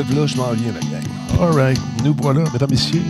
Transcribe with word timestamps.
Je 0.00 0.36
m'en 0.36 0.52
viens, 0.52 0.72
nous 2.04 2.14
voilà, 2.22 2.44
mesdames, 2.52 2.70
messieurs. 2.70 3.02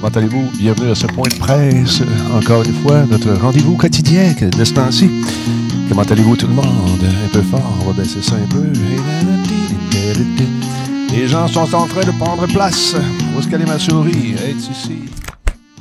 Comment 0.00 0.12
allez-vous? 0.14 0.48
Bienvenue 0.58 0.90
à 0.92 0.94
ce 0.94 1.06
point 1.08 1.28
de 1.28 1.34
presse. 1.34 2.02
Encore 2.32 2.62
une 2.62 2.74
fois, 2.74 3.04
notre 3.10 3.32
rendez-vous 3.32 3.76
quotidien 3.76 4.32
de 4.40 4.64
ce 4.64 4.72
temps-ci. 4.72 5.10
Comment 5.88 6.02
allez-vous 6.02 6.36
tout 6.36 6.46
le 6.46 6.54
monde? 6.54 6.64
Un 7.02 7.28
peu 7.32 7.42
fort, 7.42 7.78
on 7.80 7.90
va 7.90 8.00
baisser 8.00 8.22
ça 8.22 8.36
un 8.36 8.46
peu. 8.46 8.70
Les 11.10 11.26
gens 11.26 11.48
sont 11.48 11.74
en 11.74 11.88
train 11.88 12.04
de 12.04 12.12
prendre 12.12 12.46
place. 12.46 12.94
Où 13.34 13.40
est-ce 13.40 13.48
qu'elle 13.48 13.62
est 13.62 13.66
ma 13.66 13.78
souris? 13.80 14.34
Est 14.34 14.52
ici? 14.52 15.00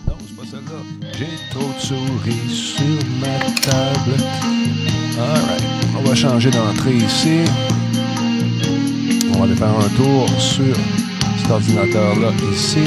Non, 0.07 0.15
c'est 0.27 0.35
pas 0.35 0.43
celle-là. 0.49 0.81
J'ai 1.15 1.29
trop 1.51 1.71
de 1.71 1.79
souris 1.79 2.49
sur 2.49 3.05
ma 3.21 3.37
table. 3.61 4.58
Alright. 5.19 5.63
On 5.97 6.01
va 6.01 6.15
changer 6.15 6.49
d'entrée 6.49 6.95
ici. 6.95 7.39
On 9.33 9.39
va 9.39 9.43
aller 9.45 9.55
faire 9.55 9.67
un 9.67 9.89
tour 9.97 10.29
sur 10.39 10.75
cet 11.37 11.51
ordinateur-là 11.51 12.31
ici. 12.53 12.79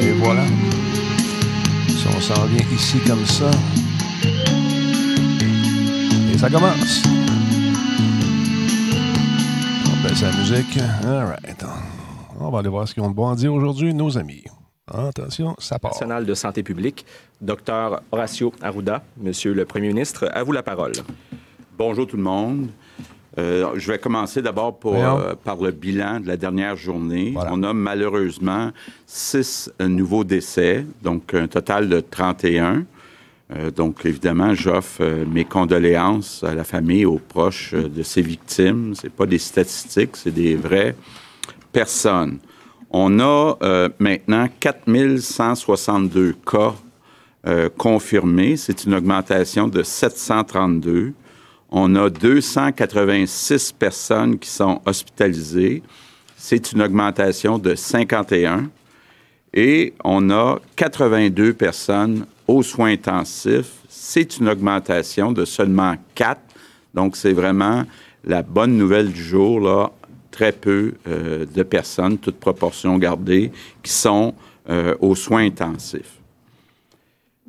Et 0.00 0.12
voilà. 0.18 0.44
Si 1.88 2.06
on 2.14 2.20
s'en 2.20 2.44
vient 2.46 2.66
ici 2.74 2.98
comme 3.06 3.24
ça. 3.24 3.50
Et 6.32 6.38
ça 6.38 6.50
commence. 6.50 7.11
La 10.22 10.30
musique. 10.30 10.78
All 11.04 11.24
right. 11.24 11.64
On 12.38 12.48
va 12.48 12.60
aller 12.60 12.68
voir 12.68 12.86
ce 12.86 12.94
qu'ils 12.94 13.02
ont 13.02 13.10
de 13.10 13.14
bon 13.14 13.28
à 13.28 13.34
dire 13.34 13.52
aujourd'hui, 13.52 13.92
nos 13.92 14.16
amis. 14.16 14.44
Attention, 14.86 15.56
ça 15.58 15.80
part. 15.80 15.90
national 15.94 16.24
de 16.24 16.34
santé 16.34 16.62
publique, 16.62 17.04
Dr 17.40 18.00
Horacio 18.12 18.52
Arruda. 18.62 19.02
Monsieur 19.16 19.52
le 19.52 19.64
Premier 19.64 19.88
ministre, 19.88 20.30
à 20.32 20.44
vous 20.44 20.52
la 20.52 20.62
parole. 20.62 20.92
Bonjour 21.76 22.06
tout 22.06 22.16
le 22.16 22.22
monde. 22.22 22.68
Euh, 23.36 23.72
je 23.74 23.90
vais 23.90 23.98
commencer 23.98 24.42
d'abord 24.42 24.78
euh, 24.84 25.34
par 25.42 25.56
le 25.56 25.72
bilan 25.72 26.20
de 26.20 26.28
la 26.28 26.36
dernière 26.36 26.76
journée. 26.76 27.32
Voilà. 27.34 27.50
On 27.52 27.64
a 27.64 27.72
malheureusement 27.72 28.70
six 29.06 29.72
nouveaux 29.80 30.22
décès, 30.22 30.86
donc 31.02 31.34
un 31.34 31.48
total 31.48 31.88
de 31.88 31.98
31. 31.98 32.84
Euh, 33.54 33.70
donc, 33.70 34.04
évidemment, 34.04 34.54
j'offre 34.54 35.02
euh, 35.02 35.24
mes 35.26 35.44
condoléances 35.44 36.42
à 36.42 36.54
la 36.54 36.64
famille, 36.64 37.04
aux 37.04 37.18
proches 37.18 37.74
euh, 37.74 37.88
de 37.88 38.02
ces 38.02 38.22
victimes. 38.22 38.94
Ce 38.94 39.08
pas 39.08 39.26
des 39.26 39.38
statistiques, 39.38 40.16
c'est 40.16 40.30
des 40.30 40.56
vraies 40.56 40.96
personnes. 41.72 42.38
On 42.94 43.20
a 43.20 43.56
maintenant 43.98 44.46
4162 44.60 46.34
cas 46.44 46.74
confirmés. 47.78 48.58
C'est 48.58 48.84
une 48.84 48.92
augmentation 48.92 49.66
de 49.66 49.82
732. 49.82 51.14
On 51.70 51.94
a 51.94 52.10
286 52.10 53.72
personnes 53.72 54.38
qui 54.38 54.50
sont 54.50 54.82
hospitalisées. 54.84 55.82
C'est 56.36 56.72
une 56.72 56.82
augmentation 56.82 57.58
de 57.58 57.74
51. 57.74 58.68
Et 59.54 59.94
on 60.04 60.28
a 60.28 60.58
82 60.76 61.54
personnes 61.54 62.26
aux 62.46 62.62
soins 62.62 62.92
intensifs. 62.92 63.72
C'est 63.88 64.38
une 64.38 64.48
augmentation 64.48 65.32
de 65.32 65.44
seulement 65.44 65.94
4. 66.14 66.40
Donc, 66.94 67.16
c'est 67.16 67.32
vraiment 67.32 67.84
la 68.24 68.42
bonne 68.42 68.76
nouvelle 68.76 69.12
du 69.12 69.22
jour, 69.22 69.60
là. 69.60 69.90
Très 70.30 70.52
peu 70.52 70.94
euh, 71.06 71.44
de 71.44 71.62
personnes, 71.62 72.16
toute 72.16 72.36
proportion 72.36 72.96
gardée, 72.96 73.52
qui 73.82 73.92
sont 73.92 74.34
euh, 74.70 74.94
aux 75.00 75.14
soins 75.14 75.44
intensifs. 75.44 76.18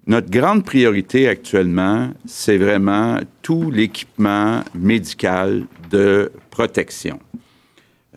Notre 0.05 0.29
grande 0.29 0.65
priorité 0.65 1.29
actuellement, 1.29 2.09
c'est 2.25 2.57
vraiment 2.57 3.19
tout 3.41 3.71
l'équipement 3.71 4.61
médical 4.75 5.65
de 5.89 6.29
protection. 6.49 7.19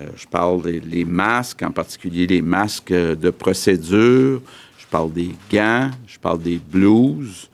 Euh, 0.01 0.09
je 0.17 0.27
parle 0.27 0.63
des 0.81 1.05
masques, 1.05 1.63
en 1.63 1.71
particulier 1.71 2.27
les 2.27 2.43
masques 2.43 2.93
de 2.93 3.31
procédure. 3.31 4.43
Je 4.87 4.91
parle 4.91 5.13
des 5.13 5.31
gants, 5.53 5.91
je 6.07 6.19
parle 6.19 6.41
des 6.41 6.59
blouses. 6.59 7.51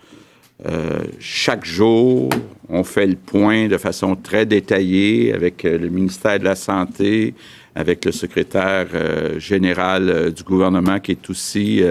Euh, 0.66 1.03
chaque 1.19 1.65
jour, 1.65 2.28
on 2.69 2.84
fait 2.84 3.06
le 3.06 3.16
point 3.16 3.69
de 3.69 3.78
façon 3.78 4.15
très 4.15 4.47
détaillée 4.47 5.32
avec 5.32 5.65
euh, 5.65 5.78
le 5.78 5.88
ministère 5.88 6.38
de 6.38 6.44
la 6.44 6.54
Santé, 6.54 7.34
avec 7.75 8.04
le 8.04 8.12
secrétaire 8.12 8.87
euh, 8.94 9.41
général 9.41 10.09
euh, 10.09 10.31
du 10.31 10.43
gouvernement 10.43 11.00
qui 11.00 11.12
est 11.12 11.31
aussi 11.31 11.82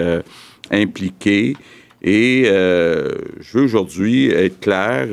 impliqué. 0.70 1.56
Et 2.04 2.44
je 2.46 3.58
veux 3.58 3.64
aujourd'hui 3.64 4.28
être 4.30 4.58
clair, 4.60 5.06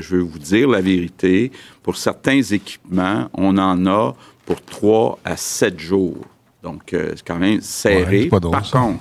je 0.00 0.16
veux 0.16 0.22
vous 0.22 0.38
dire 0.38 0.68
la 0.68 0.80
vérité. 0.80 1.52
Pour 1.82 1.96
certains 1.96 2.40
équipements, 2.42 3.28
on 3.34 3.56
en 3.58 3.86
a 3.86 4.14
pour 4.46 4.60
trois 4.62 5.18
à 5.24 5.36
sept 5.36 5.78
jours. 5.78 6.24
Donc, 6.62 6.82
c'est 6.90 7.22
quand 7.24 7.38
même 7.38 7.56
Ouais, 7.56 7.60
serré. 7.60 8.26
drôle, 8.26 8.50
Par 8.50 8.68
contre, 8.68 8.98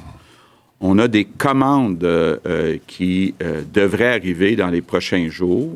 on 0.85 0.99
a 0.99 1.07
des 1.07 1.23
commandes 1.23 2.03
euh, 2.03 2.37
euh, 2.45 2.77
qui 2.85 3.33
euh, 3.41 3.61
devraient 3.73 4.15
arriver 4.15 4.57
dans 4.57 4.67
les 4.67 4.81
prochains 4.81 5.29
jours. 5.29 5.71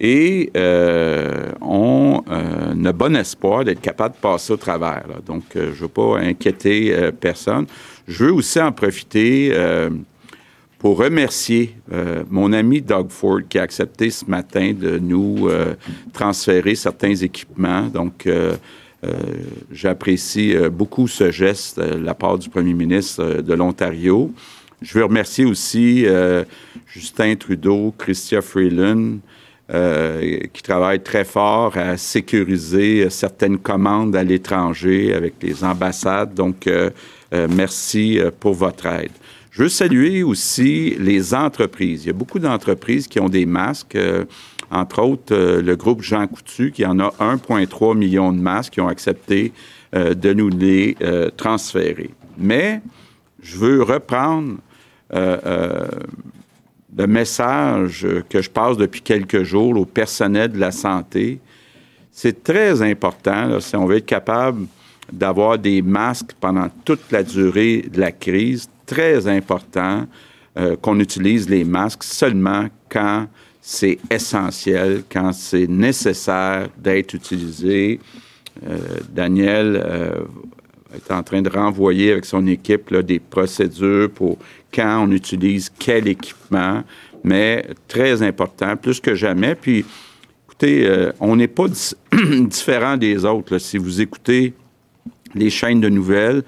Et 0.00 0.50
on 1.60 2.24
a 2.26 2.92
bon 2.92 3.14
espoir 3.14 3.64
d'être 3.64 3.80
capable 3.80 4.16
de 4.16 4.20
passer 4.20 4.52
au 4.52 4.56
travers. 4.56 5.04
Donc, 5.24 5.44
je 5.54 5.60
ne 5.60 5.70
veux 5.70 5.86
pas 5.86 6.18
inquiéter 6.18 7.10
personne. 7.20 7.66
Je 8.08 8.24
veux 8.24 8.32
aussi 8.32 8.60
en 8.60 8.72
profiter 8.72 9.56
pour 10.80 10.98
remercier 10.98 11.76
mon 12.28 12.52
ami 12.52 12.82
Doug 12.82 13.10
Ford 13.10 13.42
qui 13.48 13.60
a 13.60 13.62
accepté 13.62 14.10
ce 14.10 14.24
matin 14.24 14.72
de 14.72 14.98
nous 14.98 15.48
transférer 16.12 16.74
certains 16.74 17.14
équipements. 17.14 17.82
Donc, 17.82 18.28
j'apprécie 19.72 20.54
euh, 20.54 20.70
beaucoup 20.70 21.08
ce 21.08 21.30
geste 21.30 21.78
euh, 21.78 21.96
de 21.96 22.04
la 22.04 22.14
part 22.14 22.38
du 22.38 22.48
premier 22.48 22.74
ministre 22.74 23.22
euh, 23.22 23.42
de 23.42 23.54
l'Ontario. 23.54 24.32
Je 24.80 24.98
veux 24.98 25.04
remercier 25.04 25.44
aussi 25.44 26.04
euh, 26.06 26.44
Justin 26.86 27.34
Trudeau, 27.36 27.94
Chrystia 27.96 28.42
Freeland, 28.42 29.18
euh, 29.72 30.40
qui 30.52 30.62
travaillent 30.62 31.02
très 31.02 31.24
fort 31.24 31.76
à 31.76 31.96
sécuriser 31.96 33.04
euh, 33.04 33.10
certaines 33.10 33.58
commandes 33.58 34.14
à 34.14 34.22
l'étranger 34.22 35.14
avec 35.14 35.34
les 35.42 35.64
ambassades. 35.64 36.34
Donc, 36.34 36.66
euh, 36.66 36.90
euh, 37.32 37.48
merci 37.50 38.18
euh, 38.18 38.30
pour 38.38 38.54
votre 38.54 38.86
aide. 38.86 39.12
Je 39.52 39.64
veux 39.64 39.68
saluer 39.68 40.22
aussi 40.22 40.96
les 40.98 41.34
entreprises. 41.34 42.04
Il 42.04 42.06
y 42.06 42.10
a 42.10 42.14
beaucoup 42.14 42.38
d'entreprises 42.38 43.06
qui 43.06 43.20
ont 43.20 43.28
des 43.28 43.44
masques. 43.44 43.96
euh, 43.96 44.24
entre 44.70 45.02
autres, 45.02 45.34
euh, 45.34 45.60
le 45.60 45.76
groupe 45.76 46.00
Jean 46.00 46.26
Coutu, 46.26 46.72
qui 46.72 46.86
en 46.86 46.98
a 46.98 47.12
1,3 47.20 47.94
million 47.94 48.32
de 48.32 48.38
masques, 48.40 48.72
qui 48.72 48.80
ont 48.80 48.88
accepté 48.88 49.52
euh, 49.94 50.14
de 50.14 50.32
nous 50.32 50.48
les 50.48 50.96
transférer. 51.36 52.08
Mais 52.38 52.80
je 53.42 53.58
veux 53.58 53.82
reprendre 53.82 54.56
le 55.10 57.06
message 57.06 58.06
que 58.30 58.40
je 58.40 58.48
passe 58.48 58.78
depuis 58.78 59.02
quelques 59.02 59.42
jours 59.42 59.78
au 59.78 59.84
personnel 59.84 60.52
de 60.52 60.58
la 60.58 60.72
santé. 60.72 61.40
C'est 62.10 62.42
très 62.42 62.80
important, 62.80 63.60
si 63.60 63.76
on 63.76 63.84
veut 63.84 63.98
être 63.98 64.06
capable 64.06 64.66
d'avoir 65.12 65.58
des 65.58 65.82
masques 65.82 66.32
pendant 66.40 66.68
toute 66.86 67.12
la 67.12 67.22
durée 67.22 67.84
de 67.92 68.00
la 68.00 68.12
crise, 68.12 68.70
très 68.92 69.26
important 69.26 70.06
euh, 70.58 70.76
qu'on 70.76 71.00
utilise 71.00 71.48
les 71.48 71.64
masques 71.64 72.04
seulement 72.04 72.66
quand 72.90 73.26
c'est 73.62 73.98
essentiel, 74.10 75.04
quand 75.10 75.32
c'est 75.32 75.66
nécessaire 75.66 76.68
d'être 76.76 77.14
utilisé. 77.14 78.00
Euh, 78.68 78.76
Daniel 79.10 79.82
euh, 79.82 80.20
est 80.94 81.10
en 81.10 81.22
train 81.22 81.40
de 81.40 81.48
renvoyer 81.48 82.12
avec 82.12 82.26
son 82.26 82.46
équipe 82.46 82.94
des 82.94 83.18
procédures 83.18 84.10
pour 84.10 84.36
quand 84.74 85.06
on 85.06 85.10
utilise 85.12 85.72
quel 85.78 86.06
équipement, 86.06 86.84
mais 87.24 87.64
très 87.88 88.22
important, 88.22 88.76
plus 88.76 89.00
que 89.00 89.14
jamais. 89.14 89.54
Puis, 89.54 89.86
écoutez, 90.46 91.10
on 91.18 91.36
n'est 91.36 91.48
pas 91.48 91.66
différent 92.40 92.98
des 92.98 93.24
autres. 93.24 93.56
Si 93.56 93.78
vous 93.78 94.02
écoutez 94.02 94.52
les 95.34 95.48
chaînes 95.48 95.80
de 95.80 95.88
nouvelles, 95.88 96.42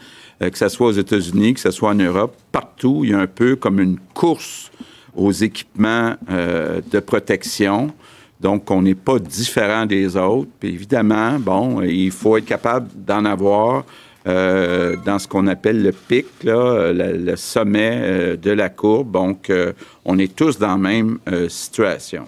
que 0.50 0.58
ce 0.58 0.69
soit 0.69 0.88
aux 0.88 0.93
États-Unis, 0.93 1.55
que 1.55 1.61
ce 1.61 1.70
soit 1.70 1.91
en 1.91 1.94
Europe, 1.94 2.37
partout, 2.52 3.02
il 3.05 3.11
y 3.11 3.14
a 3.14 3.19
un 3.19 3.26
peu 3.26 3.56
comme 3.56 3.81
une 3.81 3.99
course 4.14 4.70
aux 5.14 5.32
équipements 5.32 6.14
euh, 6.31 6.81
de 6.91 7.00
protection. 7.00 7.93
Donc, 8.41 8.70
on 8.70 8.82
n'est 8.82 8.94
pas 8.94 9.19
différent 9.19 9.87
des 9.87 10.17
autres. 10.17 10.50
Puis 10.58 10.70
évidemment, 10.70 11.38
bon, 11.38 11.82
il 11.82 12.11
faut 12.11 12.37
être 12.37 12.44
capable 12.44 12.88
d'en 12.94 13.25
avoir 13.25 13.85
euh, 14.26 14.96
dans 15.05 15.19
ce 15.19 15.29
qu'on 15.29 15.46
appelle 15.46 15.82
le 15.82 15.93
pic, 15.93 16.26
là, 16.43 16.93
le, 16.93 17.37
sommet 17.37 18.00
euh, 18.02 18.37
de 18.37 18.50
la 18.50 18.70
courbe. 18.70 19.12
Donc, 19.12 19.50
euh, 19.50 19.73
on 20.05 20.19
est 20.19 20.35
tous 20.35 20.58
dans 20.58 20.69
la 20.69 20.76
même 20.76 21.19
euh, 21.29 21.49
situation. 21.49 22.26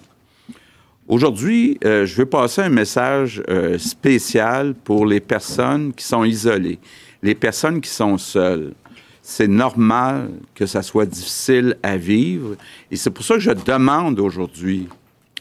Aujourd'hui, 1.07 1.77
euh, 1.85 2.05
je 2.05 2.15
veux 2.15 2.25
passer 2.25 2.61
un 2.61 2.69
message 2.69 3.41
euh, 3.47 3.77
spécial 3.77 4.75
pour 4.75 5.05
les 5.05 5.21
personnes 5.21 5.93
qui 5.93 6.03
sont 6.03 6.25
isolées, 6.25 6.79
les 7.27 7.35
personnes 7.35 7.81
qui 7.81 7.89
sont 7.89 8.17
seules. 8.17 8.73
C'est 9.21 9.49
normal 9.49 10.29
que 10.55 10.65
ça 10.65 10.81
soit 10.81 11.05
difficile 11.05 11.75
à 11.83 11.97
vivre 11.97 12.55
et 12.89 12.95
c'est 12.95 13.09
pour 13.09 13.25
ça 13.25 13.33
que 13.33 13.41
je 13.41 13.51
demande 13.51 14.17
aujourd'hui 14.21 14.87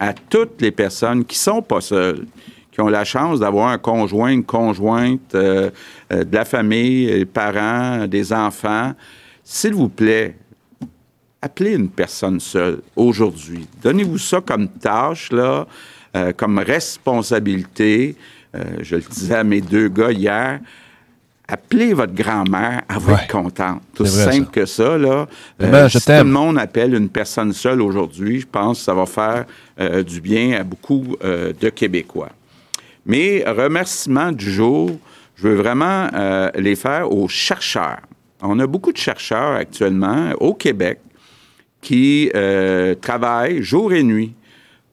à 0.00 0.12
toutes 0.12 0.61
les 0.61 0.73
personnes 0.73 1.25
qui 1.25 1.38
sont 1.38 1.62
pas 1.62 1.81
seules, 1.81 2.27
qui 2.73 2.81
ont 2.81 2.88
la 2.88 3.05
chance 3.05 3.38
d'avoir 3.38 3.69
un 3.69 3.79
conjoint, 3.79 4.31
une 4.31 4.43
conjointe, 4.43 5.33
euh, 5.37 5.71
de 6.11 6.35
la 6.35 6.44
famille, 6.44 7.06
des 7.06 7.25
parents, 7.25 8.09
des 8.09 8.33
enfants, 8.33 8.93
s'il 9.44 9.75
vous 9.75 9.88
plaît, 9.88 10.35
appelez 11.41 11.75
une 11.75 11.88
personne 11.88 12.41
seule 12.41 12.81
aujourd'hui. 12.97 13.69
Donnez-vous 13.81 14.19
ça 14.19 14.41
comme 14.41 14.69
tâche, 14.69 15.31
euh, 15.33 16.33
comme 16.37 16.59
responsabilité. 16.59 18.17
Euh, 18.56 18.65
je 18.81 18.97
le 18.97 19.03
disais 19.03 19.37
à 19.37 19.44
mes 19.44 19.61
deux 19.61 19.88
gars 19.88 20.11
hier. 20.11 20.59
Appelez 21.48 21.94
votre 21.94 22.12
grand-mère, 22.12 22.82
elle 22.90 22.98
va 22.98 23.22
être 23.22 23.31
contente. 23.31 23.81
Tout 23.94 24.04
simple 24.04 24.50
que 24.50 24.66
ça, 24.66 24.98
là. 24.98 25.28
Euh, 25.62 25.88
si 25.88 26.04
tout 26.04 26.10
le 26.10 26.25
monde 26.25 26.58
appelle 26.58 26.94
une 26.94 27.08
personne 27.08 27.52
seule 27.52 27.81
aujourd'hui, 27.81 28.40
je 28.40 28.46
pense 28.46 28.78
que 28.78 28.84
ça 28.84 28.94
va 28.94 29.06
faire 29.06 29.44
du 30.04 30.20
bien 30.20 30.58
à 30.60 30.64
beaucoup 30.64 31.16
de 31.22 31.69
Québécois. 31.69 32.31
Mes 33.04 33.44
remerciements 33.46 34.32
du 34.32 34.50
jour, 34.50 34.90
je 35.37 35.46
veux 35.46 35.54
vraiment 35.54 36.08
les 36.56 36.75
faire 36.75 37.12
aux 37.12 37.28
chercheurs. 37.28 38.00
On 38.42 38.58
a 38.58 38.66
beaucoup 38.66 38.92
de 38.92 38.99
chercheurs 38.99 39.54
actuellement 39.54 40.32
au 40.40 40.54
Québec 40.54 40.99
qui 41.87 42.31
euh, 42.34 42.96
travaillent 42.96 43.62
jour 43.62 43.92
et 43.92 44.02
nuit 44.02 44.34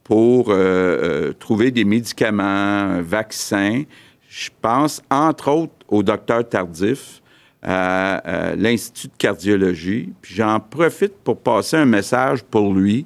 pour 0.04 0.50
euh, 0.50 0.54
euh, 0.56 1.34
trouver 1.34 1.72
des 1.72 1.86
médicaments, 1.86 3.02
vaccins. 3.02 3.84
Je 4.30 4.50
pense, 4.62 5.02
entre 5.10 5.50
autres, 5.50 5.74
au 5.94 6.02
docteur 6.02 6.48
Tardif, 6.48 7.22
à, 7.62 8.56
l'Institut 8.58 9.08
de 9.08 9.14
cardiologie. 9.18 10.12
Puis 10.22 10.36
j'en 10.36 10.60
profite 10.60 11.14
pour 11.24 11.38
passer 11.38 11.78
un 11.78 11.86
message 11.86 12.44
pour 12.44 12.74
lui. 12.74 13.06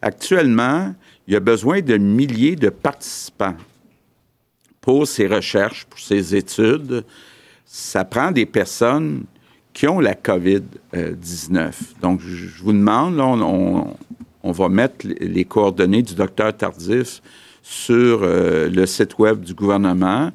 Actuellement, 0.00 0.94
il 1.26 1.36
a 1.36 1.40
besoin 1.40 1.80
de 1.80 1.96
milliers 1.96 2.56
de 2.56 2.70
participants 2.70 3.56
pour 4.80 5.06
ses 5.06 5.26
recherches, 5.26 5.84
pour 5.84 5.98
ses 5.98 6.34
études. 6.34 7.04
Ça 7.66 8.04
prend 8.04 8.30
des 8.30 8.46
personnes 8.46 9.24
qui 9.72 9.86
ont 9.86 10.00
la 10.00 10.14
COVID-19. 10.14 11.72
Donc, 12.00 12.20
je 12.20 12.62
vous 12.62 12.72
demande, 12.72 13.20
on, 13.20 14.52
va 14.52 14.68
mettre 14.68 15.06
les 15.20 15.44
coordonnées 15.44 16.02
du 16.02 16.14
docteur 16.14 16.56
Tardif 16.56 17.20
sur 17.62 18.20
euh, 18.22 18.68
le 18.70 18.86
site 18.86 19.18
web 19.18 19.42
du 19.42 19.52
gouvernement, 19.54 20.30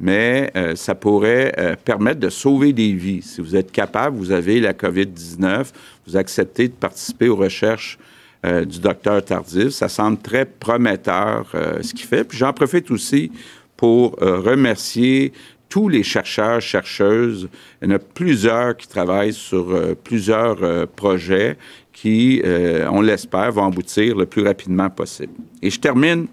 mais 0.00 0.50
euh, 0.56 0.76
ça 0.76 0.94
pourrait 0.94 1.52
euh, 1.58 1.76
permettre 1.84 2.20
de 2.20 2.28
sauver 2.28 2.72
des 2.72 2.92
vies. 2.92 3.22
Si 3.22 3.40
vous 3.40 3.56
êtes 3.56 3.72
capable, 3.72 4.16
vous 4.16 4.30
avez 4.30 4.60
la 4.60 4.72
COVID-19, 4.72 5.66
vous 6.06 6.16
acceptez 6.16 6.68
de 6.68 6.74
participer 6.74 7.28
aux 7.28 7.36
recherches 7.36 7.98
du 8.44 8.78
docteur 8.78 9.22
Tardif. 9.24 9.70
Ça 9.70 9.88
semble 9.88 10.16
très 10.18 10.46
prometteur 10.46 11.50
ce 11.82 11.92
qu'il 11.92 12.06
fait. 12.06 12.22
Puis 12.22 12.38
j'en 12.38 12.52
profite 12.52 12.88
aussi 12.92 13.32
pour 13.76 14.12
remercier 14.20 15.32
tous 15.68 15.88
les 15.88 16.02
chercheurs, 16.02 16.60
chercheuses, 16.60 17.48
il 17.82 17.88
y 17.88 17.92
en 17.92 17.96
a 17.96 17.98
plusieurs 17.98 18.76
qui 18.76 18.88
travaillent 18.88 19.32
sur 19.32 19.70
euh, 19.70 19.94
plusieurs 19.94 20.62
euh, 20.62 20.86
projets 20.86 21.56
qui, 21.92 22.40
euh, 22.44 22.88
on 22.90 23.00
l'espère, 23.00 23.52
vont 23.52 23.66
aboutir 23.66 24.16
le 24.16 24.24
plus 24.24 24.42
rapidement 24.42 24.88
possible. 24.88 25.32
Et 25.60 25.70
je 25.70 25.78
termine 25.78 26.26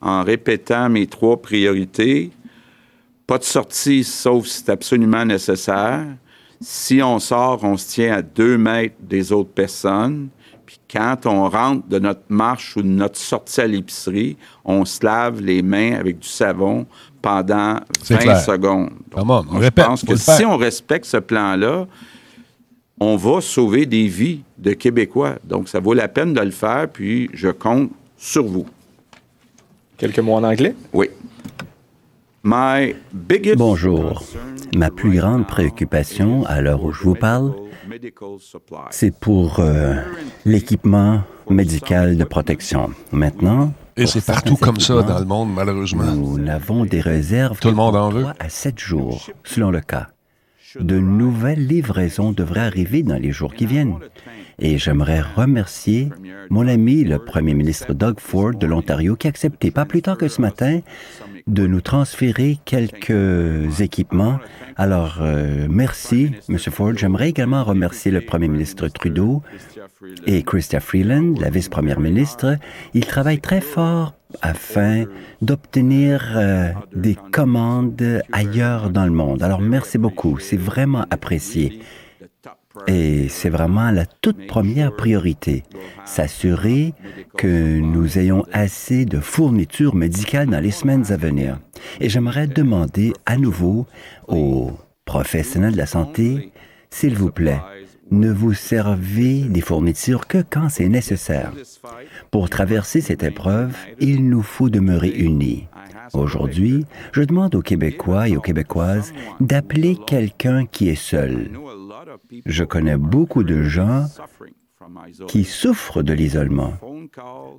en 0.00 0.22
répétant 0.22 0.88
mes 0.88 1.06
trois 1.06 1.40
priorités. 1.40 2.30
Pas 3.28 3.36
de 3.36 3.44
sortie, 3.44 4.04
sauf 4.04 4.46
si 4.46 4.62
c'est 4.64 4.70
absolument 4.70 5.22
nécessaire. 5.22 6.06
Si 6.62 7.02
on 7.02 7.18
sort, 7.18 7.62
on 7.62 7.76
se 7.76 7.90
tient 7.90 8.14
à 8.14 8.22
deux 8.22 8.56
mètres 8.56 8.96
des 9.00 9.32
autres 9.32 9.50
personnes. 9.50 10.28
Puis 10.64 10.80
quand 10.90 11.26
on 11.26 11.46
rentre 11.46 11.86
de 11.86 11.98
notre 11.98 12.22
marche 12.30 12.74
ou 12.78 12.82
de 12.82 12.88
notre 12.88 13.18
sortie 13.18 13.60
à 13.60 13.66
l'épicerie, 13.66 14.38
on 14.64 14.86
se 14.86 15.04
lave 15.04 15.42
les 15.42 15.60
mains 15.60 15.92
avec 15.92 16.18
du 16.20 16.26
savon 16.28 16.86
pendant 17.20 17.80
20 18.08 18.36
secondes. 18.36 18.92
je 19.14 19.68
pense 19.68 20.02
que 20.02 20.16
si 20.16 20.46
on 20.46 20.56
respecte 20.56 21.04
ce 21.04 21.18
plan-là, 21.18 21.86
on 22.98 23.16
va 23.16 23.42
sauver 23.42 23.84
des 23.84 24.06
vies 24.06 24.40
de 24.56 24.72
Québécois. 24.72 25.34
Donc, 25.44 25.68
ça 25.68 25.80
vaut 25.80 25.92
la 25.92 26.08
peine 26.08 26.32
de 26.32 26.40
le 26.40 26.50
faire, 26.50 26.88
puis 26.90 27.28
je 27.34 27.48
compte 27.48 27.90
sur 28.16 28.44
vous. 28.44 28.66
Quelques 29.98 30.18
mots 30.20 30.36
en 30.36 30.44
anglais? 30.44 30.74
Oui. 30.94 31.10
Bonjour. 33.56 34.22
Ma 34.74 34.90
plus 34.90 35.18
grande 35.18 35.46
préoccupation 35.46 36.46
à 36.46 36.62
l'heure 36.62 36.82
où 36.82 36.92
je 36.92 37.02
vous 37.02 37.14
parle, 37.14 37.52
c'est 38.90 39.14
pour 39.14 39.60
euh, 39.60 39.96
l'équipement 40.46 41.22
médical 41.50 42.16
de 42.16 42.24
protection. 42.24 42.90
Maintenant, 43.12 43.74
et 43.98 44.06
c'est 44.06 44.24
partout 44.24 44.56
comme 44.56 44.80
ça 44.80 45.02
dans 45.02 45.18
le 45.18 45.26
monde, 45.26 45.52
malheureusement. 45.52 46.04
Nous 46.04 46.48
avons 46.48 46.86
des 46.86 47.00
réserves 47.00 47.58
Tout 47.60 47.68
le 47.68 47.74
monde 47.74 47.96
en 47.96 48.08
veut. 48.08 48.24
à 48.38 48.48
sept 48.48 48.78
jours, 48.78 49.28
selon 49.44 49.70
le 49.70 49.80
cas. 49.80 50.08
De 50.80 50.98
nouvelles 50.98 51.66
livraisons 51.66 52.32
devraient 52.32 52.60
arriver 52.60 53.02
dans 53.02 53.16
les 53.16 53.32
jours 53.32 53.52
qui 53.54 53.66
viennent. 53.66 53.96
Et 54.58 54.76
j'aimerais 54.78 55.20
remercier 55.20 56.10
mon 56.50 56.66
ami, 56.66 57.04
le 57.04 57.18
premier 57.18 57.54
ministre 57.54 57.94
Doug 57.94 58.20
Ford 58.20 58.54
de 58.54 58.66
l'Ontario, 58.66 59.16
qui 59.16 59.26
a 59.26 59.30
accepté, 59.30 59.70
pas 59.70 59.84
plus 59.84 60.02
tard 60.02 60.18
que 60.18 60.28
ce 60.28 60.40
matin, 60.40 60.80
de 61.48 61.66
nous 61.66 61.80
transférer 61.80 62.58
quelques 62.64 63.80
équipements. 63.80 64.38
Alors, 64.76 65.18
euh, 65.20 65.66
merci, 65.68 66.30
M. 66.48 66.58
Ford. 66.58 66.92
J'aimerais 66.96 67.30
également 67.30 67.64
remercier 67.64 68.12
le 68.12 68.20
premier 68.20 68.48
ministre 68.48 68.86
Trudeau 68.88 69.42
et 70.26 70.42
Chrystia 70.42 70.80
Freeland, 70.80 71.34
la 71.40 71.50
vice-première 71.50 71.98
ministre, 72.00 72.56
ils 72.94 73.06
travaillent 73.06 73.40
très 73.40 73.60
fort 73.60 74.14
afin 74.42 75.04
d'obtenir 75.42 76.34
euh, 76.36 76.70
des 76.94 77.16
commandes 77.32 78.22
ailleurs 78.30 78.90
dans 78.90 79.04
le 79.04 79.10
monde. 79.10 79.42
Alors 79.42 79.60
merci 79.60 79.98
beaucoup, 79.98 80.38
c'est 80.38 80.56
vraiment 80.56 81.04
apprécié. 81.10 81.80
Et 82.86 83.28
c'est 83.28 83.50
vraiment 83.50 83.90
la 83.90 84.06
toute 84.06 84.46
première 84.46 84.94
priorité, 84.94 85.64
s'assurer 86.04 86.94
que 87.36 87.78
nous 87.78 88.18
ayons 88.18 88.44
assez 88.52 89.04
de 89.04 89.20
fournitures 89.20 89.94
médicales 89.94 90.48
dans 90.48 90.60
les 90.60 90.70
semaines 90.70 91.10
à 91.10 91.16
venir. 91.16 91.58
Et 92.00 92.08
j'aimerais 92.08 92.46
demander 92.46 93.12
à 93.26 93.36
nouveau 93.36 93.86
aux 94.26 94.72
professionnels 95.04 95.72
de 95.72 95.78
la 95.78 95.86
santé, 95.86 96.52
s'il 96.90 97.14
vous 97.14 97.30
plaît, 97.30 97.60
ne 98.10 98.30
vous 98.30 98.54
servez 98.54 99.42
des 99.42 99.60
fournitures 99.60 100.26
que 100.26 100.42
quand 100.48 100.68
c'est 100.68 100.88
nécessaire. 100.88 101.52
Pour 102.30 102.48
traverser 102.48 103.00
cette 103.00 103.22
épreuve, 103.22 103.74
il 104.00 104.28
nous 104.28 104.42
faut 104.42 104.70
demeurer 104.70 105.10
unis. 105.10 105.66
Aujourd'hui, 106.12 106.84
je 107.12 107.22
demande 107.22 107.54
aux 107.54 107.62
Québécois 107.62 108.28
et 108.28 108.36
aux 108.36 108.40
Québécoises 108.40 109.12
d'appeler 109.40 109.96
quelqu'un 110.06 110.66
qui 110.66 110.88
est 110.88 110.94
seul. 110.94 111.50
Je 112.46 112.64
connais 112.64 112.96
beaucoup 112.96 113.44
de 113.44 113.62
gens 113.62 114.06
qui 115.26 115.44
souffrent 115.44 116.02
de 116.02 116.12
l'isolement. 116.12 116.74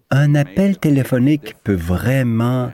Un 0.09 0.35
appel 0.35 0.77
téléphonique 0.77 1.55
peut 1.63 1.75
vraiment 1.75 2.71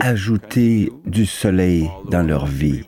ajouter 0.00 0.92
du 1.06 1.26
soleil 1.26 1.90
dans 2.10 2.22
leur 2.22 2.46
vie. 2.46 2.84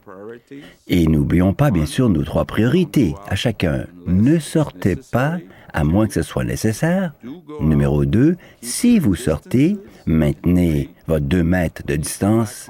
Et 0.87 1.07
n'oublions 1.07 1.54
pas, 1.54 1.71
bien 1.71 1.87
sûr, 1.87 2.09
nos 2.09 2.25
trois 2.25 2.45
priorités 2.45 3.14
à 3.28 3.35
chacun. 3.35 3.87
Ne 4.07 4.38
sortez 4.38 4.97
pas 4.97 5.38
à 5.73 5.85
moins 5.85 6.07
que 6.07 6.14
ce 6.14 6.23
soit 6.23 6.45
nécessaire. 6.45 7.12
Numéro 7.61 8.04
deux, 8.04 8.37
si 8.61 8.99
vous 8.99 9.16
sortez, 9.16 9.76
maintenez 10.06 10.90
votre 11.06 11.25
deux 11.25 11.42
mètres 11.42 11.82
de 11.87 11.96
distance 11.96 12.68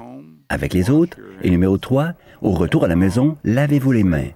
avec 0.49 0.73
les 0.73 0.89
autres. 0.89 1.17
Et 1.41 1.49
numéro 1.49 1.77
trois, 1.77 2.13
au 2.41 2.51
retour 2.51 2.83
à 2.85 2.87
la 2.87 2.95
maison, 2.95 3.37
lavez-vous 3.43 3.91
les 3.91 4.03
mains. 4.03 4.29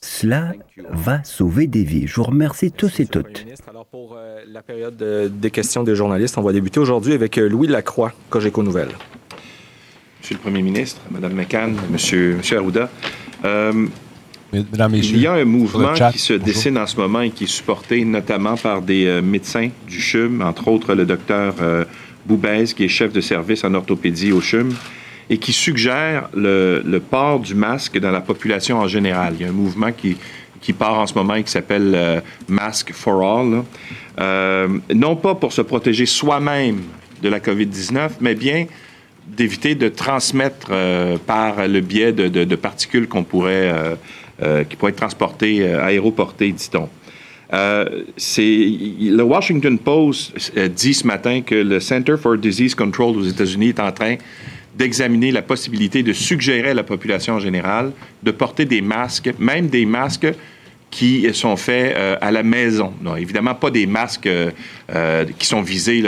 Cela 0.00 0.52
va 0.90 1.22
sauver 1.24 1.66
des 1.66 1.84
vies. 1.84 2.06
Je 2.06 2.14
vous 2.16 2.22
remercie 2.24 2.72
tous 2.72 3.00
et 3.00 3.06
toutes. 3.06 3.46
Alors 3.68 3.84
pour 3.86 4.16
euh, 4.16 4.40
la 4.48 4.62
période 4.62 4.96
des 4.96 5.50
questions 5.50 5.82
des 5.82 5.94
journalistes, 5.94 6.38
on 6.38 6.42
va 6.42 6.52
débuter 6.52 6.80
aujourd'hui 6.80 7.12
avec 7.12 7.36
euh, 7.36 7.48
Louis 7.48 7.68
Lacroix, 7.68 8.12
Cogeco 8.30 8.62
Nouvelles. 8.62 8.94
Monsieur 10.20 10.36
le 10.36 10.40
Premier 10.40 10.62
ministre, 10.62 11.00
Madame 11.10 11.34
McCann, 11.34 11.76
Monsieur, 11.90 12.36
Monsieur 12.36 12.58
Arruda. 12.58 12.88
Euh, 13.44 13.86
il 14.52 15.18
y 15.18 15.26
a 15.26 15.34
un 15.34 15.44
mouvement 15.44 15.92
qui 16.12 16.18
se 16.18 16.32
dessine 16.32 16.76
en 16.76 16.86
ce 16.86 16.96
moment 16.96 17.20
et 17.20 17.30
qui 17.30 17.44
est 17.44 17.46
supporté 17.46 18.04
notamment 18.04 18.56
par 18.56 18.82
des 18.82 19.06
euh, 19.06 19.22
médecins 19.22 19.68
du 19.86 20.00
CHUM, 20.00 20.42
entre 20.42 20.68
autres 20.68 20.94
le 20.94 21.06
docteur 21.06 21.54
euh, 21.60 21.84
Boubez, 22.26 22.64
qui 22.76 22.84
est 22.84 22.88
chef 22.88 23.12
de 23.12 23.20
service 23.20 23.64
en 23.64 23.74
orthopédie 23.74 24.32
au 24.32 24.40
CHUM, 24.40 24.74
et 25.28 25.38
qui 25.38 25.52
suggère 25.52 26.28
le, 26.34 26.98
port 26.98 27.40
du 27.40 27.54
masque 27.54 27.98
dans 27.98 28.10
la 28.10 28.20
population 28.20 28.78
en 28.78 28.88
général. 28.88 29.34
Il 29.38 29.42
y 29.42 29.44
a 29.44 29.48
un 29.48 29.52
mouvement 29.52 29.92
qui, 29.92 30.16
qui 30.60 30.72
part 30.72 30.98
en 30.98 31.06
ce 31.06 31.14
moment 31.14 31.34
et 31.34 31.44
qui 31.44 31.50
s'appelle 31.50 32.22
Mask 32.48 32.92
for 32.92 33.22
All. 33.22 33.62
non 34.92 35.16
pas 35.16 35.34
pour 35.36 35.52
se 35.52 35.62
protéger 35.62 36.06
soi-même 36.06 36.80
de 37.22 37.28
la 37.28 37.38
COVID-19, 37.38 38.10
mais 38.20 38.34
bien 38.34 38.66
d'éviter 39.26 39.76
de 39.76 39.88
transmettre 39.88 40.72
par 41.26 41.68
le 41.68 41.80
biais 41.80 42.12
de, 42.12 42.56
particules 42.56 43.06
qu'on 43.06 43.22
pourrait, 43.22 43.72
qui 44.68 44.74
pourraient 44.74 44.90
être 44.90 44.96
transportées, 44.96 45.64
aéroportées, 45.74 46.50
dit-on. 46.50 46.88
C'est 48.16 48.68
le 49.00 49.22
Washington 49.22 49.78
Post 49.78 50.56
dit 50.76 50.94
ce 50.94 51.06
matin 51.06 51.40
que 51.40 51.54
le 51.54 51.80
Center 51.80 52.16
for 52.16 52.36
Disease 52.36 52.74
Control 52.74 53.16
aux 53.16 53.24
États-Unis 53.24 53.70
est 53.70 53.80
en 53.80 53.92
train 53.92 54.16
d'examiner 54.76 55.32
la 55.32 55.42
possibilité 55.42 56.02
de 56.02 56.12
suggérer 56.12 56.70
à 56.70 56.74
la 56.74 56.84
population 56.84 57.34
en 57.34 57.40
général 57.40 57.92
de 58.22 58.30
porter 58.30 58.64
des 58.64 58.80
masques, 58.80 59.32
même 59.38 59.66
des 59.66 59.84
masques 59.84 60.32
qui 60.90 61.32
sont 61.32 61.56
faits 61.56 61.94
euh, 61.96 62.16
à 62.20 62.30
la 62.30 62.42
maison. 62.42 62.92
Non, 63.00 63.16
évidemment, 63.16 63.54
pas 63.54 63.70
des 63.70 63.86
masques 63.86 64.26
euh, 64.26 64.50
euh, 64.92 65.24
qui 65.38 65.46
sont 65.46 65.62
visés 65.62 66.02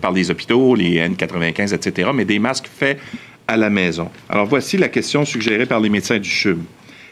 par 0.00 0.12
les 0.12 0.30
hôpitaux, 0.30 0.74
les 0.74 0.98
N95, 1.08 1.74
etc., 1.74 2.10
mais 2.12 2.24
des 2.24 2.38
masques 2.38 2.68
faits 2.74 2.98
à 3.46 3.56
la 3.56 3.70
maison. 3.70 4.10
Alors, 4.28 4.46
voici 4.46 4.76
la 4.76 4.88
question 4.88 5.24
suggérée 5.24 5.66
par 5.66 5.78
les 5.78 5.88
médecins 5.88 6.18
du 6.18 6.28
CHUM. 6.28 6.64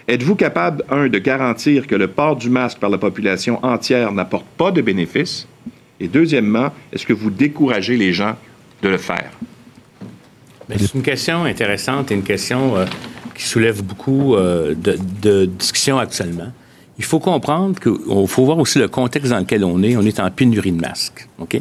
Êtes-vous 0.06 0.34
capable, 0.34 0.84
un, 0.90 1.08
de 1.08 1.18
garantir 1.18 1.86
que 1.86 1.94
le 1.94 2.08
port 2.08 2.36
du 2.36 2.50
masque 2.50 2.78
par 2.78 2.90
la 2.90 2.98
population 2.98 3.64
entière 3.64 4.12
n'apporte 4.12 4.46
pas 4.58 4.70
de 4.70 4.82
bénéfices? 4.82 5.46
Et 5.98 6.08
deuxièmement, 6.08 6.72
est-ce 6.92 7.06
que 7.06 7.14
vous 7.14 7.30
découragez 7.30 7.96
les 7.96 8.12
gens 8.12 8.36
de 8.82 8.88
le 8.88 8.98
faire? 8.98 9.30
C'est 10.76 10.94
une 10.94 11.02
question 11.02 11.44
intéressante 11.44 12.10
et 12.10 12.14
une 12.14 12.22
question 12.22 12.76
euh, 12.76 12.84
qui 13.34 13.44
soulève 13.44 13.82
beaucoup 13.82 14.34
euh, 14.34 14.74
de, 14.74 15.46
discussions 15.46 15.98
actuellement. 15.98 16.52
Il 16.98 17.04
faut 17.04 17.20
comprendre 17.20 17.78
qu'il 17.80 18.28
faut 18.28 18.44
voir 18.44 18.58
aussi 18.58 18.78
le 18.78 18.88
contexte 18.88 19.30
dans 19.30 19.38
lequel 19.38 19.64
on 19.64 19.82
est. 19.82 19.96
On 19.96 20.02
est 20.02 20.20
en 20.20 20.30
pénurie 20.30 20.72
de 20.72 20.80
masques. 20.80 21.28
OK? 21.38 21.60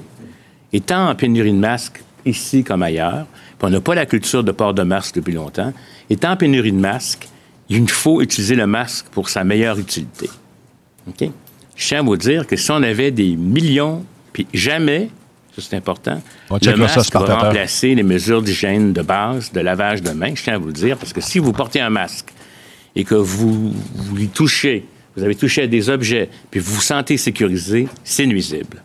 Étant 0.71 1.09
en 1.09 1.15
pénurie 1.15 1.51
de 1.51 1.57
masques, 1.57 2.03
ici 2.25 2.63
comme 2.63 2.83
ailleurs, 2.83 3.25
on 3.61 3.69
n'a 3.69 3.79
pas 3.79 3.95
la 3.95 4.05
culture 4.05 4.43
de 4.43 4.51
port 4.51 4.73
de 4.73 4.83
masque 4.83 5.15
depuis 5.15 5.31
longtemps, 5.31 5.71
étant 6.09 6.31
en 6.31 6.37
pénurie 6.37 6.73
de 6.73 6.79
masques, 6.79 7.29
il 7.77 7.89
faut 7.89 8.21
utiliser 8.21 8.55
le 8.55 8.67
masque 8.67 9.07
pour 9.11 9.29
sa 9.29 9.43
meilleure 9.43 9.77
utilité. 9.79 10.29
OK? 11.07 11.29
Je 11.75 11.87
tiens 11.87 11.99
à 11.99 12.03
vous 12.03 12.17
dire 12.17 12.45
que 12.45 12.55
si 12.55 12.71
on 12.71 12.83
avait 12.83 13.11
des 13.11 13.35
millions, 13.35 14.05
puis 14.31 14.47
jamais 14.53 15.09
ça 15.55 15.61
c'est 15.61 15.75
important. 15.75 16.21
On 16.49 16.57
le 16.57 16.75
masque 16.77 17.13
va 17.13 17.35
remplacer 17.35 17.93
les 17.93 18.03
mesures 18.03 18.41
d'hygiène 18.41 18.91
de 18.91 19.01
base, 19.03 19.51
de 19.51 19.59
lavage 19.59 20.01
de 20.01 20.11
mains, 20.11 20.33
je 20.33 20.43
tiens 20.43 20.55
à 20.55 20.57
vous 20.57 20.67
le 20.67 20.73
dire, 20.73 20.97
parce 20.97 21.13
que 21.13 21.21
si 21.21 21.37
vous 21.37 21.53
portez 21.53 21.79
un 21.79 21.91
masque 21.91 22.29
et 22.95 23.03
que 23.03 23.15
vous, 23.15 23.71
vous 23.71 24.17
y 24.19 24.27
touchez, 24.29 24.85
vous 25.15 25.23
avez 25.23 25.35
touché 25.35 25.63
à 25.63 25.67
des 25.67 25.89
objets, 25.89 26.29
puis 26.49 26.59
vous 26.59 26.73
vous 26.73 26.81
sentez 26.81 27.17
sécurisé, 27.17 27.87
c'est 28.03 28.25
nuisible. 28.25 28.81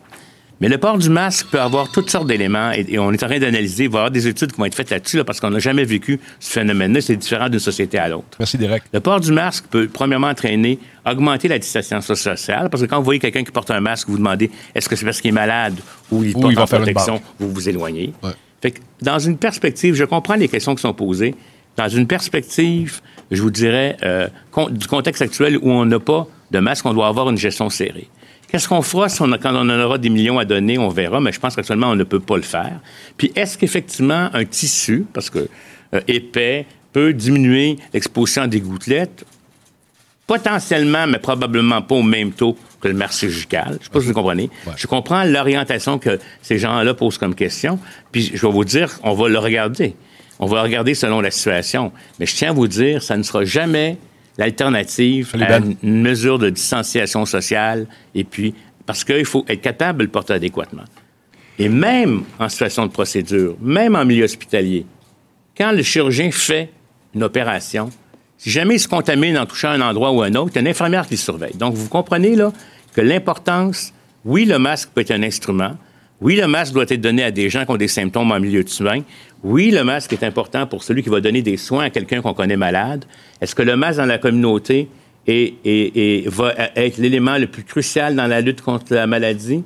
Mais 0.60 0.68
le 0.68 0.78
port 0.78 0.98
du 0.98 1.08
masque 1.08 1.46
peut 1.50 1.60
avoir 1.60 1.90
toutes 1.92 2.10
sortes 2.10 2.26
d'éléments 2.26 2.72
et, 2.72 2.98
on 2.98 3.12
est 3.12 3.22
en 3.22 3.28
train 3.28 3.38
d'analyser, 3.38 3.84
il 3.84 3.90
va 3.90 3.98
y 3.98 4.00
avoir 4.00 4.10
des 4.10 4.26
études 4.26 4.52
qui 4.52 4.58
vont 4.58 4.64
être 4.64 4.74
faites 4.74 4.90
là-dessus 4.90 5.22
parce 5.22 5.38
qu'on 5.38 5.50
n'a 5.50 5.60
jamais 5.60 5.84
vécu 5.84 6.18
ce 6.40 6.50
phénomène-là. 6.50 7.00
C'est 7.00 7.16
différent 7.16 7.48
d'une 7.48 7.60
société 7.60 7.96
à 7.96 8.08
l'autre. 8.08 8.36
Merci, 8.40 8.58
Derek. 8.58 8.82
Le 8.92 8.98
port 8.98 9.20
du 9.20 9.30
masque 9.30 9.66
peut, 9.70 9.88
premièrement, 9.92 10.26
entraîner, 10.28 10.80
augmenter 11.06 11.46
la 11.46 11.60
distanciation 11.60 12.14
sociale 12.16 12.70
parce 12.70 12.82
que 12.82 12.88
quand 12.88 12.98
vous 12.98 13.04
voyez 13.04 13.20
quelqu'un 13.20 13.44
qui 13.44 13.52
porte 13.52 13.70
un 13.70 13.80
masque, 13.80 14.08
vous 14.08 14.14
vous 14.14 14.18
demandez 14.18 14.50
est-ce 14.74 14.88
que 14.88 14.96
c'est 14.96 15.04
parce 15.04 15.20
qu'il 15.20 15.28
est 15.28 15.32
malade 15.32 15.76
ou 16.10 16.24
il 16.24 16.32
porte 16.32 16.58
en 16.58 16.66
protection, 16.66 17.20
vous 17.38 17.52
vous 17.52 17.68
éloignez. 17.68 18.12
Fait 18.60 18.72
que 18.72 18.80
dans 19.00 19.20
une 19.20 19.38
perspective, 19.38 19.94
je 19.94 20.04
comprends 20.04 20.34
les 20.34 20.48
questions 20.48 20.74
qui 20.74 20.82
sont 20.82 20.94
posées. 20.94 21.36
Dans 21.76 21.88
une 21.88 22.08
perspective, 22.08 23.00
je 23.30 23.40
vous 23.40 23.52
dirais, 23.52 23.96
euh, 24.02 24.26
du 24.70 24.88
contexte 24.88 25.22
actuel 25.22 25.56
où 25.58 25.70
on 25.70 25.84
n'a 25.84 26.00
pas 26.00 26.26
de 26.50 26.58
masque, 26.58 26.84
on 26.86 26.94
doit 26.94 27.06
avoir 27.06 27.30
une 27.30 27.38
gestion 27.38 27.70
serrée. 27.70 28.08
Qu'est-ce 28.48 28.66
qu'on 28.66 28.80
fera 28.80 29.10
si 29.10 29.20
on 29.20 29.30
quand 29.32 29.54
on 29.54 29.68
en 29.68 29.80
aura 29.80 29.98
des 29.98 30.08
millions 30.08 30.38
à 30.38 30.44
donner? 30.46 30.78
On 30.78 30.88
verra, 30.88 31.20
mais 31.20 31.32
je 31.32 31.38
pense 31.38 31.54
qu'actuellement, 31.54 31.90
on 31.90 31.96
ne 31.96 32.04
peut 32.04 32.20
pas 32.20 32.36
le 32.36 32.42
faire. 32.42 32.80
Puis, 33.18 33.30
est-ce 33.36 33.58
qu'effectivement, 33.58 34.30
un 34.32 34.44
tissu, 34.46 35.04
parce 35.12 35.28
que 35.28 35.48
euh, 35.94 36.00
épais, 36.08 36.66
peut 36.92 37.12
diminuer 37.12 37.76
l'exposition 37.92 38.46
des 38.46 38.60
gouttelettes? 38.60 39.26
Potentiellement, 40.26 41.06
mais 41.06 41.18
probablement 41.18 41.82
pas 41.82 41.96
au 41.96 42.02
même 42.02 42.32
taux 42.32 42.56
que 42.80 42.88
le 42.88 42.98
chirurgical. 43.10 43.68
Je 43.68 43.74
ne 43.74 43.84
sais 43.84 43.90
pas 43.90 44.00
si 44.00 44.06
vous 44.06 44.12
comprenez. 44.14 44.50
Je 44.76 44.86
comprends 44.86 45.24
l'orientation 45.24 45.98
que 45.98 46.18
ces 46.40 46.58
gens-là 46.58 46.94
posent 46.94 47.18
comme 47.18 47.34
question. 47.34 47.78
Puis, 48.12 48.30
je 48.34 48.46
vais 48.46 48.52
vous 48.52 48.64
dire, 48.64 48.98
on 49.02 49.12
va 49.12 49.28
le 49.28 49.38
regarder. 49.38 49.94
On 50.38 50.46
va 50.46 50.56
le 50.56 50.62
regarder 50.62 50.94
selon 50.94 51.20
la 51.20 51.30
situation. 51.30 51.92
Mais 52.18 52.24
je 52.24 52.34
tiens 52.34 52.50
à 52.50 52.52
vous 52.52 52.68
dire, 52.68 53.02
ça 53.02 53.16
ne 53.16 53.22
sera 53.22 53.44
jamais 53.44 53.98
l'alternative 54.38 55.34
à 55.40 55.58
une 55.58 56.00
mesure 56.00 56.38
de 56.38 56.48
distanciation 56.48 57.26
sociale, 57.26 57.86
et 58.14 58.24
puis, 58.24 58.54
parce 58.86 59.04
qu'il 59.04 59.24
faut 59.24 59.44
être 59.48 59.60
capable 59.60 59.98
de 59.98 60.04
le 60.04 60.10
porter 60.10 60.32
adéquatement. 60.32 60.84
Et 61.58 61.68
même 61.68 62.22
en 62.38 62.48
situation 62.48 62.86
de 62.86 62.92
procédure, 62.92 63.56
même 63.60 63.96
en 63.96 64.04
milieu 64.04 64.24
hospitalier, 64.24 64.86
quand 65.56 65.72
le 65.72 65.82
chirurgien 65.82 66.30
fait 66.30 66.70
une 67.14 67.24
opération, 67.24 67.90
si 68.36 68.50
jamais 68.50 68.76
il 68.76 68.78
se 68.78 68.86
contamine 68.86 69.36
en 69.36 69.44
touchant 69.44 69.70
un 69.70 69.80
endroit 69.80 70.12
ou 70.12 70.22
un 70.22 70.32
autre, 70.36 70.52
il 70.52 70.54
y 70.54 70.58
a 70.58 70.60
une 70.60 70.68
infirmière 70.68 71.06
qui 71.08 71.14
le 71.14 71.18
surveille. 71.18 71.56
Donc, 71.56 71.74
vous 71.74 71.88
comprenez 71.88 72.36
là 72.36 72.52
que 72.94 73.00
l'importance, 73.00 73.92
oui, 74.24 74.44
le 74.44 74.60
masque 74.60 74.90
peut 74.94 75.00
être 75.00 75.10
un 75.10 75.24
instrument, 75.24 75.76
oui, 76.20 76.36
le 76.36 76.48
masque 76.48 76.72
doit 76.72 76.84
être 76.88 77.00
donné 77.00 77.22
à 77.22 77.30
des 77.30 77.48
gens 77.48 77.64
qui 77.64 77.70
ont 77.70 77.76
des 77.76 77.88
symptômes 77.88 78.32
en 78.32 78.40
milieu 78.40 78.64
de 78.64 78.68
soins. 78.68 79.00
Oui, 79.44 79.70
le 79.70 79.84
masque 79.84 80.12
est 80.12 80.24
important 80.24 80.66
pour 80.66 80.82
celui 80.82 81.02
qui 81.02 81.08
va 81.10 81.20
donner 81.20 81.42
des 81.42 81.56
soins 81.56 81.84
à 81.84 81.90
quelqu'un 81.90 82.20
qu'on 82.20 82.34
connaît 82.34 82.56
malade. 82.56 83.04
Est-ce 83.40 83.54
que 83.54 83.62
le 83.62 83.76
masque 83.76 83.98
dans 83.98 84.06
la 84.06 84.18
communauté 84.18 84.88
est, 85.28 86.28
va 86.28 86.54
être 86.74 86.98
l'élément 86.98 87.38
le 87.38 87.46
plus 87.46 87.62
crucial 87.62 88.16
dans 88.16 88.26
la 88.26 88.40
lutte 88.40 88.62
contre 88.62 88.94
la 88.94 89.06
maladie? 89.06 89.62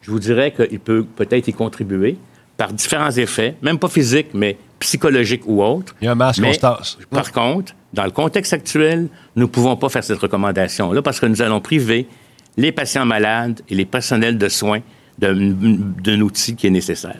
Je 0.00 0.10
vous 0.12 0.20
dirais 0.20 0.52
qu'il 0.52 0.78
peut 0.78 1.04
peut-être 1.04 1.48
y 1.48 1.52
contribuer 1.52 2.16
par 2.56 2.72
différents 2.72 3.10
effets, 3.10 3.56
même 3.60 3.78
pas 3.78 3.88
physiques, 3.88 4.28
mais 4.32 4.56
psychologiques 4.78 5.42
ou 5.46 5.62
autres. 5.62 5.96
Il 6.00 6.04
y 6.04 6.08
a 6.08 6.12
un 6.12 6.14
masque 6.14 6.40
mais, 6.40 6.56
Par 7.10 7.32
contre, 7.32 7.74
dans 7.92 8.04
le 8.04 8.12
contexte 8.12 8.52
actuel, 8.52 9.08
nous 9.34 9.42
ne 9.42 9.50
pouvons 9.50 9.74
pas 9.74 9.88
faire 9.88 10.04
cette 10.04 10.18
recommandation-là 10.18 11.02
parce 11.02 11.18
que 11.18 11.26
nous 11.26 11.42
allons 11.42 11.60
priver 11.60 12.06
les 12.56 12.70
patients 12.70 13.04
malades 13.04 13.60
et 13.68 13.74
les 13.74 13.84
personnels 13.84 14.38
de 14.38 14.48
soins 14.48 14.80
d'un 15.18 16.20
outil 16.20 16.54
qui 16.54 16.66
est 16.66 16.70
nécessaire. 16.70 17.16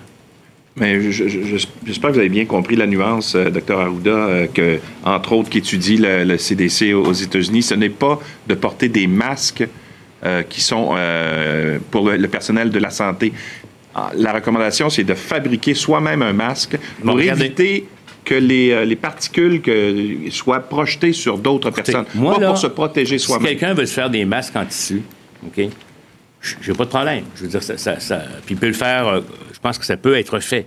Mais 0.79 1.11
j'espère 1.11 2.11
que 2.11 2.15
vous 2.15 2.21
avez 2.21 2.29
bien 2.29 2.45
compris 2.45 2.77
la 2.77 2.87
nuance, 2.87 3.35
euh, 3.35 3.49
docteur 3.49 3.81
Arruda, 3.81 4.11
euh, 4.11 4.47
que, 4.47 4.79
entre 5.05 5.33
autres, 5.33 5.49
qui 5.49 5.59
étudie 5.59 5.97
le, 5.99 6.37
CDC 6.37 6.93
aux 6.93 7.15
États-Unis, 7.15 7.63
ce 7.63 7.75
n'est 7.75 7.89
pas 7.89 8.21
de 8.47 8.55
porter 8.55 8.91
des 8.91 9.07
masques 9.07 9.67
euh, 10.25 10.43
qui 10.43 10.61
sont 10.61 10.95
pour 11.91 12.11
le, 12.11 12.29
personnel 12.29 12.71
de 12.71 12.79
la 12.79 12.91
santé. 12.91 13.33
Ah, 13.95 14.11
la 14.15 14.35
recommandation, 14.35 14.91
c'est 14.91 15.05
de 15.05 15.15
fabriquer 15.15 15.73
soi-même 15.73 16.21
un 16.21 16.35
masque 16.35 16.77
pour 17.03 17.19
éviter 17.19 17.89
que 18.27 18.35
les, 18.35 18.97
particules 18.97 19.63
que, 19.63 20.29
soient 20.31 20.61
projetées 20.61 21.15
sur 21.15 21.39
d'autres 21.39 21.71
personnes, 21.71 22.05
pas 22.05 22.39
pour 22.39 22.59
se 22.59 22.67
protéger 22.67 23.17
soi-même. 23.17 23.47
Si 23.47 23.53
quelqu'un 23.55 23.73
veut 23.73 23.87
se 23.87 23.95
faire 23.95 24.11
des 24.11 24.27
masques 24.27 24.57
en 24.57 24.67
tissu, 24.67 25.01
OK, 25.47 25.71
j'ai 26.61 26.73
pas 26.73 26.85
de 26.85 26.91
problème. 26.91 27.25
Je 27.37 27.43
veux 27.43 27.49
dire, 27.49 27.63
ça, 27.63 27.77
ça, 27.79 28.23
puis 28.45 28.55
il 28.55 28.59
peut 28.59 28.69
le 28.69 28.73
faire, 28.73 29.09
euh, 29.09 29.21
je 29.53 29.59
pense 29.59 29.79
que 29.79 29.85
ça 29.85 29.97
peut 29.97 30.17
être 30.17 30.39
fait. 30.41 30.67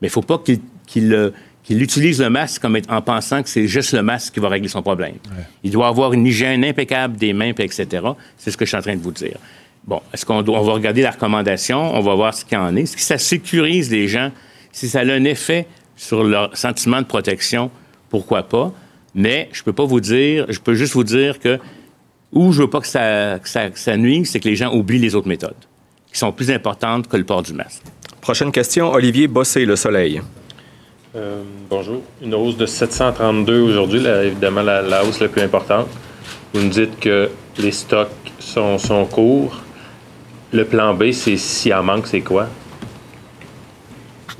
Mais 0.00 0.08
il 0.08 0.10
faut 0.10 0.22
pas 0.22 0.38
qu'il 0.38 0.60
euh, 1.12 1.30
qu'il 1.66 1.82
utilise 1.82 2.20
le 2.20 2.30
masque 2.30 2.62
comme 2.62 2.78
en 2.88 3.02
pensant 3.02 3.42
que 3.42 3.48
c'est 3.48 3.66
juste 3.66 3.92
le 3.92 4.00
masque 4.00 4.34
qui 4.34 4.40
va 4.40 4.48
régler 4.48 4.68
son 4.68 4.82
problème. 4.82 5.16
Il 5.64 5.72
doit 5.72 5.88
avoir 5.88 6.12
une 6.12 6.24
hygiène 6.24 6.64
impeccable 6.64 7.16
des 7.16 7.32
mains, 7.32 7.50
etc. 7.58 7.86
C'est 8.36 8.52
ce 8.52 8.56
que 8.56 8.64
je 8.64 8.68
suis 8.68 8.76
en 8.78 8.82
train 8.82 8.94
de 8.94 9.02
vous 9.02 9.10
dire. 9.10 9.36
Bon, 9.84 10.00
est-ce 10.14 10.24
qu'on 10.24 10.46
on 10.48 10.62
va 10.62 10.72
regarder 10.72 11.02
la 11.02 11.10
recommandation, 11.10 11.92
on 11.94 12.00
va 12.00 12.14
voir 12.14 12.34
ce 12.34 12.44
qu'il 12.44 12.56
en 12.56 12.74
est. 12.76 12.86
Si 12.86 13.00
ça 13.00 13.18
sécurise 13.18 13.90
les 13.90 14.06
gens, 14.06 14.30
si 14.70 14.88
ça 14.88 15.00
a 15.00 15.04
un 15.04 15.24
effet 15.24 15.66
sur 15.96 16.22
leur 16.22 16.56
sentiment 16.56 17.00
de 17.00 17.06
protection, 17.06 17.70
pourquoi 18.10 18.44
pas. 18.44 18.72
Mais 19.16 19.48
je 19.52 19.64
peux 19.64 19.72
pas 19.72 19.84
vous 19.84 20.00
dire, 20.00 20.46
je 20.48 20.60
peux 20.60 20.74
juste 20.74 20.92
vous 20.92 21.04
dire 21.04 21.40
que 21.40 21.58
où 22.32 22.52
je 22.52 22.62
veux 22.62 22.70
pas 22.70 22.80
que 22.80 22.86
ça, 22.86 23.38
que 23.38 23.96
nuise, 23.96 24.30
c'est 24.30 24.40
que 24.40 24.48
les 24.48 24.56
gens 24.56 24.74
oublient 24.74 24.98
les 24.98 25.14
autres 25.14 25.28
méthodes, 25.28 25.54
qui 26.12 26.18
sont 26.18 26.32
plus 26.32 26.50
importantes 26.50 27.08
que 27.08 27.16
le 27.16 27.24
port 27.24 27.42
du 27.42 27.52
masque. 27.52 27.82
Prochaine 28.20 28.50
question, 28.50 28.92
Olivier 28.92 29.28
Bossé, 29.28 29.64
Le 29.64 29.76
Soleil. 29.76 30.20
Euh, 31.14 31.42
bonjour. 31.70 32.02
Une 32.20 32.34
hausse 32.34 32.56
de 32.56 32.66
732 32.66 33.60
aujourd'hui, 33.60 34.04
évidemment 34.06 34.62
la, 34.62 35.04
hausse 35.04 35.20
la 35.20 35.28
plus 35.28 35.42
importante. 35.42 35.86
Vous 36.52 36.60
me 36.60 36.68
dites 36.68 36.98
que 36.98 37.30
les 37.58 37.72
stocks 37.72 38.08
sont, 38.38 38.78
sont 38.78 39.06
courts. 39.06 39.62
Le 40.52 40.64
plan 40.64 40.94
B, 40.94 41.12
c'est 41.12 41.36
s'il 41.36 41.72
en 41.74 41.82
manque, 41.82 42.06
c'est 42.06 42.20
quoi? 42.20 42.48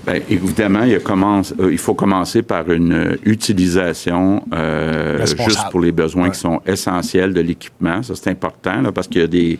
Bien, 0.06 0.20
évidemment, 0.30 0.84
il, 0.84 1.00
commence, 1.00 1.52
euh, 1.58 1.72
il, 1.72 1.78
faut 1.78 1.94
commencer 1.94 2.42
par 2.42 2.70
une 2.70 2.92
euh, 2.92 3.16
utilisation 3.24 4.44
euh, 4.54 5.26
juste 5.26 5.68
pour 5.72 5.80
les 5.80 5.90
besoins 5.90 6.30
qui 6.30 6.38
sont 6.38 6.60
essentiels 6.64 7.34
de 7.34 7.40
l'équipement. 7.40 8.04
Ça, 8.04 8.14
c'est 8.14 8.30
important 8.30 8.82
là, 8.82 8.92
parce 8.92 9.08
qu'il 9.08 9.20
y 9.20 9.24
a 9.24 9.26
des 9.26 9.58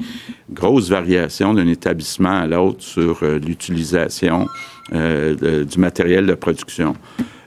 grosses 0.49 0.89
variations 0.89 1.53
d'un 1.53 1.67
établissement 1.67 2.39
à 2.39 2.47
l'autre 2.47 2.81
sur 2.83 3.25
l'utilisation 3.25 4.47
du 4.93 5.79
matériel 5.79 6.27
de 6.27 6.35
production. 6.35 6.95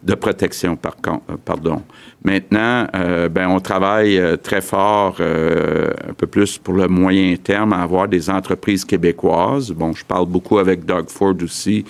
De 0.03 0.15
protection, 0.15 0.75
par, 0.75 0.96
pardon. 1.46 1.82
Maintenant, 2.24 2.88
ben, 2.94 3.48
on 3.48 3.60
travaille 3.60 4.22
très 4.44 4.62
fort, 4.62 5.18
un 5.20 6.13
peu 6.13 6.27
plus 6.27 6.58
pour 6.58 6.74
le 6.74 6.88
moyen 6.88 7.36
terme, 7.38 7.74
à 7.74 7.82
avoir 7.82 8.08
des 8.08 8.29
entreprises 8.29 8.84
québécoises. 8.84 9.72
Bon, 9.72 9.94
je 9.94 10.03
parle 10.03 10.25
beaucoup 10.25 10.58
avec 10.58 10.86
Doug 10.86 11.10
Ford 11.10 11.36
aussi 11.41 11.86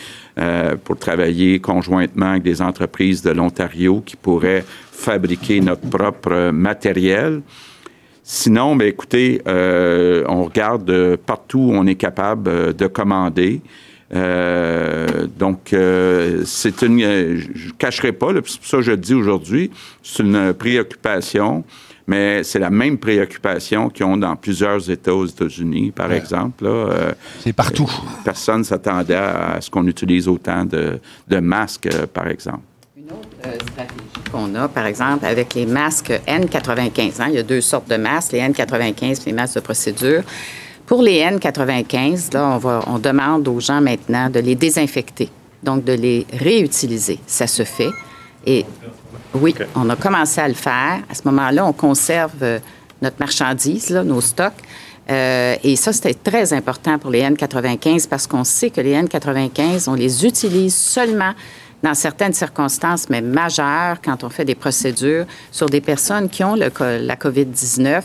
pour 0.84 0.98
travailler 0.98 1.60
conjointement 1.60 2.32
avec 2.32 2.44
des 2.44 2.62
entreprises 2.62 3.22
de 3.22 3.32
l'Ontario 3.32 4.02
qui 4.06 4.16
pourraient 4.16 4.64
fabriquer 4.92 5.62
notre 5.62 5.90
propre 5.90 6.52
matériel. 6.52 7.42
Sinon, 8.32 8.76
bien, 8.76 8.86
écoutez, 8.86 9.42
euh, 9.48 10.24
on 10.28 10.44
regarde 10.44 11.16
partout 11.16 11.58
où 11.58 11.74
on 11.74 11.88
est 11.88 11.96
capable 11.96 12.48
euh, 12.48 12.74
de 12.74 12.86
commander. 12.86 13.60
Euh, 14.14 15.28
donc, 15.38 15.76
c'est 16.46 16.82
une. 16.82 17.00
Je 17.00 17.68
ne 17.68 17.72
cacherai 17.78 18.12
pas, 18.12 18.28
c'est 18.46 18.60
pour 18.60 18.66
ça 18.66 18.78
que 18.78 18.84
je 18.84 18.92
le 18.92 18.98
dis 18.98 19.14
aujourd'hui, 19.14 19.72
c'est 20.02 20.24
une 20.24 20.54
préoccupation, 20.54 21.64
mais 22.08 22.44
c'est 22.44 22.60
la 22.60 22.72
même 22.72 22.98
préoccupation 22.98 23.90
qu'ils 23.90 24.06
ont 24.06 24.18
dans 24.18 24.36
plusieurs 24.36 24.90
États 24.90 25.14
aux 25.14 25.28
États-Unis, 25.28 25.92
par 25.92 26.12
exemple. 26.12 26.66
c'est 27.40 27.54
partout. 27.54 27.90
Personne 28.26 28.60
ne 28.60 28.64
s'attendait 28.64 29.16
à, 29.16 29.58
ce 29.62 29.70
qu'on 29.70 29.86
utilise 29.86 30.28
autant 30.28 30.66
de, 30.66 31.00
de 31.28 31.40
masques, 31.40 31.90
par 32.14 32.28
exemple. 32.28 32.62
Une 32.98 33.12
autre 33.12 33.64
stratégie 33.72 34.10
qu'on 34.32 34.56
a, 34.56 34.68
par 34.68 34.86
exemple, 34.86 35.26
avec 35.26 35.54
les 35.54 35.66
masques 35.66 36.12
N95. 36.28 37.22
Hein. 37.22 37.26
Il 37.30 37.36
y 37.36 37.38
a 37.38 37.44
deux 37.44 37.62
sortes 37.62 37.90
de 37.90 37.98
masques, 37.98 38.32
les 38.34 38.40
N95 38.40 39.04
et 39.04 39.26
les 39.28 39.34
masques 39.34 39.56
de 39.56 39.60
procédure. 39.62 40.24
Pour 40.90 41.04
les 41.04 41.20
N95, 41.22 42.34
là, 42.34 42.50
on, 42.56 42.58
va, 42.58 42.84
on 42.88 42.98
demande 42.98 43.48
aux 43.48 43.60
gens 43.60 43.80
maintenant 43.80 44.28
de 44.28 44.40
les 44.40 44.56
désinfecter, 44.56 45.30
donc 45.62 45.84
de 45.84 45.94
les 45.94 46.26
réutiliser. 46.34 47.20
Ça 47.28 47.46
se 47.46 47.62
fait. 47.62 47.92
Et 48.44 48.66
oui, 49.36 49.54
on 49.76 49.88
a 49.92 49.96
commencé 49.96 50.42
à 50.42 50.48
le 50.48 50.56
faire. 50.56 51.02
À 51.08 51.14
ce 51.14 51.22
moment-là, 51.26 51.64
on 51.64 51.74
conserve 51.74 52.34
euh, 52.42 52.58
notre 53.04 53.18
marchandise, 53.20 53.92
là, 53.92 54.04
nos 54.04 54.20
stocks. 54.20 54.52
Euh, 55.12 55.58
et 55.64 55.76
ça, 55.76 55.94
c'était 55.94 56.16
très 56.16 56.54
important 56.54 56.98
pour 56.98 57.12
les 57.12 57.22
N95 57.22 58.10
parce 58.10 58.26
qu'on 58.26 58.44
sait 58.44 58.72
que 58.72 58.82
les 58.82 59.00
N95, 59.00 59.88
on 59.92 59.94
les 59.94 60.26
utilise 60.26 60.76
seulement 60.76 61.34
dans 61.84 61.94
certaines 61.94 62.34
circonstances, 62.34 63.12
mais 63.12 63.22
majeures, 63.22 63.98
quand 64.04 64.24
on 64.24 64.30
fait 64.30 64.44
des 64.44 64.56
procédures 64.56 65.26
sur 65.52 65.68
des 65.68 65.82
personnes 65.82 66.30
qui 66.30 66.44
ont 66.44 66.56
le, 66.56 66.72
la 66.80 67.16
COVID-19 67.16 68.02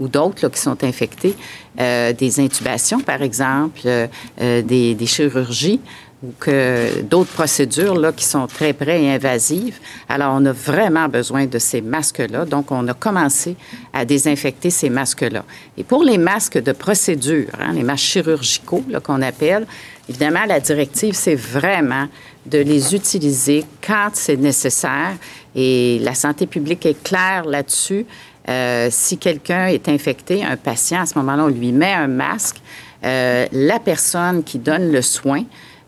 ou 0.00 0.08
d'autres 0.08 0.48
qui 0.48 0.60
sont 0.60 0.82
infectés, 0.84 1.34
euh, 1.80 2.12
des 2.12 2.40
intubations, 2.40 3.00
par 3.00 3.22
exemple, 3.22 3.80
euh, 3.86 4.06
euh, 4.40 4.62
des, 4.62 4.94
des, 4.94 5.06
chirurgies 5.06 5.80
ou 6.22 6.32
que 6.40 7.02
d'autres 7.02 7.30
procédures 7.30 7.96
là, 7.96 8.12
qui 8.12 8.24
sont 8.24 8.46
très 8.48 8.72
près 8.72 9.04
et 9.04 9.12
invasives. 9.12 9.78
Alors, 10.08 10.34
on 10.36 10.44
a 10.46 10.52
vraiment 10.52 11.08
besoin 11.08 11.46
de 11.46 11.58
ces 11.58 11.80
masques-là. 11.80 12.44
Donc, 12.44 12.72
on 12.72 12.88
a 12.88 12.94
commencé 12.94 13.54
à 13.92 14.04
désinfecter 14.04 14.70
ces 14.70 14.90
masques-là. 14.90 15.44
Et 15.76 15.84
pour 15.84 16.02
les 16.02 16.18
masques 16.18 16.60
de 16.60 16.72
procédure, 16.72 17.50
hein, 17.60 17.72
les 17.72 17.84
masques 17.84 18.06
chirurgicaux 18.06 18.84
qu'on 19.04 19.22
appelle, 19.22 19.66
évidemment, 20.08 20.44
la 20.46 20.58
directive, 20.58 21.14
c'est 21.14 21.36
vraiment 21.36 22.08
de 22.46 22.58
les 22.58 22.94
utiliser 22.94 23.64
quand 23.86 24.08
c'est 24.14 24.36
nécessaire. 24.36 25.14
Et 25.54 26.00
la 26.02 26.14
santé 26.14 26.46
publique 26.46 26.84
est 26.86 27.00
claire 27.02 27.44
là-dessus. 27.44 28.06
Euh, 28.48 28.88
si 28.90 29.18
quelqu'un 29.18 29.66
est 29.66 29.88
infecté, 29.88 30.42
un 30.42 30.56
patient, 30.56 31.02
à 31.02 31.06
ce 31.06 31.18
moment-là, 31.18 31.44
on 31.44 31.48
lui 31.48 31.72
met 31.72 31.92
un 31.92 32.08
masque. 32.08 32.56
Euh, 33.04 33.46
la 33.52 33.78
personne 33.78 34.42
qui 34.42 34.58
donne 34.58 34.90
le 34.90 35.02
soin, 35.02 35.44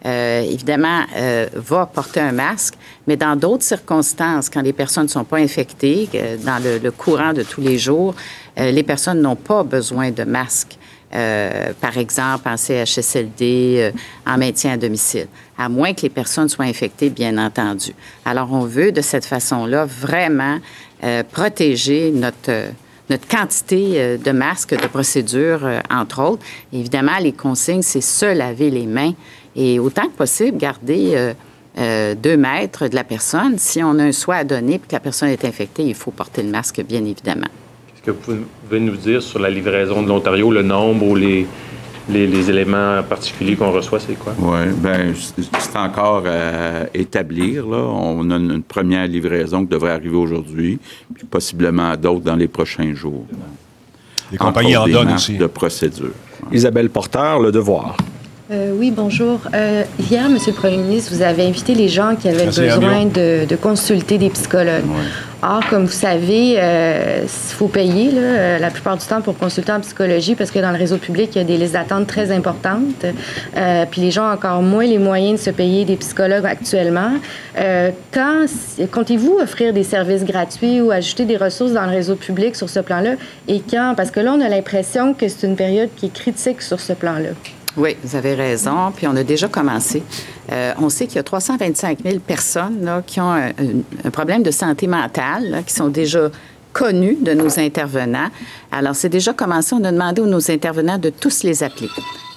euh, 0.06 0.42
évidemment, 0.42 1.04
va 1.54 1.86
porter 1.86 2.20
un 2.20 2.32
masque, 2.32 2.74
mais 3.06 3.16
dans 3.16 3.36
d'autres 3.36 3.64
circonstances, 3.64 4.48
quand 4.48 4.62
les 4.62 4.72
personnes 4.72 5.04
ne 5.04 5.08
sont 5.08 5.24
pas 5.24 5.38
infectées, 5.38 6.08
dans 6.44 6.62
le, 6.62 6.90
courant 6.90 7.32
de 7.32 7.42
tous 7.42 7.60
les 7.60 7.78
jours, 7.78 8.14
les 8.56 8.82
personnes 8.82 9.20
n'ont 9.20 9.36
pas 9.36 9.62
besoin 9.62 10.10
de 10.10 10.24
masque. 10.24 10.78
Euh, 11.12 11.72
par 11.80 11.98
exemple 11.98 12.48
en 12.48 12.56
CHSLD, 12.56 13.42
euh, 13.78 13.90
en 14.24 14.38
maintien 14.38 14.74
à 14.74 14.76
domicile, 14.76 15.26
à 15.58 15.68
moins 15.68 15.92
que 15.92 16.02
les 16.02 16.08
personnes 16.08 16.48
soient 16.48 16.66
infectées, 16.66 17.10
bien 17.10 17.36
entendu. 17.36 17.92
Alors, 18.24 18.52
on 18.52 18.64
veut 18.64 18.92
de 18.92 19.00
cette 19.00 19.24
façon-là 19.24 19.86
vraiment 19.86 20.60
euh, 21.02 21.24
protéger 21.24 22.12
notre, 22.12 22.68
notre 23.08 23.26
quantité 23.26 24.18
de 24.18 24.30
masques 24.30 24.80
de 24.80 24.86
procédure, 24.86 25.68
entre 25.90 26.22
autres. 26.22 26.44
Évidemment, 26.72 27.18
les 27.20 27.32
consignes, 27.32 27.82
c'est 27.82 28.00
se 28.00 28.26
laver 28.26 28.70
les 28.70 28.86
mains 28.86 29.14
et 29.56 29.80
autant 29.80 30.04
que 30.04 30.16
possible 30.16 30.58
garder 30.58 31.32
deux 31.76 32.36
mètres 32.36 32.86
de 32.86 32.94
la 32.94 33.02
personne. 33.02 33.58
Si 33.58 33.82
on 33.82 33.98
a 33.98 34.04
un 34.04 34.12
soin 34.12 34.38
à 34.38 34.44
donner 34.44 34.74
et 34.74 34.78
que 34.78 34.92
la 34.92 35.00
personne 35.00 35.30
est 35.30 35.44
infectée, 35.44 35.82
il 35.82 35.94
faut 35.96 36.12
porter 36.12 36.44
le 36.44 36.50
masque, 36.50 36.80
bien 36.82 37.04
évidemment. 37.04 37.48
Est-ce 38.00 38.12
que 38.12 38.16
vous 38.32 38.44
pouvez 38.66 38.80
nous 38.80 38.96
dire 38.96 39.22
sur 39.22 39.38
la 39.38 39.50
livraison 39.50 40.02
de 40.02 40.08
l'Ontario, 40.08 40.50
le 40.50 40.62
nombre 40.62 41.06
ou 41.06 41.14
les, 41.16 41.46
les, 42.08 42.48
éléments 42.48 43.02
particuliers 43.02 43.56
qu'on 43.56 43.72
reçoit, 43.72 44.00
c'est 44.00 44.14
quoi? 44.14 44.34
Oui, 44.38 44.72
bien, 44.74 45.12
c'est 45.14 45.76
encore 45.76 46.24
à 46.26 46.86
établir. 46.94 47.66
Là. 47.66 47.76
On 47.76 48.30
a 48.30 48.36
une 48.36 48.62
première 48.62 49.06
livraison 49.06 49.64
qui 49.64 49.72
devrait 49.72 49.92
arriver 49.92 50.16
aujourd'hui, 50.16 50.78
puis 51.14 51.26
possiblement 51.26 51.94
d'autres 51.94 52.24
dans 52.24 52.36
les 52.36 52.48
prochains 52.48 52.94
jours. 52.94 53.26
Les 54.32 54.38
compagnies 54.38 54.78
en 54.78 54.88
donnent 54.88 55.12
aussi. 55.12 55.36
de 55.36 55.46
procédure. 55.46 56.12
Isabelle 56.50 56.88
Porter, 56.88 57.36
Le 57.42 57.52
Devoir. 57.52 57.98
Euh, 58.50 58.72
oui, 58.76 58.90
bonjour. 58.90 59.38
Euh, 59.54 59.84
hier, 60.10 60.26
M. 60.26 60.36
le 60.44 60.52
Premier 60.52 60.78
ministre, 60.78 61.14
vous 61.14 61.22
avez 61.22 61.46
invité 61.46 61.72
les 61.72 61.86
gens 61.86 62.16
qui 62.16 62.28
avaient 62.28 62.46
besoin 62.46 63.04
de, 63.04 63.46
consulter 63.54 64.18
des 64.18 64.28
psychologues. 64.30 64.82
Or, 65.40 65.60
comme 65.70 65.84
vous 65.84 65.92
savez, 65.92 66.56
euh, 66.58 67.20
il 67.22 67.54
faut 67.54 67.68
payer 67.68 68.10
là, 68.10 68.58
la 68.58 68.70
plupart 68.70 68.96
du 68.96 69.06
temps 69.06 69.20
pour 69.20 69.38
consulter 69.38 69.70
en 69.70 69.78
psychologie 69.80 70.34
parce 70.34 70.50
que 70.50 70.58
dans 70.58 70.72
le 70.72 70.76
réseau 70.76 70.96
public, 70.96 71.30
il 71.36 71.38
y 71.38 71.40
a 71.40 71.44
des 71.44 71.58
listes 71.58 71.74
d'attente 71.74 72.08
très 72.08 72.32
importantes. 72.32 73.06
puis 73.90 74.00
les 74.00 74.10
gens 74.10 74.28
ont 74.28 74.32
encore 74.32 74.62
moins 74.62 74.84
les 74.84 74.98
moyens 74.98 75.38
de 75.38 75.44
se 75.44 75.50
payer 75.50 75.84
des 75.84 75.96
psychologues 75.96 76.44
actuellement. 76.44 77.12
quand 78.12 78.46
comptez-vous 78.90 79.38
offrir 79.40 79.72
des 79.72 79.84
services 79.84 80.24
gratuits 80.24 80.80
ou 80.80 80.90
ajouter 80.90 81.24
des 81.24 81.36
ressources 81.36 81.72
dans 81.72 81.84
le 81.84 81.92
réseau 81.92 82.16
public 82.16 82.56
sur 82.56 82.68
ce 82.68 82.80
plan-là? 82.80 83.12
Et 83.46 83.60
quand? 83.60 83.94
Parce 83.96 84.10
que 84.10 84.18
là, 84.18 84.34
on 84.36 84.40
a 84.40 84.48
l'impression 84.48 85.14
que 85.14 85.28
c'est 85.28 85.46
une 85.46 85.56
période 85.56 85.90
qui 85.96 86.06
est 86.06 86.12
critique 86.12 86.62
sur 86.62 86.80
ce 86.80 86.94
plan-là. 86.94 87.30
Oui, 87.76 87.96
vous 88.02 88.16
avez 88.16 88.34
raison. 88.34 88.92
Puis 88.94 89.06
on 89.06 89.16
a 89.16 89.24
déjà 89.24 89.48
commencé. 89.48 90.02
Euh, 90.50 90.72
on 90.78 90.88
sait 90.88 91.06
qu'il 91.06 91.16
y 91.16 91.20
a 91.20 91.22
325 91.22 91.98
000 92.04 92.18
personnes 92.18 92.84
là, 92.84 93.02
qui 93.06 93.20
ont 93.20 93.32
un, 93.32 94.10
problème 94.10 94.42
de 94.42 94.50
santé 94.50 94.86
mentale, 94.86 95.62
qui 95.66 95.74
sont 95.74 95.88
déjà 95.88 96.30
connus 96.72 97.16
de 97.20 97.32
nos 97.32 97.58
intervenants. 97.58 98.28
Alors, 98.70 98.94
c'est 98.94 99.08
déjà 99.08 99.32
commencé. 99.32 99.74
On 99.74 99.84
a 99.84 99.92
demandé 99.92 100.20
aux 100.20 100.26
nos 100.26 100.50
intervenants 100.50 100.98
de 100.98 101.10
tous 101.10 101.42
les 101.42 101.62
appeler. 101.62 101.88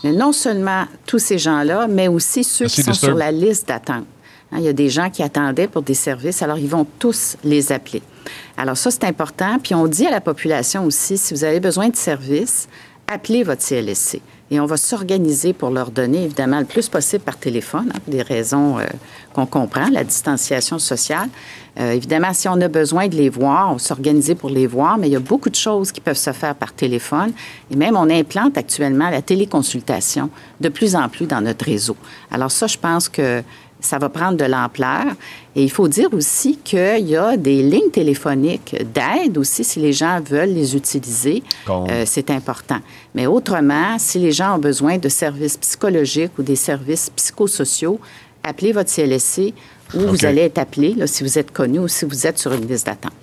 Mais 0.03 0.11
non 0.11 0.31
seulement 0.33 0.85
tous 1.05 1.19
ces 1.19 1.37
gens-là, 1.37 1.87
mais 1.87 2.07
aussi 2.07 2.43
ceux 2.43 2.65
qui 2.65 2.83
sont 2.83 2.93
sur 2.93 3.15
la 3.15 3.31
liste 3.31 3.67
d'attente. 3.67 4.05
Hein, 4.51 4.57
il 4.59 4.63
y 4.63 4.67
a 4.67 4.73
des 4.73 4.89
gens 4.89 5.09
qui 5.09 5.23
attendaient 5.23 5.67
pour 5.67 5.81
des 5.81 5.93
services, 5.93 6.41
alors 6.41 6.57
ils 6.57 6.69
vont 6.69 6.85
tous 6.99 7.37
les 7.43 7.71
appeler. 7.71 8.01
Alors 8.57 8.77
ça, 8.77 8.91
c'est 8.91 9.05
important. 9.05 9.57
Puis 9.61 9.73
on 9.73 9.87
dit 9.87 10.05
à 10.05 10.11
la 10.11 10.21
population 10.21 10.85
aussi, 10.85 11.17
si 11.17 11.33
vous 11.33 11.43
avez 11.43 11.59
besoin 11.59 11.89
de 11.89 11.95
services, 11.95 12.67
appelez 13.07 13.43
votre 13.43 13.63
CLSC. 13.63 14.21
Et 14.53 14.59
on 14.59 14.67
va 14.67 14.77
s'organiser 14.77 15.51
pour 15.51 15.71
leur 15.71 15.89
donner, 15.89 16.25
évidemment, 16.25 16.59
le 16.59 16.65
plus 16.65 16.87
possible 16.87 17.23
par 17.23 17.37
téléphone, 17.37 17.91
hein, 17.91 17.99
pour 18.05 18.13
des 18.13 18.21
raisons 18.21 18.77
euh, 18.77 18.83
qu'on 19.33 19.47
comprend, 19.47 19.89
la 19.89 20.03
distanciation 20.03 20.77
sociale. 20.77 21.27
Euh, 21.79 21.93
évidemment, 21.93 22.31
si 22.35 22.47
on 22.47 22.61
a 22.61 22.67
besoin 22.67 23.07
de 23.07 23.15
les 23.15 23.29
voir, 23.29 23.73
on 23.73 23.79
s'organise 23.79 24.35
pour 24.37 24.51
les 24.51 24.67
voir, 24.67 24.99
mais 24.99 25.07
il 25.07 25.13
y 25.13 25.15
a 25.15 25.19
beaucoup 25.19 25.49
de 25.49 25.55
choses 25.55 25.91
qui 25.91 26.01
peuvent 26.01 26.15
se 26.15 26.31
faire 26.33 26.53
par 26.53 26.71
téléphone. 26.71 27.31
Et 27.71 27.75
même, 27.75 27.95
on 27.95 28.07
implante 28.11 28.55
actuellement 28.55 29.09
la 29.09 29.23
téléconsultation 29.23 30.29
de 30.61 30.69
plus 30.69 30.95
en 30.95 31.09
plus 31.09 31.25
dans 31.25 31.41
notre 31.41 31.65
réseau. 31.65 31.97
Alors 32.29 32.51
ça, 32.51 32.67
je 32.67 32.77
pense 32.77 33.09
que 33.09 33.41
ça 33.85 33.97
va 33.97 34.09
prendre 34.09 34.37
de 34.37 34.45
l'ampleur. 34.45 35.05
Et 35.55 35.63
il 35.63 35.71
faut 35.71 35.87
dire 35.87 36.13
aussi 36.13 36.57
qu'il 36.63 37.07
y 37.07 37.15
a 37.15 37.37
des 37.37 37.61
lignes 37.61 37.91
téléphoniques 37.91 38.75
d'aide 38.93 39.37
aussi 39.37 39.63
si 39.63 39.79
les 39.79 39.93
gens 39.93 40.19
veulent 40.21 40.53
les 40.53 40.75
utiliser. 40.75 41.43
Euh, 41.69 42.03
c'est 42.05 42.29
important. 42.31 42.79
Mais 43.13 43.27
autrement, 43.27 43.97
si 43.99 44.19
les 44.19 44.31
gens 44.31 44.55
ont 44.55 44.59
besoin 44.59 44.97
de 44.97 45.09
services 45.09 45.57
psychologiques 45.57 46.31
ou 46.39 46.43
des 46.43 46.55
services 46.55 47.11
psychosociaux, 47.15 47.99
appelez 48.43 48.71
votre 48.71 48.89
CLSC 48.89 49.53
ou 49.95 49.99
vous 49.99 50.25
allez 50.25 50.41
être 50.41 50.57
appelé 50.57 50.95
si 51.05 51.23
vous 51.23 51.37
êtes 51.37 51.51
connu 51.51 51.79
ou 51.79 51.87
si 51.87 52.05
vous 52.05 52.25
êtes 52.25 52.39
sur 52.39 52.53
une 52.53 52.67
liste 52.67 52.87
d'attente. 52.87 53.13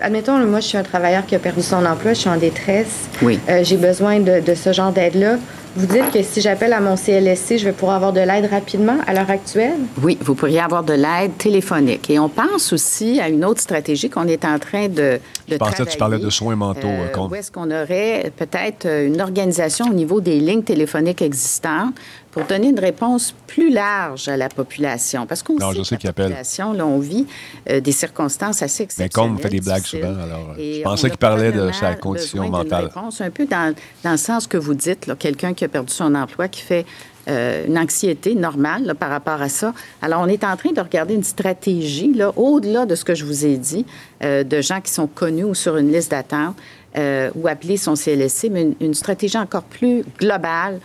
Admettons, 0.00 0.38
moi, 0.46 0.60
je 0.60 0.68
suis 0.68 0.78
un 0.78 0.82
travailleur 0.82 1.26
qui 1.26 1.34
a 1.34 1.38
perdu 1.38 1.62
son 1.62 1.84
emploi, 1.84 2.12
je 2.12 2.20
suis 2.20 2.30
en 2.30 2.36
détresse. 2.36 3.08
Oui. 3.22 3.40
Euh, 3.48 3.64
j'ai 3.64 3.76
besoin 3.76 4.20
de, 4.20 4.40
de, 4.40 4.54
ce 4.54 4.72
genre 4.72 4.92
d'aide-là. 4.92 5.36
Vous 5.76 5.86
dites 5.86 6.12
que 6.12 6.22
si 6.22 6.40
j'appelle 6.40 6.72
à 6.72 6.80
mon 6.80 6.94
CLSC, 6.94 7.58
je 7.58 7.64
vais 7.64 7.72
pouvoir 7.72 7.96
avoir 7.96 8.12
de 8.12 8.20
l'aide 8.20 8.48
rapidement 8.48 8.96
à 9.08 9.12
l'heure 9.12 9.30
actuelle? 9.30 9.78
Oui, 10.00 10.16
vous 10.20 10.36
pourriez 10.36 10.60
avoir 10.60 10.84
de 10.84 10.92
l'aide 10.92 11.36
téléphonique. 11.36 12.08
Et 12.10 12.18
on 12.20 12.28
pense 12.28 12.72
aussi 12.72 13.18
à 13.20 13.28
une 13.28 13.44
autre 13.44 13.60
stratégie 13.60 14.08
qu'on 14.08 14.28
est 14.28 14.44
en 14.44 14.60
train 14.60 14.86
de, 14.86 14.94
de 14.94 15.20
je 15.48 15.56
pensais 15.56 15.84
que 15.84 15.90
tu 15.90 15.98
parlais 15.98 16.20
de 16.20 16.30
soins 16.30 16.54
mentaux. 16.54 16.86
Euh, 16.86 17.08
euh 17.12 17.28
où 17.28 17.34
est-ce 17.34 17.50
qu'on 17.50 17.72
aurait 17.72 18.30
peut-être 18.36 18.86
une 18.86 19.20
organisation 19.20 19.86
au 19.86 19.94
niveau 19.94 20.20
des 20.20 20.38
lignes 20.38 20.62
téléphoniques 20.62 21.22
existantes 21.22 21.94
pour 22.34 22.44
donner 22.46 22.70
une 22.70 22.80
réponse 22.80 23.32
plus 23.46 23.70
large 23.70 24.26
à 24.26 24.36
la 24.36 24.48
population. 24.48 25.24
Parce 25.24 25.44
qu'on 25.44 25.56
sait 25.84 25.96
que 25.96 26.08
la 26.08 26.12
population, 26.12 26.72
là, 26.72 26.84
on 26.84 26.98
vit 26.98 27.28
euh, 27.70 27.80
des 27.80 27.92
circonstances 27.92 28.60
assez 28.60 28.82
exceptionnelles. 28.82 29.30
Mais 29.30 29.34
comme 29.36 29.38
fait 29.38 29.50
des 29.50 29.60
blagues 29.60 29.84
souvent, 29.84 30.16
alors 30.20 30.54
je 30.58 30.82
pensais 30.82 31.10
qu'il 31.10 31.18
parlait 31.18 31.52
de 31.52 31.70
sa 31.70 31.94
condition 31.94 32.50
mentale. 32.50 32.86
Réponse, 32.86 33.20
un 33.20 33.30
peu 33.30 33.46
dans, 33.46 33.72
dans, 34.02 34.10
le 34.10 34.16
sens 34.16 34.48
que 34.48 34.56
vous 34.56 34.74
dites, 34.74 35.16
quelqu'un 35.16 35.54
qui 35.54 35.64
a 35.64 35.68
perdu 35.68 35.92
son 35.92 36.12
emploi, 36.16 36.48
qui 36.48 36.62
fait 36.62 36.84
euh, 37.28 37.66
une 37.66 37.78
anxiété 37.78 38.34
normale 38.34 38.94
par 38.98 39.10
rapport 39.10 39.40
à 39.40 39.48
ça. 39.48 39.72
Alors, 40.02 40.20
on 40.20 40.26
est 40.26 40.42
en 40.42 40.56
train 40.56 40.72
de 40.72 40.80
regarder 40.80 41.14
une 41.14 41.22
stratégie, 41.22 42.12
au-delà 42.36 42.84
de 42.84 42.96
ce 42.96 43.04
que 43.04 43.14
je 43.14 43.24
vous 43.24 43.46
ai 43.46 43.56
dit, 43.56 43.86
euh, 44.24 44.42
de 44.42 44.60
gens 44.60 44.80
qui 44.80 44.92
sont 44.92 45.06
connus 45.06 45.44
ou 45.44 45.54
sur 45.54 45.76
une 45.76 45.90
liste 45.90 46.10
d'attente, 46.10 46.56
euh, 46.96 47.30
ou 47.34 47.48
appelés 47.48 47.76
son 47.76 47.94
CLSC, 47.94 48.48
mais 48.50 48.68
une, 48.80 48.94
stratégie 48.94 49.38
encore 49.38 49.64
plus 49.64 50.04
globale 50.18 50.80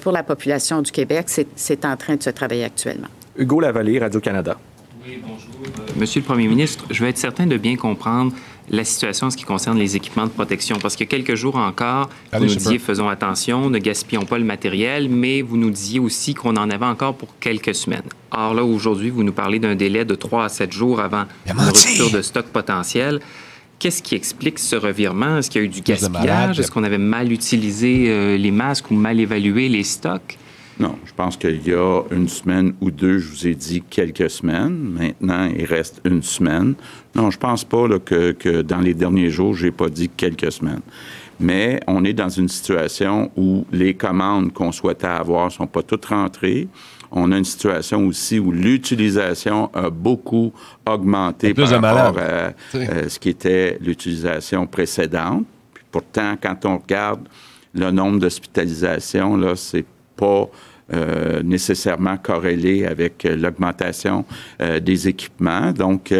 pour 0.00 0.12
la 0.12 0.22
population 0.22 0.82
du 0.82 0.90
Québec. 0.90 1.26
C'est 1.56 1.84
en 1.84 1.96
train 1.96 2.16
de 2.16 2.22
se 2.22 2.30
travailler 2.30 2.64
actuellement. 2.64 3.08
Hugo 3.36 3.60
Lavallée, 3.60 3.98
Radio-Canada. 3.98 4.58
Oui, 5.04 5.18
bonjour. 5.20 5.52
Monsieur 5.96 6.20
le 6.20 6.26
Premier 6.26 6.48
ministre, 6.48 6.84
je 6.90 7.02
veux 7.02 7.08
être 7.08 7.18
certain 7.18 7.46
de 7.46 7.56
bien 7.56 7.76
comprendre 7.76 8.32
la 8.70 8.84
situation 8.84 9.26
en 9.26 9.30
ce 9.30 9.36
qui 9.36 9.44
concerne 9.44 9.78
les 9.78 9.96
équipements 9.96 10.24
de 10.26 10.30
protection. 10.30 10.78
Parce 10.80 10.96
que 10.96 11.04
quelques 11.04 11.34
jours 11.34 11.56
encore, 11.56 12.08
vous 12.32 12.40
nous 12.40 12.54
disiez 12.54 12.78
faisons 12.78 13.08
attention, 13.08 13.68
ne 13.68 13.78
gaspillons 13.78 14.24
pas 14.24 14.38
le 14.38 14.44
matériel, 14.44 15.08
mais 15.08 15.42
vous 15.42 15.56
nous 15.56 15.70
disiez 15.70 16.00
aussi 16.00 16.34
qu'on 16.34 16.56
en 16.56 16.70
avait 16.70 16.86
encore 16.86 17.14
pour 17.14 17.28
quelques 17.40 17.74
semaines. 17.74 18.08
Or 18.30 18.54
là, 18.54 18.64
aujourd'hui, 18.64 19.10
vous 19.10 19.24
nous 19.24 19.32
parlez 19.32 19.58
d'un 19.58 19.74
délai 19.74 20.04
de 20.04 20.14
3 20.14 20.44
à 20.44 20.48
7 20.48 20.72
jours 20.72 21.00
avant 21.00 21.24
une 21.46 21.60
rupture 21.60 22.10
de 22.10 22.22
stock 22.22 22.46
potentiel. 22.46 23.20
Qu'est-ce 23.82 24.00
qui 24.00 24.14
explique 24.14 24.60
ce 24.60 24.76
revirement? 24.76 25.38
Est-ce 25.38 25.50
qu'il 25.50 25.60
y 25.60 25.64
a 25.64 25.66
eu 25.66 25.68
du 25.68 25.80
gaspillage? 25.80 26.60
Est-ce 26.60 26.70
qu'on 26.70 26.84
avait 26.84 26.98
mal 26.98 27.32
utilisé 27.32 28.04
euh, 28.06 28.36
les 28.36 28.52
masques 28.52 28.92
ou 28.92 28.94
mal 28.94 29.18
évalué 29.18 29.68
les 29.68 29.82
stocks? 29.82 30.38
Non, 30.78 30.94
je 31.04 31.12
pense 31.12 31.36
qu'il 31.36 31.66
y 31.66 31.74
a 31.74 32.02
une 32.12 32.28
semaine 32.28 32.74
ou 32.80 32.92
deux, 32.92 33.18
je 33.18 33.28
vous 33.28 33.46
ai 33.48 33.56
dit 33.56 33.82
quelques 33.90 34.30
semaines. 34.30 34.76
Maintenant, 34.76 35.50
il 35.52 35.64
reste 35.64 36.00
une 36.04 36.22
semaine. 36.22 36.76
Non, 37.16 37.32
je 37.32 37.38
pense 37.38 37.64
pas 37.64 37.88
que, 37.98 38.62
dans 38.62 38.78
les 38.78 38.94
derniers 38.94 39.30
jours, 39.30 39.56
j'ai 39.56 39.72
pas 39.72 39.88
dit 39.88 40.08
quelques 40.08 40.52
semaines. 40.52 40.82
Mais 41.40 41.80
on 41.88 42.04
est 42.04 42.12
dans 42.12 42.28
une 42.28 42.48
situation 42.48 43.32
où 43.36 43.66
les 43.72 43.94
commandes 43.94 44.52
qu'on 44.52 44.70
souhaitait 44.70 45.08
avoir 45.08 45.50
sont 45.50 45.66
pas 45.66 45.82
toutes 45.82 46.04
rentrées. 46.04 46.68
On 47.12 47.30
a 47.30 47.38
une 47.38 47.44
situation 47.44 48.06
aussi 48.06 48.38
où 48.38 48.52
l'utilisation 48.52 49.70
a 49.74 49.90
beaucoup 49.90 50.52
augmenté 50.86 51.54
par 51.54 51.68
rapport 51.68 52.18
à 52.18 52.52
euh, 52.74 53.08
ce 53.08 53.18
qui 53.18 53.28
était 53.28 53.78
l'utilisation 53.80 54.66
précédente. 54.66 55.44
pourtant, 55.90 56.36
quand 56.42 56.64
on 56.64 56.78
regarde 56.78 57.28
le 57.74 57.90
nombre 57.90 58.18
d'hospitalisations, 58.18 59.36
là, 59.36 59.56
c'est 59.56 59.84
pas 60.16 60.48
euh, 60.92 61.42
nécessairement 61.42 62.18
corrélé 62.18 62.84
avec 62.84 63.24
euh, 63.24 63.34
l'augmentation 63.34 64.26
euh, 64.60 64.78
des 64.78 65.08
équipements. 65.08 65.72
Donc, 65.72 66.12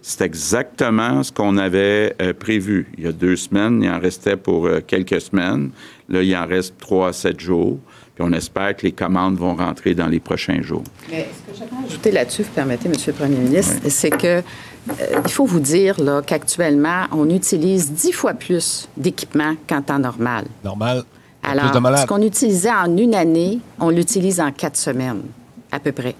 c'est 0.00 0.20
exactement 0.20 1.24
ce 1.24 1.32
qu'on 1.32 1.56
avait 1.56 2.14
prévu. 2.38 2.86
Il 2.96 3.04
y 3.04 3.06
a 3.08 3.12
deux 3.12 3.34
semaines, 3.34 3.82
il 3.82 3.90
en 3.90 3.98
restait 3.98 4.36
pour 4.36 4.68
quelques 4.86 5.20
semaines. 5.20 5.70
Là, 6.08 6.22
il 6.22 6.36
en 6.36 6.46
reste 6.46 6.74
trois 6.78 7.08
à 7.08 7.12
sept 7.12 7.40
jours. 7.40 7.80
Puis 8.16 8.24
on 8.26 8.32
espère 8.32 8.74
que 8.74 8.82
les 8.82 8.92
commandes 8.92 9.36
vont 9.36 9.54
rentrer 9.54 9.94
dans 9.94 10.06
les 10.06 10.20
prochains 10.20 10.62
jours. 10.62 10.82
Mais 11.10 11.28
ce 11.30 11.52
que 11.52 11.58
j'aimerais 11.58 11.86
ajouter 11.86 12.10
là-dessus, 12.12 12.42
vous 12.44 12.52
permettez, 12.54 12.88
M. 12.88 12.94
le 13.06 13.12
Premier 13.12 13.36
ministre, 13.36 13.74
c'est 13.88 14.10
que 14.10 14.42
il 15.24 15.30
faut 15.30 15.44
vous 15.44 15.60
dire 15.60 15.96
qu'actuellement, 16.26 17.04
on 17.12 17.28
utilise 17.28 17.92
dix 17.92 18.12
fois 18.12 18.32
plus 18.32 18.88
d'équipements 18.96 19.54
qu'en 19.68 19.82
temps 19.82 19.98
normal. 19.98 20.46
Normal. 20.64 21.04
Alors, 21.42 21.98
ce 21.98 22.06
qu'on 22.06 22.22
utilisait 22.22 22.70
en 22.70 22.96
une 22.96 23.14
année, 23.14 23.60
on 23.78 23.90
l'utilise 23.90 24.40
en 24.40 24.50
quatre 24.50 24.76
semaines, 24.76 25.22
à 25.70 25.78
peu 25.78 25.92
près. 25.92 26.14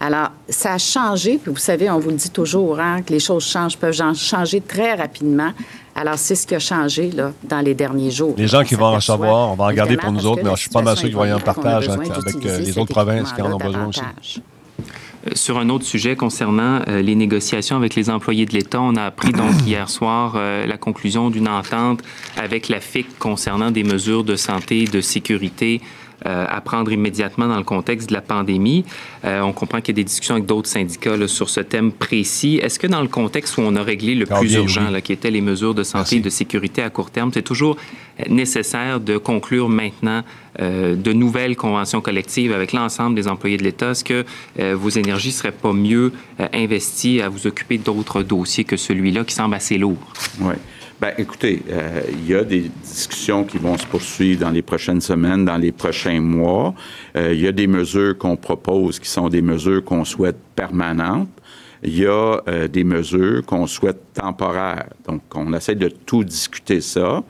Alors, 0.00 0.30
ça 0.48 0.74
a 0.74 0.78
changé, 0.78 1.38
puis 1.38 1.50
vous 1.50 1.58
savez, 1.58 1.90
on 1.90 1.98
vous 1.98 2.10
le 2.10 2.16
dit 2.16 2.30
toujours, 2.30 2.78
hein, 2.78 3.02
que 3.02 3.12
les 3.12 3.18
choses 3.18 3.44
changent, 3.44 3.76
peuvent 3.76 4.00
changer 4.14 4.60
très 4.60 4.94
rapidement. 4.94 5.50
Alors, 6.00 6.16
c'est 6.16 6.36
ce 6.36 6.46
qui 6.46 6.54
a 6.54 6.60
changé 6.60 7.10
là, 7.10 7.32
dans 7.42 7.60
les 7.60 7.74
derniers 7.74 8.12
jours. 8.12 8.34
Les 8.38 8.46
gens 8.46 8.62
qui 8.62 8.76
vont 8.76 8.86
en 8.86 8.94
recevoir, 8.94 9.50
on 9.50 9.54
va 9.54 9.64
en 9.64 9.72
garder 9.72 9.96
pour 9.96 10.12
nous 10.12 10.26
autres, 10.26 10.42
mais 10.44 10.50
je 10.54 10.60
suis 10.60 10.70
pas 10.70 10.80
mal 10.80 10.96
sûr 10.96 11.08
qu'ils 11.08 11.16
vont 11.16 11.24
y 11.24 11.32
en 11.32 11.40
partage 11.40 11.88
avec 11.88 12.46
euh, 12.46 12.60
les 12.60 12.78
autres 12.78 12.92
provinces 12.92 13.32
qui 13.32 13.42
en 13.42 13.52
ont 13.52 13.58
besoin 13.58 13.86
aussi. 13.86 14.00
Euh, 15.26 15.30
sur 15.34 15.58
un 15.58 15.68
autre 15.68 15.84
sujet 15.84 16.16
concernant 16.16 16.80
euh, 16.86 17.02
les 17.02 17.14
négociations 17.14 17.76
avec 17.76 17.94
les 17.94 18.10
employés 18.10 18.46
de 18.46 18.52
l'État, 18.52 18.80
on 18.80 18.94
a 18.96 19.04
appris 19.04 19.32
donc 19.32 19.52
hier 19.66 19.88
soir 19.88 20.34
euh, 20.36 20.66
la 20.66 20.76
conclusion 20.76 21.30
d'une 21.30 21.48
entente 21.48 22.00
avec 22.36 22.68
la 22.68 22.80
FIC 22.80 23.18
concernant 23.18 23.70
des 23.70 23.84
mesures 23.84 24.24
de 24.24 24.36
santé 24.36 24.82
et 24.82 24.86
de 24.86 25.00
sécurité 25.00 25.80
euh, 26.26 26.46
à 26.48 26.60
prendre 26.60 26.90
immédiatement 26.90 27.46
dans 27.46 27.58
le 27.58 27.62
contexte 27.62 28.08
de 28.08 28.14
la 28.14 28.20
pandémie. 28.20 28.84
Euh, 29.24 29.40
on 29.40 29.52
comprend 29.52 29.80
qu'il 29.80 29.94
y 29.94 29.96
a 29.96 30.02
des 30.02 30.04
discussions 30.04 30.34
avec 30.34 30.46
d'autres 30.46 30.68
syndicats 30.68 31.16
là, 31.16 31.28
sur 31.28 31.48
ce 31.48 31.60
thème 31.60 31.92
précis. 31.92 32.58
Est-ce 32.60 32.80
que 32.80 32.88
dans 32.88 33.02
le 33.02 33.06
contexte 33.08 33.56
où 33.56 33.60
on 33.60 33.76
a 33.76 33.82
réglé 33.84 34.16
le 34.16 34.26
plus 34.26 34.54
urgent, 34.54 34.90
là, 34.90 35.00
qui 35.00 35.12
étaient 35.12 35.30
les 35.30 35.40
mesures 35.40 35.74
de 35.74 35.84
santé 35.84 36.16
et 36.16 36.20
de 36.20 36.28
sécurité 36.28 36.82
à 36.82 36.90
court 36.90 37.12
terme, 37.12 37.30
c'est 37.32 37.42
toujours 37.42 37.76
nécessaire 38.28 38.98
de 38.98 39.16
conclure 39.16 39.68
maintenant 39.68 40.24
euh, 40.60 40.96
de 40.96 41.12
nouvelles 41.12 41.54
conventions 41.54 42.00
collectives 42.00 42.52
avec 42.52 42.72
l'ensemble 42.72 43.14
des 43.14 43.28
employés 43.28 43.56
de 43.56 43.62
l'État? 43.62 43.92
Est-ce 43.92 44.02
que 44.02 44.24
vos 44.74 44.90
énergies 44.90 45.28
ne 45.28 45.34
seraient 45.34 45.52
pas 45.52 45.72
mieux 45.72 46.12
investies 46.52 47.20
à 47.20 47.28
vous 47.28 47.46
occuper 47.46 47.78
d'autres 47.78 48.24
dossiers 48.24 48.64
que 48.64 48.76
celui-là 48.76 49.22
qui 49.22 49.34
semble 49.34 49.54
assez 49.54 49.78
lourd? 49.78 49.98
Oui. 50.40 50.54
Bien, 51.00 51.12
écoutez, 51.16 51.62
euh, 51.70 52.02
il 52.10 52.26
y 52.26 52.34
a 52.34 52.42
des 52.42 52.72
discussions 52.82 53.44
qui 53.44 53.56
vont 53.58 53.78
se 53.78 53.86
poursuivre 53.86 54.40
dans 54.40 54.50
les 54.50 54.62
prochaines 54.62 55.00
semaines, 55.00 55.44
dans 55.44 55.56
les 55.56 55.70
prochains 55.70 56.20
mois. 56.20 56.74
Euh, 57.16 57.32
il 57.32 57.40
y 57.40 57.46
a 57.46 57.52
des 57.52 57.68
mesures 57.68 58.18
qu'on 58.18 58.36
propose 58.36 58.98
qui 58.98 59.08
sont 59.08 59.28
des 59.28 59.40
mesures 59.40 59.84
qu'on 59.84 60.04
souhaite 60.04 60.38
permanentes. 60.56 61.28
Il 61.84 61.96
y 61.96 62.04
a 62.04 62.42
euh, 62.48 62.66
des 62.66 62.82
mesures 62.82 63.46
qu'on 63.46 63.68
souhaite 63.68 64.12
temporaires. 64.12 64.88
Donc, 65.06 65.22
on 65.36 65.52
essaie 65.52 65.76
de 65.76 65.86
tout 65.86 66.24
discuter 66.24 66.80
ça. 66.80 67.22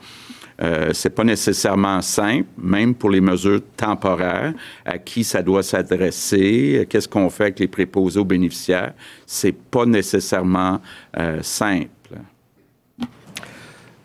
Euh, 0.63 0.89
c'est 0.91 1.11
pas 1.11 1.23
nécessairement 1.23 2.01
simple, 2.01 2.47
même 2.57 2.95
pour 2.95 3.11
les 3.11 3.21
mesures 3.21 3.61
temporaires, 3.77 4.51
à 4.83 4.97
qui 4.97 5.23
ça 5.23 5.43
doit 5.43 5.61
s'adresser, 5.61 6.87
qu'est-ce 6.89 7.07
qu'on 7.07 7.29
fait 7.29 7.43
avec 7.43 7.59
les 7.59 7.67
préposés 7.67 8.19
aux 8.19 8.25
bénéficiaires? 8.25 8.93
C'est 9.27 9.55
pas 9.55 9.85
nécessairement 9.85 10.81
simple. 11.43 11.89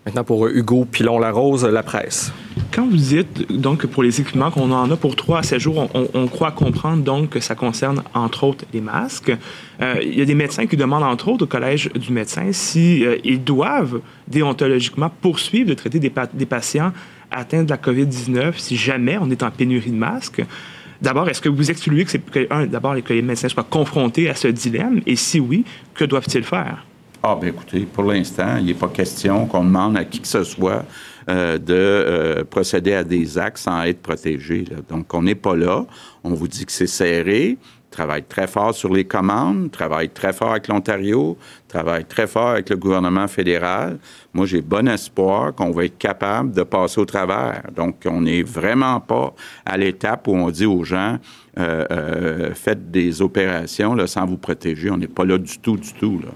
Maintenant, 0.06 0.24
pour 0.24 0.48
Hugo 0.48 0.84
Pilon-Larose, 0.84 1.64
la 1.64 1.82
presse. 1.82 2.30
Quand 2.72 2.86
vous 2.86 2.96
dites, 2.96 3.50
donc, 3.50 3.86
pour 3.86 4.02
les 4.02 4.20
équipements 4.20 4.50
qu'on 4.50 4.70
en 4.70 4.90
a 4.90 4.96
pour 4.96 5.16
trois 5.16 5.38
à 5.38 5.42
7 5.42 5.58
jours, 5.58 5.88
on, 5.94 6.26
croit 6.26 6.50
comprendre, 6.50 7.02
donc, 7.02 7.30
que 7.30 7.40
ça 7.40 7.54
concerne, 7.54 8.02
entre 8.12 8.44
autres, 8.44 8.66
les 8.74 8.82
masques. 8.82 9.32
Euh, 9.80 9.94
il 10.02 10.18
y 10.18 10.20
a 10.20 10.26
des 10.26 10.34
médecins 10.34 10.66
qui 10.66 10.76
demandent, 10.76 11.04
entre 11.04 11.28
autres, 11.28 11.44
au 11.44 11.46
Collège 11.46 11.90
du 11.94 12.12
médecin, 12.12 12.52
s'ils 12.52 13.06
euh, 13.06 13.16
ils 13.24 13.42
doivent 13.42 14.00
déontologiquement 14.28 15.10
poursuivre 15.22 15.70
de 15.70 15.74
traiter 15.74 15.98
des, 15.98 16.10
patients 16.10 16.92
atteints 17.30 17.62
de 17.62 17.70
la 17.70 17.78
COVID-19 17.78 18.58
si 18.58 18.76
jamais 18.76 19.16
on 19.18 19.30
est 19.30 19.42
en 19.42 19.50
pénurie 19.50 19.90
de 19.90 19.96
masques. 19.96 20.44
D'abord, 21.00 21.30
est-ce 21.30 21.40
que 21.40 21.48
vous 21.48 21.70
excluez 21.70 22.04
que, 22.04 22.10
c'est, 22.10 22.30
que 22.30 22.66
d'abord, 22.66 22.94
que 23.02 23.14
les 23.14 23.22
médecins 23.22 23.48
soient 23.48 23.66
confrontés 23.68 24.28
à 24.28 24.34
ce 24.34 24.48
dilemme? 24.48 25.00
Et 25.06 25.16
si 25.16 25.40
oui, 25.40 25.64
que 25.94 26.04
doivent-ils 26.04 26.44
faire? 26.44 26.84
Ah, 27.26 27.38
bien 27.40 27.48
écoutez, 27.48 27.87
pour 27.87 28.04
l'instant, 28.04 28.58
il 28.58 28.66
n'est 28.66 28.74
pas 28.74 28.88
question 28.88 29.46
qu'on 29.46 29.64
demande 29.64 29.96
à 29.96 30.04
qui 30.04 30.20
que 30.20 30.28
ce 30.28 30.44
soit 30.44 30.84
euh, 31.30 31.56
de 31.56 31.72
euh, 31.72 32.44
procéder 32.44 32.92
à 32.92 33.02
des 33.02 33.38
actes 33.38 33.56
sans 33.56 33.82
être 33.84 34.02
protégé. 34.02 34.66
Donc, 34.90 35.14
on 35.14 35.22
n'est 35.22 35.34
pas 35.34 35.56
là. 35.56 35.87
On 36.22 36.34
vous 36.34 36.48
dit 36.48 36.66
que 36.66 36.72
c'est 36.72 36.87
serré. 36.87 37.56
Travaille 37.90 38.24
très 38.24 38.46
fort 38.46 38.74
sur 38.74 38.92
les 38.92 39.06
commandes, 39.06 39.70
travaille 39.70 40.10
très 40.10 40.34
fort 40.34 40.50
avec 40.50 40.68
l'Ontario, 40.68 41.38
travaille 41.66 42.04
très 42.04 42.26
fort 42.26 42.48
avec 42.48 42.68
le 42.68 42.76
gouvernement 42.76 43.26
fédéral. 43.26 43.98
Moi, 44.34 44.44
j'ai 44.44 44.60
bon 44.60 44.87
espoir 44.87 45.54
qu'on 45.54 45.70
va 45.70 45.87
être 45.87 45.96
capable 45.96 46.52
de 46.52 46.62
passer 46.62 47.00
au 47.00 47.06
travers. 47.06 47.62
Donc, 47.74 48.02
on 48.04 48.20
n'est 48.20 48.42
vraiment 48.42 49.00
pas 49.00 49.32
à 49.64 49.78
l'étape 49.78 50.28
où 50.28 50.32
on 50.34 50.50
dit 50.50 50.66
aux 50.66 50.84
gens 50.84 51.16
euh, 51.58 52.52
faites 52.52 52.90
des 52.90 53.22
opérations 53.22 53.96
sans 54.06 54.26
vous 54.26 54.37
protéger. 54.37 54.90
On 54.90 54.98
n'est 54.98 55.06
pas 55.06 55.24
là 55.24 55.38
du 55.38 55.58
tout, 55.58 55.78
du 55.78 55.94
tout. 55.94 56.20
Là. 56.22 56.28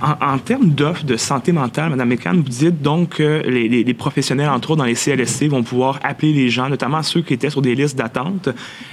En, 0.00 0.38
termes 0.38 0.70
d'offres 0.70 1.04
de 1.04 1.16
santé 1.16 1.52
mentale, 1.52 1.90
Mme 1.90 2.08
McCann, 2.08 2.36
vous 2.36 2.42
dites 2.42 2.82
donc 2.82 3.16
que 3.16 3.42
les, 3.46 3.94
professionnels, 3.94 4.48
entre 4.48 4.72
autres 4.72 4.78
dans 4.78 4.84
les 4.84 4.94
CLSC, 4.94 5.48
vont 5.48 5.62
pouvoir 5.62 6.00
appeler 6.02 6.32
les 6.32 6.50
gens, 6.50 6.68
notamment 6.68 7.02
ceux 7.02 7.22
qui 7.22 7.34
étaient 7.34 7.50
sur 7.50 7.62
des 7.62 7.74
listes 7.74 7.96
d'attente. 7.96 8.48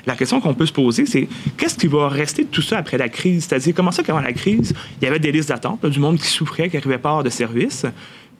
La 0.05 0.15
question 0.15 0.41
qu'on 0.41 0.53
peut 0.53 0.65
se 0.65 0.73
poser, 0.73 1.05
c'est 1.05 1.27
qu'est-ce 1.57 1.75
qui 1.75 1.87
va 1.87 2.07
rester 2.07 2.43
de 2.43 2.49
tout 2.49 2.61
ça 2.61 2.77
après 2.77 2.97
la 2.97 3.09
crise? 3.09 3.45
C'est-à-dire, 3.45 3.73
comment 3.75 3.91
ça 3.91 4.03
qu'avant 4.03 4.21
la 4.21 4.33
crise, 4.33 4.73
il 5.01 5.05
y 5.05 5.07
avait 5.07 5.19
des 5.19 5.31
listes 5.31 5.49
d'attente, 5.49 5.85
du 5.85 5.99
monde 5.99 6.17
qui 6.17 6.27
souffrait, 6.27 6.69
qui 6.69 6.77
n'arrivait 6.77 6.97
pas 6.97 7.21
de 7.23 7.29
services. 7.29 7.85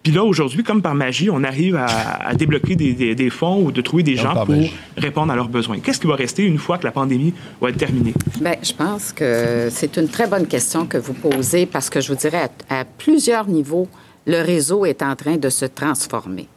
Puis 0.05 0.13
là, 0.13 0.23
aujourd'hui, 0.23 0.61
comme 0.61 0.83
par 0.83 0.93
magie, 0.93 1.31
on 1.31 1.43
arrive 1.43 1.75
à, 1.75 2.35
débloquer 2.35 2.75
des, 2.75 3.29
fonds 3.31 3.63
ou 3.63 3.71
de 3.71 3.81
trouver 3.81 4.03
des 4.03 4.15
gens 4.15 4.45
pour 4.45 4.53
répondre 4.95 5.33
à 5.33 5.35
leurs 5.35 5.49
besoins. 5.49 5.79
Qu'est-ce 5.79 5.99
qui 5.99 6.05
va 6.05 6.13
rester 6.13 6.43
une 6.43 6.59
fois 6.59 6.77
que 6.77 6.83
la 6.83 6.91
pandémie 6.91 7.33
va 7.59 7.69
être 7.69 7.77
terminée? 7.77 8.13
Bien, 8.39 8.53
je 8.61 8.71
pense 8.71 9.11
que 9.11 9.69
c'est 9.71 9.97
une 9.97 10.07
très 10.07 10.27
bonne 10.27 10.45
question 10.45 10.85
que 10.85 10.99
vous 10.99 11.13
posez 11.15 11.65
parce 11.65 11.89
que 11.89 12.01
je 12.01 12.13
vous 12.13 12.19
dirais, 12.19 12.51
à, 12.69 12.85
plusieurs 12.85 13.47
niveaux, 13.47 13.87
le 14.27 14.43
réseau 14.43 14.85
est 14.85 15.01
en 15.01 15.15
train 15.15 15.37
de 15.37 15.49
se 15.49 15.65
transformer. 15.65 16.47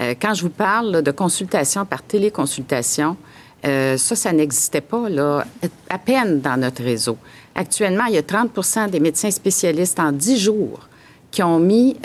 Euh, 0.00 0.14
quand 0.18 0.32
je 0.32 0.40
vous 0.40 0.48
parle 0.48 1.02
de 1.02 1.10
consultation 1.10 1.84
par 1.84 2.02
téléconsultation, 2.02 3.18
ça, 3.62 4.16
ça 4.16 4.32
n'existait 4.32 4.80
pas 4.80 5.10
là, 5.10 5.44
à 5.90 5.98
peine 5.98 6.40
dans 6.40 6.58
notre 6.58 6.82
réseau. 6.82 7.18
Actuellement, 7.54 8.04
il 8.06 8.14
y 8.14 8.18
a 8.18 8.22
30% 8.22 8.88
des 8.88 9.00
médecins 9.00 9.30
spécialistes 9.30 10.00
en 10.00 10.12
10 10.12 10.38
jours 10.38 10.88
qui 11.34 11.42
ont 11.42 11.58
mis, 11.58 11.96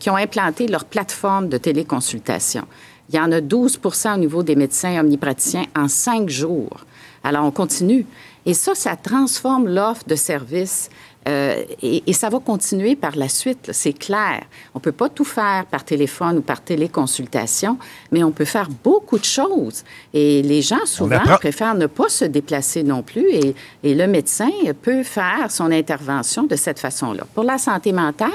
qui 0.00 0.10
ont 0.10 0.16
implanté 0.16 0.66
leur 0.66 0.84
plateforme 0.84 1.48
de 1.48 1.58
téléconsultation. 1.58 2.66
Il 3.08 3.14
y 3.14 3.20
en 3.20 3.30
a 3.30 3.40
12 3.40 3.78
au 3.84 4.16
niveau 4.16 4.42
des 4.42 4.56
médecins 4.56 4.98
omnipraticiens 4.98 5.66
en 5.76 5.86
5 5.86 6.28
jours. 6.28 6.80
Alors, 7.22 7.44
on 7.44 7.52
continue. 7.52 8.04
Et 8.44 8.52
ça, 8.52 8.74
ça 8.74 8.96
transforme 8.96 9.68
l'offre 9.68 10.02
de 10.08 10.16
services 10.16 10.90
euh, 11.28 11.62
et, 11.82 12.12
ça 12.12 12.28
va 12.28 12.38
continuer 12.38 12.96
par 12.96 13.16
la 13.16 13.28
suite, 13.28 13.70
c'est 13.72 13.92
clair. 13.92 14.42
On 14.74 14.78
ne 14.78 14.82
peut 14.82 14.92
pas 14.92 15.08
tout 15.08 15.24
faire 15.24 15.64
par 15.66 15.84
téléphone 15.84 16.38
ou 16.38 16.42
par 16.42 16.60
téléconsultation, 16.60 17.78
mais 18.12 18.22
on 18.22 18.30
peut 18.30 18.44
faire 18.44 18.68
beaucoup 18.82 19.18
de 19.18 19.24
choses. 19.24 19.84
Et 20.12 20.42
les 20.42 20.62
gens, 20.62 20.84
souvent, 20.84 21.20
préfèrent 21.38 21.74
ne 21.74 21.86
pas 21.86 22.08
se 22.08 22.24
déplacer 22.24 22.82
non 22.82 23.02
plus 23.02 23.26
et, 23.30 23.54
et 23.82 23.94
le 23.94 24.06
médecin 24.06 24.50
peut 24.82 25.02
faire 25.02 25.50
son 25.50 25.70
intervention 25.70 26.44
de 26.44 26.56
cette 26.56 26.78
façon-là. 26.78 27.24
Pour 27.34 27.44
la 27.44 27.58
santé 27.58 27.92
mentale, 27.92 28.30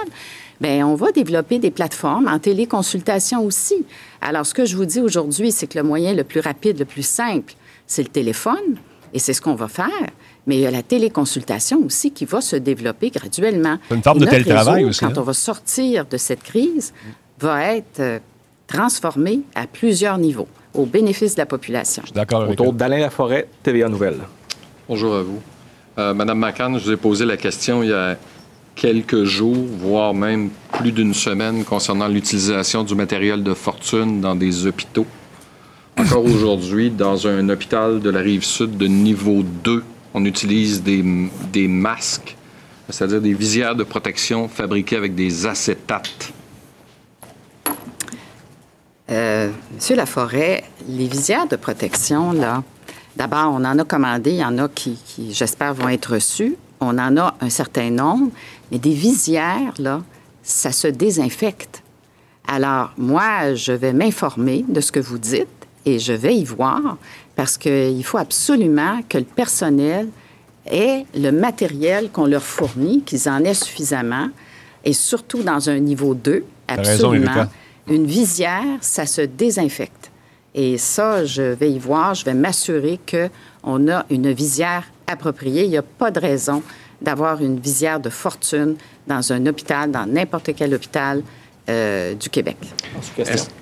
Bien, 0.62 0.86
on 0.86 0.95
va 0.95 1.13
développer 1.13 1.58
des 1.58 1.71
plateformes 1.71 2.28
en 2.28 2.38
téléconsultation 2.38 3.45
aussi. 3.45 3.86
Alors, 4.19 4.45
ce 4.45 4.54
que 4.54 4.65
je 4.65 4.75
vous 4.75 4.84
dis 4.84 4.99
aujourd'hui, 4.99 5.54
c'est 5.54 5.67
que 5.67 5.78
le 5.78 5.86
moyen 5.86 6.13
le 6.13 6.25
plus 6.25 6.41
rapide, 6.41 6.80
le 6.80 6.84
plus 6.84 7.06
simple, 7.06 7.54
c'est 7.88 8.04
le 8.04 8.10
téléphone, 8.10 8.75
et 9.13 9.19
c'est 9.19 9.34
ce 9.34 9.41
qu'on 9.41 9.56
va 9.56 9.69
faire 9.69 9.88
mais 10.47 10.56
il 10.56 10.62
y 10.62 10.67
a 10.67 10.71
la 10.71 10.84
téléconsultation 10.84 11.80
aussi 11.86 12.12
qui 12.12 12.25
va 12.25 12.41
se 12.41 12.56
développer 12.56 13.10
graduellement. 13.10 13.78
Une 13.91 14.04
forme 14.04 14.19
de 14.19 14.25
télétravail 14.25 14.86
aussi. 14.86 15.02
Quand 15.02 15.08
hein? 15.08 15.13
on 15.17 15.21
va 15.21 15.34
sortir 15.34 16.06
de 16.06 16.17
cette 16.17 16.43
crise, 16.43 16.93
va 17.39 17.75
être 17.75 17.99
euh, 17.99 18.19
transformé 18.67 19.41
à 19.56 19.67
plusieurs 19.67 20.17
niveaux 20.17 20.47
au 20.73 20.86
bénéfice 20.86 21.36
de 21.36 21.41
la 21.41 21.45
population. 21.45 22.04
D'accord. 22.13 22.49
Autour 22.49 22.73
d'Alain 22.73 22.99
Laforêt, 22.99 23.47
TVA 23.63 23.89
Nouvelle. 23.89 24.19
Bonjour 24.88 25.15
à 25.15 25.21
vous. 25.21 25.41
Euh, 25.97 26.13
Madame 26.13 26.39
McCann, 26.39 26.78
je 26.78 26.86
vous 26.86 26.91
ai 26.91 26.97
posé 26.97 27.25
la 27.25 27.38
question 27.38 27.84
il 27.84 27.89
y 27.89 27.93
a 27.93 28.17
quelques 28.75 29.23
jours, 29.23 29.65
voire 29.78 30.13
même 30.13 30.49
plus 30.71 30.91
d'une 30.91 31.13
semaine, 31.13 31.65
concernant 31.65 32.08
l'utilisation 32.08 32.84
du 32.84 32.95
matériel 32.95 33.43
de 33.43 33.54
fortune 33.54 34.21
dans 34.21 34.36
des 34.36 34.65
hôpitaux. 34.65 35.06
Encore 35.97 36.23
aujourd'hui, 36.23 36.89
dans 36.89 37.28
un 37.28 37.49
hôpital 37.49 37.99
de 37.99 38.10
la 38.10 38.19
rive 38.19 38.45
sud 38.45 38.78
de 38.78 38.88
niveau 38.88 39.43
2 39.63 39.84
on 40.13 40.26
utilise 40.26 40.82
des, 40.84 41.67
masques, 41.67 42.36
c'est-à-dire 42.89 43.22
des 43.22 43.34
visières 43.34 43.76
de 43.76 43.84
protection 43.84 44.48
fabriquées 44.48 44.95
avec 44.95 45.15
des 45.15 45.45
acétates. 45.45 46.34
Euh, 49.10 49.50
Monsieur 49.74 49.95
Laforêt, 49.95 50.63
les 50.88 51.08
visières 51.08 51.48
de 51.48 51.56
protection, 51.56 52.32
là, 52.32 52.63
d'abord, 53.15 53.52
on 53.54 53.65
en 53.65 53.80
a 53.80 53.84
commandé, 53.84 54.32
il 54.32 54.38
y 54.38 54.45
en 54.45 54.58
a 54.60 54.67
qui, 54.67 55.00
qui 55.06 55.34
j'espère, 55.34 55.74
vont 55.74 55.89
être 55.89 56.13
reçues. 56.13 56.56
On 56.80 56.98
en 56.98 57.17
a 57.17 57.36
un 57.41 57.50
certain 57.50 57.89
nombre, 57.89 58.32
mais 58.72 58.78
des 58.78 58.93
visières, 58.93 59.74
là, 59.80 60.02
ça 60.43 60.72
se 60.72 60.88
désinfecte. 60.88 61.84
Alors, 62.48 62.91
moi, 62.98 63.54
je 63.56 63.72
vais 63.72 63.93
m'informer 63.93 64.65
de 64.67 64.82
ce 64.82 64.91
que 64.91 65.00
vous 65.00 65.17
dites 65.17 65.48
et 65.86 66.00
je 66.00 66.13
vais 66.13 66.36
y 66.36 66.43
voir 66.43 66.98
parce 67.39 67.58
qu'il 67.58 68.04
faut 68.04 68.17
absolument 68.17 68.99
que 69.08 69.17
le 69.17 69.23
personnel 69.23 70.10
ait 70.69 71.06
le 71.15 71.32
matériel 71.32 72.10
qu'on 72.12 72.25
leur 72.25 72.43
fournit, 72.43 73.02
qu'ils 73.04 73.30
en 73.30 73.45
aient 73.45 73.54
suffisamment, 73.54 74.28
et 74.84 74.91
surtout 74.91 75.41
dans 75.41 75.69
un 75.69 75.80
niveau 75.80 76.15
2, 76.15 76.43
absolument. 76.67 77.45
une 77.88 78.06
visière, 78.06 78.65
ça 78.82 79.06
se 79.06 79.21
désinfecte. 79.21 80.12
Et 80.54 80.78
ça, 80.78 81.23
je 81.23 81.43
vais 81.43 81.71
y 81.71 81.80
voir, 81.80 82.13
je 82.13 82.25
vais 82.25 82.34
m'assurer 82.34 82.99
qu'on 83.10 83.88
a 83.88 84.06
une 84.10 84.34
visière 84.34 84.84
appropriée. 85.08 85.63
Il 85.63 85.69
n'y 85.69 85.78
a 85.78 85.82
pas 85.82 86.12
de 86.12 86.19
raison 86.19 86.62
d'avoir 87.02 87.41
une 87.41 87.58
visière 87.58 88.02
de 88.02 88.10
fortune 88.10 88.75
dans 89.08 89.32
un 89.32 89.45
hôpital, 89.45 89.91
dans 89.91 90.06
n'importe 90.06 90.54
quel 90.58 90.73
hôpital 90.73 91.23
euh, 91.69 92.15
du 92.15 92.29
Québec. 92.29 92.58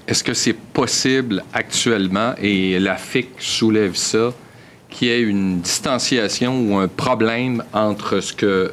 Est-ce 0.07 0.23
que 0.23 0.33
c'est 0.33 0.53
possible 0.53 1.43
actuellement, 1.53 2.33
et 2.41 2.79
la 2.79 2.95
FIC 2.95 3.29
soulève 3.37 3.95
ça, 3.95 4.33
qu'il 4.89 5.09
y 5.09 5.11
ait 5.11 5.21
une 5.21 5.59
distanciation 5.59 6.61
ou 6.61 6.77
un 6.77 6.87
problème 6.87 7.63
entre 7.73 8.21
ce 8.21 8.31
que 8.33 8.71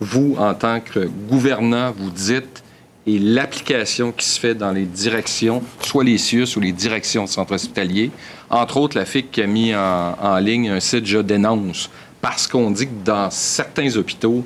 vous, 0.00 0.36
en 0.38 0.54
tant 0.54 0.80
que 0.80 1.08
gouvernant, 1.28 1.92
vous 1.92 2.10
dites 2.10 2.62
et 3.06 3.18
l'application 3.18 4.12
qui 4.12 4.26
se 4.26 4.38
fait 4.38 4.54
dans 4.54 4.70
les 4.70 4.84
directions, 4.84 5.62
soit 5.80 6.04
les 6.04 6.18
CIUS 6.18 6.56
ou 6.56 6.60
les 6.60 6.72
directions 6.72 7.24
de 7.24 7.28
centres 7.28 7.54
hospitaliers? 7.54 8.10
Entre 8.50 8.76
autres, 8.76 8.98
la 8.98 9.06
FIC 9.06 9.30
qui 9.30 9.42
a 9.42 9.46
mis 9.46 9.74
en, 9.74 10.14
en 10.20 10.38
ligne 10.38 10.68
un 10.68 10.80
site 10.80 11.06
Je 11.06 11.18
dénonce, 11.18 11.90
parce 12.20 12.46
qu'on 12.46 12.70
dit 12.70 12.86
que 12.86 13.04
dans 13.04 13.30
certains 13.30 13.96
hôpitaux, 13.96 14.44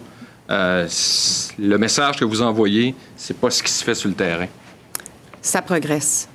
euh, 0.52 0.86
le 1.58 1.76
message 1.78 2.16
que 2.16 2.24
vous 2.24 2.42
envoyez, 2.42 2.94
c'est 3.16 3.36
pas 3.36 3.50
ce 3.50 3.62
qui 3.62 3.72
se 3.72 3.82
fait 3.82 3.94
sur 3.94 4.08
le 4.08 4.14
terrain. 4.14 4.46
Ça 5.40 5.62
progresse, 5.62 6.28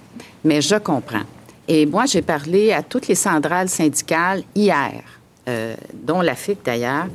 mais 0.43 0.61
je 0.61 0.75
comprends. 0.75 1.23
Et 1.67 1.85
moi, 1.85 2.05
j'ai 2.05 2.21
parlé 2.21 2.71
à 2.71 2.81
toutes 2.81 3.07
les 3.07 3.15
centrales 3.15 3.69
syndicales 3.69 4.43
hier, 4.55 5.03
euh, 5.47 5.75
dont 5.93 6.21
la 6.21 6.35
FIC 6.35 6.59
d'ailleurs. 6.65 7.07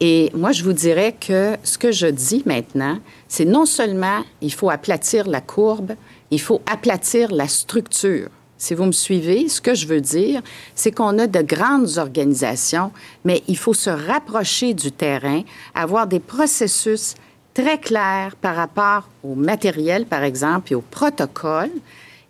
Et 0.00 0.30
moi, 0.32 0.52
je 0.52 0.62
vous 0.62 0.72
dirais 0.72 1.14
que 1.18 1.56
ce 1.64 1.76
que 1.76 1.90
je 1.90 2.06
dis 2.06 2.42
maintenant, 2.46 2.98
c'est 3.26 3.44
non 3.44 3.66
seulement 3.66 4.22
il 4.40 4.52
faut 4.52 4.70
aplatir 4.70 5.26
la 5.26 5.40
courbe, 5.40 5.94
il 6.30 6.40
faut 6.40 6.62
aplatir 6.70 7.32
la 7.32 7.48
structure. 7.48 8.28
Si 8.60 8.74
vous 8.74 8.86
me 8.86 8.92
suivez, 8.92 9.48
ce 9.48 9.60
que 9.60 9.76
je 9.76 9.86
veux 9.86 10.00
dire, 10.00 10.42
c'est 10.74 10.90
qu'on 10.90 11.16
a 11.20 11.28
de 11.28 11.42
grandes 11.42 11.96
organisations, 11.98 12.90
mais 13.24 13.44
il 13.46 13.56
faut 13.56 13.72
se 13.72 13.88
rapprocher 13.88 14.74
du 14.74 14.90
terrain, 14.90 15.42
avoir 15.76 16.08
des 16.08 16.18
processus 16.18 17.14
très 17.54 17.78
clairs 17.78 18.34
par 18.34 18.56
rapport 18.56 19.08
au 19.22 19.36
matériel, 19.36 20.06
par 20.06 20.24
exemple, 20.24 20.72
et 20.72 20.74
au 20.74 20.80
protocole. 20.80 21.70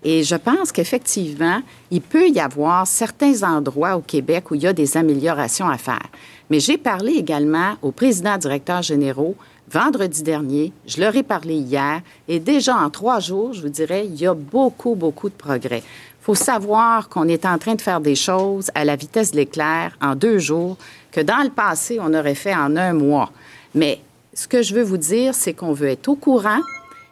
Et 0.05 0.23
je 0.23 0.37
pense 0.37 0.71
qu'effectivement, 0.71 1.63
il 1.91 2.03
peut 2.03 2.29
y 2.29 2.41
avoir 2.41 2.87
certains 2.87 3.43
endroits 3.43 3.97
au 3.97 4.03
Québec 4.03 4.51
où 4.51 4.55
il 4.55 4.63
y 4.63 4.67
a 4.67 4.75
des 4.75 4.99
améliorations 4.99 5.69
à 5.69 5.79
faire. 5.79 6.09
Mais 6.51 6.61
j'ai 6.61 6.77
parlé 6.77 7.13
également 7.13 7.75
aux 7.81 7.91
présidents 7.91 8.37
directeurs 8.37 8.83
généraux 8.83 9.35
vendredi 9.71 10.23
dernier, 10.23 10.73
je 10.87 11.01
leur 11.01 11.15
ai 11.15 11.23
parlé 11.23 11.55
hier, 11.55 12.01
et 12.27 12.41
déjà 12.41 12.77
en 12.77 12.91
trois 12.91 13.21
jours, 13.21 13.53
je 13.53 13.63
vous 13.63 13.69
dirais, 13.69 14.07
il 14.07 14.19
y 14.19 14.27
a 14.27 14.35
beaucoup, 14.35 14.95
beaucoup 14.95 15.29
de 15.29 15.35
progrès 15.35 15.83
faut 16.29 16.35
savoir 16.35 17.09
qu'on 17.09 17.27
est 17.27 17.47
en 17.47 17.57
train 17.57 17.75
de 17.75 17.81
faire 17.81 18.03
des 18.03 18.15
choses 18.15 18.71
à 18.75 18.85
la 18.85 18.97
vitesse 18.97 19.31
de 19.31 19.37
l'éclair 19.37 19.97
en 20.03 20.15
deux 20.15 20.39
jours 20.39 20.77
que 21.11 21.23
dans 21.23 21.43
le 21.43 21.49
passé, 21.49 21.97
on 22.03 22.13
aurait 22.13 22.35
fait 22.35 22.55
en 22.55 22.77
un 22.77 22.93
mois. 22.93 23.33
Mais 23.75 24.01
ce 24.35 24.47
que 24.47 24.61
je 24.61 24.75
veux 24.75 24.83
vous 24.83 24.99
dire, 24.99 25.35
c'est 25.35 25.55
qu'on 25.55 25.73
veut 25.73 25.89
être 25.89 26.07
au 26.09 26.17
courant. 26.17 26.61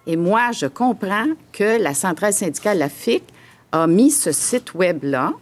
Et 0.06 0.18
moi, 0.18 0.52
je 0.52 0.66
comprends 0.66 1.28
que 1.50 1.82
la 1.82 1.94
centrale 1.94 2.34
syndicale, 2.34 2.76
la 2.76 2.90
FIC, 2.90 3.22
a 3.72 3.86
mis 3.86 4.10
ce 4.10 4.32
site 4.32 4.74
web-là. 4.74 5.32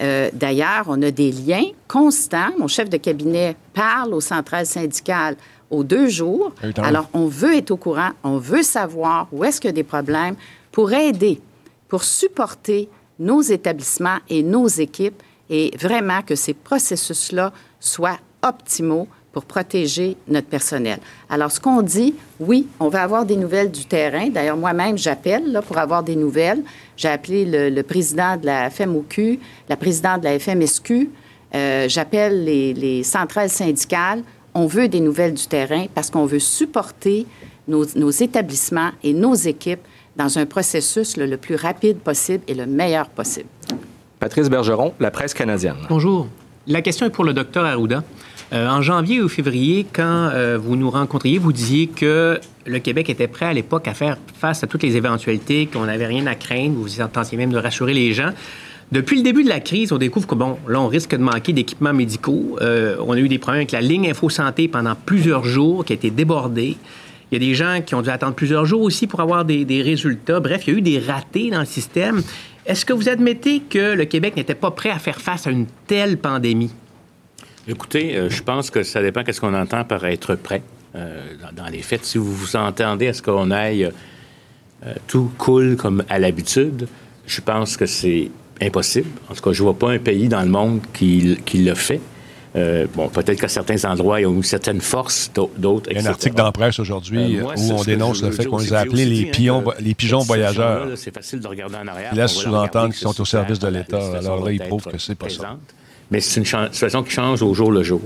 Euh, 0.00 0.30
d'ailleurs, 0.32 0.84
on 0.86 1.02
a 1.02 1.10
des 1.10 1.32
liens 1.32 1.66
constants. 1.88 2.52
Mon 2.56 2.68
chef 2.68 2.88
de 2.88 2.98
cabinet 2.98 3.56
parle 3.72 4.14
aux 4.14 4.20
centrales 4.20 4.66
syndicales 4.66 5.34
aux 5.70 5.82
deux 5.82 6.06
jours. 6.06 6.52
Alors, 6.76 7.08
on 7.12 7.26
veut 7.26 7.56
être 7.56 7.72
au 7.72 7.78
courant, 7.78 8.10
on 8.22 8.38
veut 8.38 8.62
savoir 8.62 9.26
où 9.32 9.42
est-ce 9.42 9.60
qu'il 9.60 9.70
y 9.70 9.72
a 9.72 9.74
des 9.74 9.82
problèmes 9.82 10.36
pour 10.70 10.92
aider, 10.92 11.40
pour 11.88 12.04
supporter 12.04 12.88
nos 13.18 13.42
établissements 13.42 14.18
et 14.28 14.42
nos 14.42 14.66
équipes 14.66 15.22
et 15.50 15.72
vraiment 15.78 16.22
que 16.22 16.34
ces 16.34 16.54
processus-là 16.54 17.52
soient 17.80 18.18
optimaux 18.42 19.08
pour 19.32 19.44
protéger 19.44 20.16
notre 20.28 20.46
personnel. 20.46 21.00
Alors, 21.28 21.50
ce 21.50 21.58
qu'on 21.58 21.82
dit, 21.82 22.14
oui, 22.38 22.68
on 22.78 22.88
va 22.88 23.02
avoir 23.02 23.26
des 23.26 23.36
nouvelles 23.36 23.70
du 23.70 23.84
terrain. 23.84 24.28
D'ailleurs, 24.28 24.56
moi-même, 24.56 24.96
j'appelle 24.96 25.60
pour 25.66 25.76
avoir 25.76 26.04
des 26.04 26.14
nouvelles. 26.14 26.62
J'ai 26.96 27.08
appelé 27.08 27.44
le, 27.44 27.82
président 27.82 28.36
de 28.36 28.46
la 28.46 28.70
FMOQ, 28.70 29.40
la 29.68 29.76
présidente 29.76 30.20
de 30.20 30.26
la 30.26 30.38
FMSQ. 30.38 31.10
Euh, 31.54 31.88
j'appelle 31.88 32.44
les, 32.44 32.74
les, 32.74 33.02
centrales 33.02 33.50
syndicales. 33.50 34.22
On 34.54 34.66
veut 34.66 34.86
des 34.86 35.00
nouvelles 35.00 35.34
du 35.34 35.46
terrain 35.46 35.86
parce 35.92 36.10
qu'on 36.10 36.26
veut 36.26 36.38
supporter 36.38 37.26
nos 37.66 38.10
établissements 38.10 38.90
et 39.02 39.14
nos 39.14 39.34
équipes 39.34 39.80
dans 40.16 40.38
un 40.38 40.46
processus 40.46 41.16
le, 41.16 41.36
plus 41.36 41.56
rapide 41.56 41.98
possible 41.98 42.44
et 42.48 42.54
le 42.54 42.66
meilleur 42.66 43.08
possible. 43.08 43.48
Patrice 44.20 44.48
Bergeron, 44.48 44.94
la 45.00 45.10
presse 45.10 45.34
canadienne. 45.34 45.76
Bonjour. 45.88 46.28
La 46.66 46.82
question 46.82 47.06
est 47.06 47.10
pour 47.10 47.24
le 47.24 47.32
docteur 47.32 47.64
Arruda. 47.64 48.02
Euh, 48.52 48.68
en 48.68 48.82
janvier 48.82 49.20
ou 49.20 49.28
février, 49.28 49.86
quand 49.92 50.30
euh, 50.32 50.58
vous 50.60 50.76
nous 50.76 50.90
rencontriez, 50.90 51.38
vous 51.38 51.52
disiez 51.52 51.88
que 51.88 52.38
le 52.66 52.78
Québec 52.78 53.10
était 53.10 53.26
prêt 53.26 53.46
à 53.46 53.52
l'époque 53.52 53.88
à 53.88 53.94
faire 53.94 54.16
face 54.38 54.62
à 54.62 54.66
toutes 54.66 54.82
les 54.82 54.96
éventualités, 54.96 55.66
qu'on 55.66 55.86
n'avait 55.86 56.06
rien 56.06 56.26
à 56.26 56.34
craindre. 56.34 56.76
Vous 56.76 56.88
tentiez 57.12 57.36
même 57.36 57.52
de 57.52 57.58
rassurer 57.58 57.94
les 57.94 58.12
gens. 58.12 58.30
Depuis 58.92 59.16
le 59.16 59.22
début 59.22 59.44
de 59.44 59.48
la 59.48 59.60
crise, 59.60 59.92
on 59.92 59.98
découvre 59.98 60.26
que, 60.26 60.34
bon, 60.34 60.58
là, 60.68 60.80
on 60.80 60.88
risque 60.88 61.12
de 61.12 61.22
manquer 61.22 61.52
d'équipements 61.52 61.92
médicaux. 61.92 62.58
Euh, 62.60 62.96
on 63.00 63.12
a 63.14 63.18
eu 63.18 63.28
des 63.28 63.38
problèmes 63.38 63.60
avec 63.60 63.72
la 63.72 63.80
ligne 63.80 64.08
Info 64.08 64.28
Santé 64.28 64.68
pendant 64.68 64.94
plusieurs 64.94 65.44
jours 65.44 65.84
qui 65.84 65.92
a 65.92 65.96
été 65.96 66.10
débordée. 66.10 66.76
Il 67.34 67.42
y 67.42 67.46
a 67.46 67.48
des 67.48 67.54
gens 67.56 67.80
qui 67.84 67.96
ont 67.96 68.02
dû 68.02 68.10
attendre 68.10 68.36
plusieurs 68.36 68.64
jours 68.64 68.82
aussi 68.82 69.08
pour 69.08 69.18
avoir 69.18 69.44
des, 69.44 69.82
résultats. 69.82 70.38
Bref, 70.38 70.68
il 70.68 70.72
y 70.72 70.76
a 70.76 70.78
eu 70.78 70.82
des 70.82 71.00
ratés 71.00 71.50
dans 71.50 71.58
le 71.58 71.66
système. 71.66 72.22
Est-ce 72.64 72.84
que 72.84 72.92
vous 72.92 73.08
admettez 73.08 73.58
que 73.58 73.96
le 73.96 74.04
Québec 74.04 74.36
n'était 74.36 74.54
pas 74.54 74.70
prêt 74.70 74.90
à 74.90 75.00
faire 75.00 75.20
face 75.20 75.48
à 75.48 75.50
une 75.50 75.66
telle 75.88 76.16
pandémie? 76.18 76.70
Écoutez, 77.66 78.16
euh, 78.16 78.30
je 78.30 78.40
pense 78.40 78.70
que 78.70 78.84
ça 78.84 79.02
dépend 79.02 79.24
qu'est-ce 79.24 79.40
qu'on 79.40 79.52
entend 79.52 79.82
par 79.82 80.06
être 80.06 80.36
prêt. 80.36 80.62
Euh, 80.94 81.24
dans, 81.56 81.66
les 81.66 81.82
faits, 81.82 82.04
si 82.04 82.18
vous 82.18 82.32
vous 82.32 82.54
entendez 82.54 83.08
à 83.08 83.12
ce 83.12 83.20
qu'on 83.20 83.50
aille 83.50 83.90
euh, 84.86 84.94
tout 85.08 85.32
cool 85.36 85.74
comme 85.74 86.04
à 86.08 86.20
l'habitude, 86.20 86.86
je 87.26 87.40
pense 87.40 87.76
que 87.76 87.86
c'est 87.86 88.30
impossible. 88.62 89.10
En 89.28 89.34
tout 89.34 89.42
cas, 89.42 89.52
je 89.52 89.60
ne 89.60 89.64
vois 89.64 89.76
pas 89.76 89.90
un 89.90 89.98
pays 89.98 90.28
dans 90.28 90.42
le 90.42 90.50
monde 90.50 90.82
qui, 90.92 91.36
qui 91.44 91.64
le 91.64 91.74
fait. 91.74 92.00
Euh, 92.56 92.86
bon, 92.94 93.08
peut-être 93.08 93.40
qu'à 93.40 93.48
certains 93.48 93.84
endroits, 93.84 94.20
il 94.20 94.22
y 94.22 94.26
a 94.26 94.28
une 94.28 94.42
certaine 94.44 94.80
force, 94.80 95.30
d'autres, 95.34 95.90
Il 95.90 95.96
y 95.96 96.00
a 96.00 96.02
un 96.02 96.06
article 96.06 96.36
dans 96.36 96.44
la 96.44 96.52
presse 96.52 96.78
aujourd'hui 96.78 97.38
euh, 97.38 97.42
où 97.42 97.72
on 97.72 97.82
dénonce 97.82 98.22
le 98.22 98.30
fait 98.30 98.44
qu'on 98.44 98.58
les 98.58 98.72
a 98.72 98.80
appelés 98.80 99.06
les, 99.06 99.24
pions, 99.26 99.64
les 99.80 99.94
pigeons 99.94 100.20
voyageurs. 100.20 100.86
C'est 100.94 101.12
facile 101.12 101.40
de 101.40 101.48
regarder 101.48 101.76
en 101.76 101.88
arrière. 101.88 102.10
Ils 102.12 102.18
laissent 102.18 102.32
sous-entendre 102.32 102.90
qu'ils 102.94 103.02
sont 103.02 103.20
au 103.20 103.24
service 103.24 103.58
de 103.58 103.68
l'État. 103.68 104.18
Alors 104.18 104.44
là, 104.44 104.52
ils 104.52 104.60
prouvent 104.60 104.86
que 104.86 104.98
c'est 104.98 105.16
pas 105.16 105.28
ça. 105.28 105.56
Mais 106.10 106.20
c'est 106.20 106.40
une 106.40 106.46
situation 106.46 107.02
qui 107.02 107.10
change 107.10 107.42
au 107.42 107.54
jour 107.54 107.72
le 107.72 107.82
jour. 107.82 108.02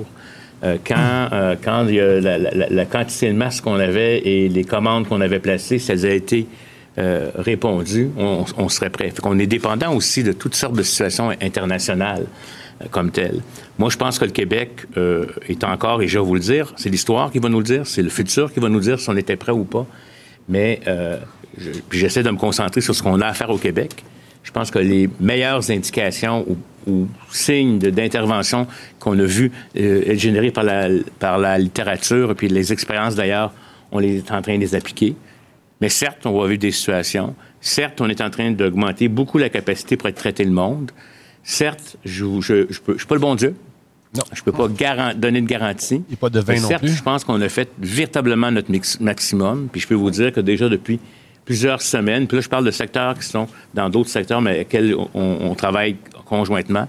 Euh, 0.65 0.77
quand, 0.85 1.29
quand 1.63 1.87
il 1.87 1.97
y 1.97 2.01
a 2.01 2.19
la, 2.19 2.87
quantité 2.87 3.29
de 3.29 3.37
masse 3.37 3.61
qu'on 3.61 3.79
avait 3.79 4.19
et 4.19 4.49
les 4.49 4.65
commandes 4.65 5.07
qu'on 5.09 5.21
avait 5.21 5.41
placées, 5.41 5.79
ça 5.79 5.93
a 5.93 6.09
été 6.09 6.47
répondu, 6.97 8.11
on, 8.17 8.69
serait 8.71 8.91
prêt. 8.91 9.11
Fait 9.11 9.21
qu'on 9.21 9.39
est 9.39 9.47
dépendant 9.47 9.95
aussi 9.95 10.23
de 10.23 10.33
toutes 10.33 10.55
sortes 10.55 10.75
de 10.75 10.83
situations 10.83 11.31
internationales. 11.43 12.25
Euh, 12.81 12.87
comme 12.91 13.11
tel. 13.11 13.41
Moi, 13.79 13.91
je 13.91 13.97
pense 13.97 14.19
que 14.19 14.25
le 14.25 14.31
Québec 14.31 14.87
euh, 14.97 15.27
est 15.49 15.65
encore, 15.65 16.03
et 16.03 16.09
je 16.09 16.19
vais 16.19 16.25
vous 16.25 16.35
le 16.35 16.41
dire, 16.41 16.73
c'est 16.77 16.91
l'histoire 16.91 17.33
qui 17.33 17.39
va 17.39 17.49
nous 17.49 17.59
le 17.59 17.65
dire, 17.65 17.87
c'est 17.87 18.03
le 18.03 18.09
futur 18.09 18.53
qui 18.53 18.61
va 18.61 18.69
nous 18.69 18.81
dire 18.81 19.01
si 19.01 19.09
on 19.11 19.17
était 19.17 19.37
prêt 19.37 19.53
ou 19.53 19.65
pas. 19.65 19.87
Mais 20.49 20.81
euh, 20.87 21.19
j'essaie 21.91 22.23
de 22.23 22.31
me 22.31 22.37
concentrer 22.37 22.81
sur 22.81 22.95
ce 22.95 23.03
qu'on 23.03 23.21
a 23.21 23.27
à 23.27 23.35
faire 23.35 23.51
au 23.51 23.59
Québec. 23.59 24.05
Je 24.45 24.53
pense 24.53 24.71
que 24.71 24.79
les 24.79 25.11
meilleures 25.21 25.71
indications 25.71 26.47
ou, 26.49 26.57
signes 27.31 27.79
d'intervention 27.79 28.67
qu'on 28.99 29.19
a 29.19 29.25
vus 29.25 29.53
être 29.75 30.19
générés 30.19 30.51
par 30.51 30.65
la, 30.65 31.59
littérature 31.59 32.31
et 32.31 32.35
puis 32.35 32.49
les 32.49 32.73
expériences 32.73 33.15
d'ailleurs, 33.15 33.53
on 33.93 34.01
est 34.01 34.31
en 34.31 34.41
train 34.41 34.55
de 34.55 34.61
les 34.61 34.75
appliquer. 34.75 35.15
Mais 35.83 35.91
certes, 35.91 36.25
on 36.25 36.41
va 36.41 36.47
vivre 36.47 36.61
des 36.61 36.71
situations. 36.71 37.35
Certes, 37.61 38.01
on 38.01 38.09
est 38.09 38.23
en 38.23 38.31
train 38.31 38.53
d'augmenter 38.53 39.09
beaucoup 39.09 39.37
la 39.37 39.51
capacité 39.51 39.99
pour 39.99 40.11
traiter 40.15 40.45
le 40.45 40.51
monde. 40.51 40.91
Certes, 41.51 41.97
je 42.05 42.27
ne 42.27 42.41
je, 42.43 42.65
suis 42.99 43.07
pas 43.07 43.15
le 43.15 43.21
bon 43.23 43.35
Dieu. 43.35 43.57
Non. 44.15 44.23
Je 44.35 44.41
ne 44.41 44.45
peux 44.45 44.53
pas 44.53 44.69
donner 45.15 45.41
de 45.41 45.47
garantie. 45.47 45.95
Il 45.95 46.11
n'y 46.11 46.15
a 46.15 46.17
pas 46.19 46.29
de 46.29 46.41
vin 46.41 46.61
non 46.61 46.69
certes, 46.69 46.87
je 46.87 47.03
pense 47.03 47.25
qu'on 47.25 47.41
a 47.41 47.49
fait 47.49 47.71
véritablement 47.79 48.51
notre 48.51 48.71
maximum. 49.01 49.71
Puis 49.73 49.81
je 49.81 49.89
peux 49.89 49.95
vous 49.95 50.11
dire 50.11 50.31
que 50.31 50.41
déjà 50.41 50.69
depuis 50.69 51.01
plusieurs 51.47 51.81
semaines, 51.81 52.27
puis 52.27 52.37
là, 52.37 52.43
je 52.43 52.51
parle 52.51 52.67
de 52.67 52.71
secteurs 52.71 53.19
qui 53.19 53.25
sont 53.25 53.49
dans 53.73 53.89
d'autres 53.89 54.11
secteurs, 54.11 54.43
mais 54.43 54.61
auxquels 54.61 54.95
on, 55.15 55.55
travaille 55.55 55.97
conjointement, 56.27 56.87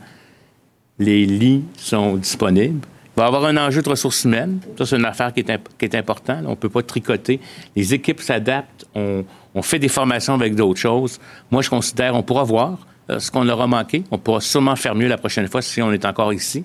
les 0.99 1.25
lits 1.25 1.63
sont 1.77 2.17
disponibles. 2.17 2.85
Il 3.15 3.19
va 3.19 3.23
y 3.23 3.27
avoir 3.27 3.45
un 3.45 3.55
enjeu 3.55 3.81
de 3.81 3.89
ressources 3.89 4.25
humaines. 4.25 4.59
Ça, 4.77 4.85
c'est 4.85 4.97
une 4.97 5.05
affaire 5.05 5.33
qui 5.33 5.39
est, 5.39 5.77
qui 5.77 5.85
est 5.85 5.95
importante. 5.95 6.43
On 6.45 6.51
ne 6.51 6.55
peut 6.55 6.67
pas 6.67 6.83
tricoter. 6.83 7.39
Les 7.77 7.93
équipes 7.93 8.19
s'adaptent. 8.19 8.85
On, 8.93 9.23
on, 9.55 9.61
fait 9.61 9.79
des 9.79 9.87
formations 9.87 10.33
avec 10.33 10.53
d'autres 10.53 10.81
choses. 10.81 11.17
Moi, 11.49 11.61
je 11.61 11.69
considère, 11.69 12.13
on 12.13 12.23
pourra 12.23 12.43
voir, 12.43 12.77
ce 13.17 13.31
qu'on 13.31 13.47
aura 13.49 13.65
manqué. 13.65 14.03
On 14.11 14.17
pourra 14.17 14.41
sûrement 14.41 14.75
faire 14.75 14.93
mieux 14.95 15.07
la 15.07 15.17
prochaine 15.17 15.47
fois 15.47 15.61
si 15.61 15.81
on 15.81 15.91
est 15.91 16.05
encore 16.05 16.33
ici. 16.33 16.63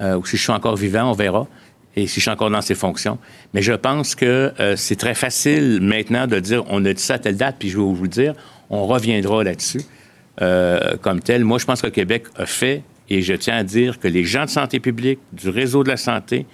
Euh, 0.00 0.16
ou 0.16 0.24
si 0.24 0.36
je 0.36 0.42
suis 0.42 0.52
encore 0.52 0.76
vivant, 0.76 1.10
on 1.10 1.12
verra. 1.12 1.46
Et 1.96 2.06
si 2.06 2.16
je 2.16 2.20
suis 2.20 2.30
encore 2.30 2.50
dans 2.50 2.62
ces 2.62 2.74
fonctions. 2.74 3.18
Mais 3.52 3.62
je 3.62 3.72
pense 3.72 4.14
que 4.14 4.52
euh, 4.60 4.76
c'est 4.76 4.96
très 4.96 5.14
facile 5.14 5.80
maintenant 5.82 6.26
de 6.26 6.38
dire 6.38 6.64
on 6.68 6.84
a 6.84 6.92
dit 6.92 7.02
ça 7.02 7.14
à 7.14 7.18
telle 7.18 7.36
date, 7.36 7.56
puis 7.58 7.68
je 7.68 7.76
vais 7.76 7.82
vous 7.82 8.02
le 8.02 8.08
dire, 8.08 8.34
on 8.70 8.86
reviendra 8.86 9.42
là-dessus 9.44 9.82
comme 11.02 11.20
tel. 11.20 11.44
Moi, 11.44 11.58
je 11.58 11.66
pense 11.66 11.82
que 11.82 11.88
Québec 11.88 12.24
a 12.36 12.46
fait, 12.46 12.82
et 13.10 13.20
je 13.20 13.34
tiens 13.34 13.56
à 13.56 13.62
dire 13.62 14.00
que 14.00 14.08
les 14.08 14.24
gens 14.24 14.46
de 14.46 14.50
santé 14.50 14.80
publique, 14.80 15.18
du 15.32 15.50
réseau 15.50 15.84
de 15.84 15.90
la 15.90 15.98
santé, 15.98 16.46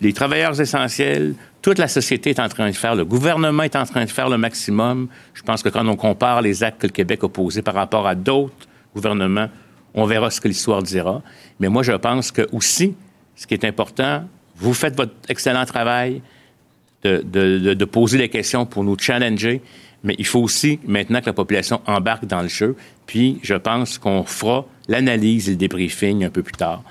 les 0.00 0.12
travailleurs 0.12 0.60
essentiels, 0.60 1.34
toute 1.62 1.78
la 1.78 1.88
société 1.88 2.30
est 2.30 2.40
en 2.40 2.48
train 2.48 2.68
de 2.68 2.74
faire, 2.74 2.94
le 2.94 3.04
gouvernement 3.04 3.62
est 3.62 3.76
en 3.76 3.84
train 3.84 4.04
de 4.04 4.10
faire 4.10 4.28
le 4.28 4.36
maximum. 4.36 5.08
Je 5.34 5.42
pense 5.42 5.62
que 5.62 5.68
quand 5.68 5.86
on 5.86 5.96
compare 5.96 6.42
les 6.42 6.62
actes 6.62 6.82
que 6.82 6.86
le 6.86 6.92
Québec 6.92 7.20
a 7.22 7.28
posés 7.28 7.62
par 7.62 7.74
rapport 7.74 8.06
à 8.06 8.14
d'autres 8.14 8.68
gouvernements, 8.94 9.48
on 9.94 10.04
verra 10.04 10.30
ce 10.30 10.40
que 10.40 10.48
l'histoire 10.48 10.82
dira. 10.82 11.22
Mais 11.60 11.68
moi, 11.68 11.82
je 11.82 11.92
pense 11.92 12.32
que 12.32 12.46
aussi, 12.52 12.94
ce 13.36 13.46
qui 13.46 13.54
est 13.54 13.64
important, 13.64 14.24
vous 14.56 14.74
faites 14.74 14.96
votre 14.96 15.14
excellent 15.28 15.64
travail 15.64 16.20
de, 17.04 17.84
poser 17.84 18.18
les 18.18 18.28
questions 18.28 18.66
pour 18.66 18.82
nous 18.82 18.98
challenger, 18.98 19.60
mais 20.02 20.14
il 20.18 20.26
faut 20.26 20.40
aussi 20.40 20.80
maintenant 20.86 21.20
que 21.20 21.26
la 21.26 21.32
population 21.32 21.80
embarque 21.86 22.26
dans 22.26 22.42
le 22.42 22.48
jeu. 22.48 22.76
Puis, 23.06 23.38
je 23.42 23.54
pense 23.54 23.98
qu'on 23.98 24.24
fera 24.24 24.66
l'analyse 24.88 25.48
et 25.48 25.52
le 25.52 25.56
débriefing 25.56 26.24
un 26.24 26.30
peu 26.30 26.42
plus 26.42 26.52
tard. 26.52 26.82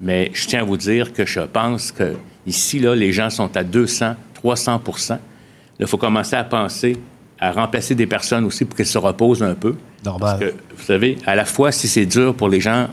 Mais 0.00 0.30
je 0.32 0.46
tiens 0.46 0.60
à 0.60 0.64
vous 0.64 0.76
dire 0.76 1.12
que 1.12 1.26
je 1.26 1.40
pense 1.40 1.92
que 1.92 2.14
ici, 2.48 2.78
là, 2.78 2.94
les 2.94 3.12
gens 3.12 3.30
sont 3.30 3.56
à 3.56 3.62
200, 3.62 4.14
300% 4.44 5.18
Il 5.80 5.86
faut 5.86 5.98
commencer 5.98 6.36
à 6.36 6.44
penser 6.44 6.96
à 7.40 7.52
remplacer 7.52 7.94
des 7.94 8.06
personnes 8.06 8.44
aussi 8.44 8.64
pour 8.64 8.76
qu'elles 8.76 8.86
se 8.86 8.98
reposent 8.98 9.42
un 9.42 9.54
peu. 9.54 9.76
Normal. 10.04 10.38
Parce 10.38 10.50
que, 10.50 10.56
vous 10.76 10.84
savez, 10.84 11.18
à 11.26 11.36
la 11.36 11.44
fois, 11.44 11.72
si 11.72 11.88
c'est 11.88 12.06
dur 12.06 12.34
pour 12.34 12.48
les 12.48 12.60
gens 12.60 12.88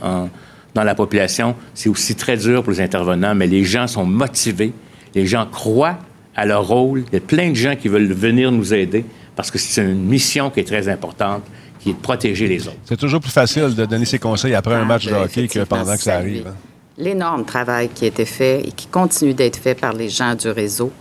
dans 0.74 0.84
la 0.84 0.96
population, 0.96 1.56
c'est 1.74 1.90
aussi 1.90 2.16
très 2.16 2.38
dur 2.38 2.64
pour 2.64 2.72
les 2.72 2.82
intervenants, 2.82 3.34
mais 3.34 3.48
les 3.48 3.64
gens 3.64 3.88
sont 3.88 4.06
motivés, 4.06 4.74
les 5.16 5.26
gens 5.26 5.46
croient 5.48 5.98
à 6.36 6.46
leur 6.46 6.68
rôle. 6.68 7.06
Il 7.12 7.16
y 7.16 7.18
a 7.18 7.22
plein 7.22 7.50
de 7.50 7.56
gens 7.56 7.76
qui 7.76 7.88
veulent 7.88 8.12
venir 8.12 8.52
nous 8.52 8.74
aider 8.74 9.06
parce 9.36 9.52
que 9.52 9.58
c'est 9.58 9.82
une 9.82 10.06
mission 10.06 10.50
qui 10.50 10.60
est 10.60 10.66
très 10.66 10.88
importante 10.90 11.44
qui 11.80 11.92
est 11.92 11.94
de 11.94 12.00
protéger 12.00 12.48
les 12.48 12.68
autres. 12.68 12.78
C'est 12.86 12.98
toujours 12.98 13.22
plus 13.22 13.32
facile 13.32 13.74
de 13.76 13.86
donner 13.86 14.06
ses 14.06 14.20
conseils 14.20 14.56
après 14.56 14.74
un 14.74 14.86
match 14.86 15.06
de 15.06 15.14
hockey 15.14 15.48
que 15.48 15.64
pendant 15.64 15.96
que 15.96 16.02
ça 16.02 16.16
arrive. 16.16 16.48
Hein 16.48 16.56
l'énorme 16.98 17.46
travail 17.46 17.90
qui 17.90 18.06
a 18.06 18.08
été 18.08 18.26
fait 18.26 18.62
et 18.68 18.72
qui 18.72 18.88
continue 18.88 19.34
d'être 19.34 19.58
fait 19.58 19.76
par 19.76 19.94
les 19.94 20.10
gens 20.10 20.36
du 20.36 20.50
réseau, 20.50 20.92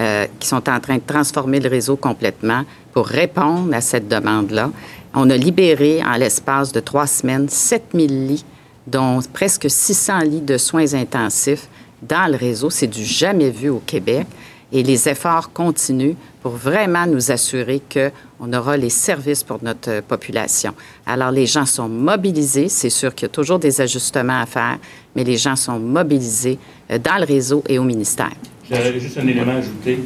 euh, 0.00 0.26
qui 0.38 0.46
sont 0.46 0.68
en 0.68 0.80
train 0.80 0.96
de 0.96 1.02
transformer 1.06 1.60
le 1.60 1.68
réseau 1.68 1.96
complètement 1.96 2.64
pour 2.92 3.06
répondre 3.06 3.74
à 3.74 3.80
cette 3.80 4.08
demande-là. 4.08 4.70
On 5.14 5.30
a 5.30 5.36
libéré 5.36 6.02
en 6.04 6.16
l'espace 6.16 6.72
de 6.72 6.80
trois 6.80 7.06
semaines 7.06 7.48
7000 7.48 8.26
lits, 8.26 8.44
dont 8.86 9.20
presque 9.32 9.68
600 9.68 10.20
lits 10.20 10.40
de 10.40 10.58
soins 10.58 10.94
intensifs 10.94 11.68
dans 12.02 12.30
le 12.30 12.36
réseau. 12.36 12.70
C'est 12.70 12.86
du 12.86 13.04
jamais 13.04 13.50
vu 13.50 13.70
au 13.70 13.82
Québec. 13.84 14.26
Et 14.72 14.82
les 14.82 15.08
efforts 15.08 15.52
continuent 15.52 16.14
pour 16.42 16.52
vraiment 16.52 17.06
nous 17.06 17.30
assurer 17.30 17.80
qu'on 17.92 18.52
aura 18.52 18.76
les 18.76 18.90
services 18.90 19.42
pour 19.42 19.58
notre 19.62 20.00
population. 20.02 20.74
Alors, 21.06 21.30
les 21.30 21.46
gens 21.46 21.64
sont 21.64 21.88
mobilisés. 21.88 22.68
C'est 22.68 22.90
sûr 22.90 23.14
qu'il 23.14 23.26
y 23.26 23.30
a 23.30 23.32
toujours 23.32 23.58
des 23.58 23.80
ajustements 23.80 24.40
à 24.40 24.46
faire, 24.46 24.78
mais 25.16 25.24
les 25.24 25.38
gens 25.38 25.56
sont 25.56 25.78
mobilisés 25.78 26.58
euh, 26.90 26.98
dans 26.98 27.16
le 27.18 27.24
réseau 27.24 27.64
et 27.66 27.78
au 27.78 27.84
ministère. 27.84 28.32
J'aurais 28.70 29.00
juste 29.00 29.16
un 29.16 29.26
élément 29.26 29.52
à 29.52 29.56
ajouter. 29.56 30.00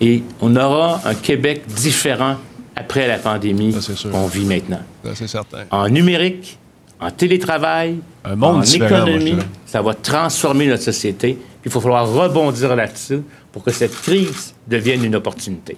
Et 0.00 0.22
on 0.40 0.54
aura 0.54 1.00
un 1.04 1.14
Québec 1.14 1.62
différent 1.66 2.36
après 2.76 3.08
la 3.08 3.18
pandémie 3.18 3.74
qu'on 4.12 4.26
vit 4.26 4.44
maintenant. 4.44 4.80
C'est 5.14 5.26
certain. 5.26 5.64
En 5.70 5.88
numérique, 5.88 6.58
en 7.00 7.10
télétravail, 7.10 7.98
en 8.24 8.62
économie, 8.62 9.38
ça 9.64 9.82
va 9.82 9.94
transformer 9.94 10.66
notre 10.66 10.82
société. 10.82 11.38
Puis 11.66 11.70
il 11.70 11.72
faut 11.72 11.80
falloir 11.80 12.08
rebondir 12.08 12.76
là-dessus 12.76 13.22
pour 13.50 13.64
que 13.64 13.72
cette 13.72 13.90
crise 13.90 14.54
devienne 14.68 15.02
une 15.02 15.16
opportunité. 15.16 15.76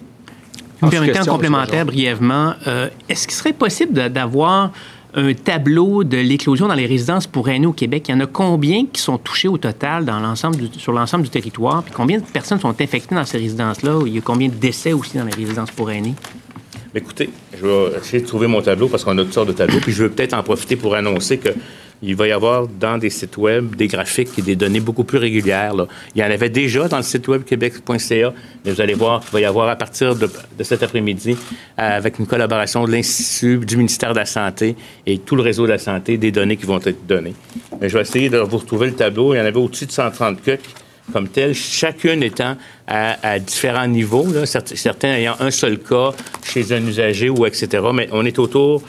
Vous 0.79 0.85
me 0.85 0.91
permettez 0.91 1.27
complémentaire 1.27 1.83
brièvement, 1.83 2.53
euh, 2.67 2.89
est-ce 3.09 3.27
qu'il 3.27 3.35
serait 3.35 3.53
possible 3.53 4.11
d'avoir 4.11 4.71
un 5.15 5.33
tableau 5.33 6.03
de 6.03 6.17
l'éclosion 6.17 6.67
dans 6.67 6.75
les 6.75 6.85
résidences 6.85 7.25
pour 7.25 7.49
aînés 7.49 7.65
au 7.65 7.73
Québec? 7.73 8.05
Il 8.07 8.11
y 8.11 8.13
en 8.13 8.19
a 8.19 8.27
combien 8.27 8.85
qui 8.85 9.01
sont 9.01 9.17
touchés 9.17 9.47
au 9.47 9.57
total 9.57 10.05
dans 10.05 10.19
l'ensemble 10.19 10.57
sur 10.77 10.91
l'ensemble 10.91 11.23
du 11.23 11.31
territoire? 11.31 11.81
Puis 11.81 11.91
combien 11.91 12.19
de 12.19 12.23
personnes 12.23 12.59
sont 12.59 12.79
infectées 12.79 13.15
dans 13.15 13.25
ces 13.25 13.39
résidences-là? 13.39 13.99
Il 14.05 14.13
y 14.13 14.19
a 14.19 14.21
combien 14.21 14.47
de 14.47 14.53
décès 14.53 14.93
aussi 14.93 15.17
dans 15.17 15.25
les 15.25 15.33
résidences 15.33 15.71
pour 15.71 15.89
aînés? 15.89 16.13
Écoutez, 16.93 17.31
je 17.59 17.65
vais 17.65 17.97
essayer 17.97 18.21
de 18.21 18.27
trouver 18.27 18.45
mon 18.45 18.61
tableau 18.61 18.89
parce 18.89 19.03
qu'on 19.03 19.17
a 19.17 19.23
toutes 19.23 19.33
sortes 19.33 19.47
de 19.47 19.53
tableaux. 19.53 19.79
Puis 19.81 19.91
je 19.91 20.03
veux 20.03 20.11
peut-être 20.11 20.35
en 20.35 20.43
profiter 20.43 20.75
pour 20.75 20.93
annoncer 20.93 21.39
que 21.39 21.49
il 22.01 22.15
va 22.15 22.27
y 22.27 22.31
avoir 22.31 22.67
dans 22.67 22.97
des 22.97 23.09
sites 23.09 23.37
web 23.37 23.75
des 23.75 23.87
graphiques 23.87 24.37
et 24.37 24.41
des 24.41 24.55
données 24.55 24.79
beaucoup 24.79 25.03
plus 25.03 25.17
régulières. 25.17 25.73
Il 26.15 26.21
y 26.21 26.23
en 26.23 26.31
avait 26.31 26.49
déjà 26.49 26.87
dans 26.87 26.97
le 26.97 27.03
site 27.03 27.27
web 27.27 27.43
québec.ca, 27.43 28.33
mais 28.63 28.71
vous 28.71 28.81
allez 28.81 28.93
voir 28.93 29.21
qu'il 29.21 29.31
va 29.31 29.41
y 29.41 29.45
avoir 29.45 29.69
à 29.69 29.75
partir 29.75 30.15
de, 30.15 30.29
cet 30.63 30.83
après-midi, 30.83 31.37
avec 31.77 32.19
une 32.19 32.27
collaboration 32.27 32.85
de 32.85 32.91
l'Institut, 32.91 33.65
du 33.65 33.77
ministère 33.77 34.13
de 34.13 34.19
la 34.19 34.25
Santé 34.25 34.75
et 35.05 35.17
tout 35.17 35.35
le 35.35 35.41
réseau 35.41 35.65
de 35.65 35.71
la 35.71 35.77
santé, 35.77 36.17
des 36.17 36.31
données 36.31 36.57
qui 36.57 36.65
vont 36.65 36.79
être 36.79 37.05
données. 37.05 37.35
Mais 37.81 37.89
je 37.89 37.95
vais 37.95 38.01
essayer 38.01 38.29
de 38.29 38.37
vous 38.37 38.57
retrouver 38.57 38.87
le 38.87 38.95
tableau. 38.95 39.33
Il 39.33 39.37
y 39.37 39.41
en 39.41 39.45
avait 39.45 39.59
au-dessus 39.59 39.85
de 39.85 39.91
130 39.91 40.43
coques 40.43 40.59
comme 41.11 41.27
telles, 41.27 41.55
chacune 41.55 42.23
étant 42.23 42.55
à, 42.87 43.39
différents 43.39 43.87
niveaux, 43.87 44.27
certains 44.45 45.13
ayant 45.13 45.35
un 45.39 45.51
seul 45.51 45.79
cas 45.79 46.11
chez 46.43 46.71
un 46.71 46.85
usager 46.85 47.29
ou 47.29 47.45
etc. 47.45 47.83
Mais 47.93 48.07
on 48.11 48.25
est 48.25 48.37
autour 48.39 48.83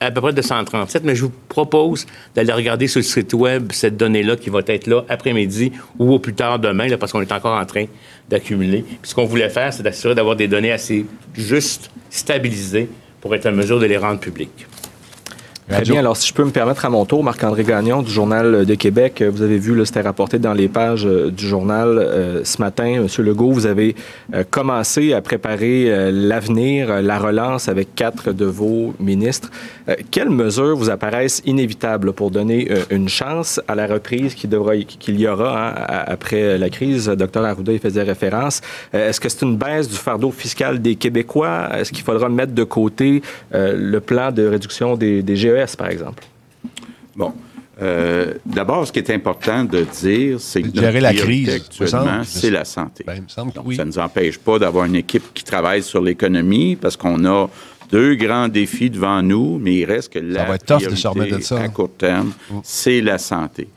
à 0.00 0.10
peu 0.10 0.20
près 0.22 0.32
de 0.32 0.40
137, 0.40 1.04
mais 1.04 1.14
je 1.14 1.24
vous 1.24 1.32
propose 1.48 2.06
d'aller 2.34 2.52
regarder 2.52 2.86
sur 2.88 3.00
le 3.00 3.04
site 3.04 3.34
web 3.34 3.70
cette 3.72 3.96
donnée-là 3.98 4.36
qui 4.36 4.48
va 4.48 4.60
être 4.66 4.86
là 4.86 5.04
après-midi 5.08 5.72
ou 5.98 6.12
au 6.12 6.18
plus 6.18 6.34
tard 6.34 6.58
demain, 6.58 6.88
là, 6.88 6.96
parce 6.96 7.12
qu'on 7.12 7.20
est 7.20 7.32
encore 7.32 7.58
en 7.58 7.66
train 7.66 7.84
d'accumuler. 8.28 8.82
Puis 8.82 9.10
ce 9.10 9.14
qu'on 9.14 9.26
voulait 9.26 9.50
faire, 9.50 9.72
c'est 9.72 9.82
d'assurer 9.82 10.14
d'avoir 10.14 10.36
des 10.36 10.48
données 10.48 10.72
assez 10.72 11.04
justes, 11.34 11.90
stabilisées, 12.08 12.88
pour 13.20 13.34
être 13.34 13.46
en 13.46 13.52
mesure 13.52 13.78
de 13.78 13.86
les 13.86 13.98
rendre 13.98 14.20
publiques. 14.20 14.66
Très 15.70 15.82
bien. 15.82 16.00
Alors, 16.00 16.16
si 16.16 16.28
je 16.28 16.34
peux 16.34 16.44
me 16.44 16.50
permettre 16.50 16.84
à 16.84 16.90
mon 16.90 17.04
tour, 17.04 17.22
Marc-André 17.22 17.62
Gagnon 17.62 18.02
du 18.02 18.10
Journal 18.10 18.66
de 18.66 18.74
Québec, 18.74 19.22
vous 19.22 19.42
avez 19.42 19.58
vu, 19.58 19.80
c'était 19.86 20.00
rapporté 20.00 20.40
dans 20.40 20.52
les 20.52 20.66
pages 20.66 21.06
euh, 21.06 21.30
du 21.30 21.46
journal 21.46 21.96
euh, 21.98 22.42
ce 22.42 22.60
matin. 22.60 23.02
Monsieur 23.02 23.22
Legault, 23.22 23.52
vous 23.52 23.66
avez 23.66 23.94
euh, 24.34 24.42
commencé 24.48 25.12
à 25.12 25.20
préparer 25.20 26.10
l'avenir, 26.10 27.00
la 27.00 27.18
relance 27.18 27.68
avec 27.68 27.94
quatre 27.94 28.32
de 28.32 28.46
vos 28.46 28.94
ministres. 28.98 29.50
Quelles 30.10 30.30
mesures 30.30 30.76
vous 30.76 30.90
apparaissent 30.90 31.42
inévitables 31.44 32.12
pour 32.12 32.30
donner 32.30 32.68
une 32.90 33.08
chance 33.08 33.60
à 33.68 33.74
la 33.74 33.86
reprise 33.86 34.34
qu'il 34.34 35.20
y 35.20 35.26
aura 35.26 35.68
hein, 35.70 36.04
après 36.06 36.58
la 36.58 36.70
crise? 36.70 37.06
Docteur 37.06 37.44
Arruda 37.44 37.72
y 37.72 37.78
faisait 37.78 38.02
référence. 38.02 38.60
Est-ce 38.92 39.20
que 39.20 39.28
c'est 39.28 39.42
une 39.42 39.56
baisse 39.56 39.88
du 39.88 39.96
fardeau 39.96 40.30
fiscal 40.30 40.80
des 40.80 40.96
Québécois? 40.96 41.68
Est-ce 41.74 41.92
qu'il 41.92 42.04
faudra 42.04 42.28
mettre 42.28 42.52
de 42.52 42.64
côté 42.64 43.22
le 43.52 43.98
plan 43.98 44.30
de 44.30 44.46
réduction 44.46 44.96
des, 44.96 45.22
des 45.22 45.36
GES? 45.36 45.76
par 45.76 45.88
exemple? 45.88 46.24
Bon. 47.16 47.32
Euh, 47.82 48.34
d'abord, 48.44 48.86
ce 48.86 48.92
qui 48.92 48.98
est 48.98 49.10
important 49.10 49.64
de 49.64 49.84
dire, 49.84 50.38
c'est 50.38 50.60
que 50.60 50.68
notre 50.68 50.98
la 50.98 51.14
crise, 51.14 51.48
actuellement, 51.48 52.20
c'est 52.24 52.50
la 52.50 52.66
santé. 52.66 53.04
Ben, 53.06 53.24
Ça 53.26 53.42
ne 53.42 53.84
nous 53.84 53.98
empêche 53.98 54.38
pas 54.38 54.58
d'avoir 54.58 54.84
une 54.84 54.96
équipe 54.96 55.32
qui 55.32 55.44
travaille 55.44 55.82
sur 55.82 56.02
l'économie 56.02 56.76
parce 56.76 56.96
qu'on 56.96 57.24
a 57.24 57.48
deux 57.90 58.14
grands 58.14 58.48
défis 58.48 58.90
devant 58.90 59.22
nous, 59.22 59.58
mais 59.58 59.76
il 59.76 59.84
reste 59.84 60.12
que 60.12 60.18
la 60.18 60.44
priorité 60.58 61.54
à 61.54 61.68
court 61.68 61.90
terme, 61.96 62.32
mm. 62.50 62.58
c'est 62.62 63.00
la 63.00 63.18
santé. 63.18 63.68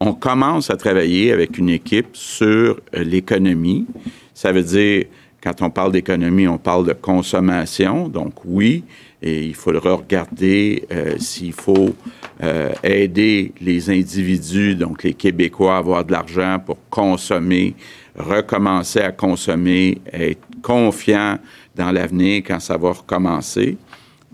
On 0.00 0.12
commence 0.12 0.70
à 0.70 0.76
travailler 0.76 1.32
avec 1.32 1.56
une 1.56 1.70
équipe 1.70 2.08
sur 2.12 2.80
euh, 2.94 3.04
l'économie. 3.04 3.86
Ça 4.34 4.52
veut 4.52 4.62
dire, 4.62 5.04
quand 5.42 5.62
on 5.62 5.70
parle 5.70 5.92
d'économie, 5.92 6.48
on 6.48 6.58
parle 6.58 6.86
de 6.86 6.92
consommation. 6.92 8.08
Donc 8.08 8.34
oui, 8.44 8.84
et 9.22 9.44
il 9.44 9.54
faudra 9.54 9.94
regarder 9.94 10.84
euh, 10.92 11.14
s'il 11.18 11.52
faut 11.52 11.94
euh, 12.42 12.72
aider 12.82 13.52
les 13.60 13.88
individus, 13.88 14.74
donc 14.74 15.02
les 15.02 15.14
Québécois, 15.14 15.76
à 15.76 15.78
avoir 15.78 16.04
de 16.04 16.12
l'argent 16.12 16.58
pour 16.64 16.76
consommer, 16.90 17.74
recommencer 18.16 19.00
à 19.00 19.12
consommer, 19.12 19.98
être 20.12 20.42
confiant 20.60 21.38
dans 21.74 21.92
l'avenir 21.92 22.42
quand 22.46 22.60
ça 22.60 22.76
va 22.76 22.92
recommencer. 22.92 23.76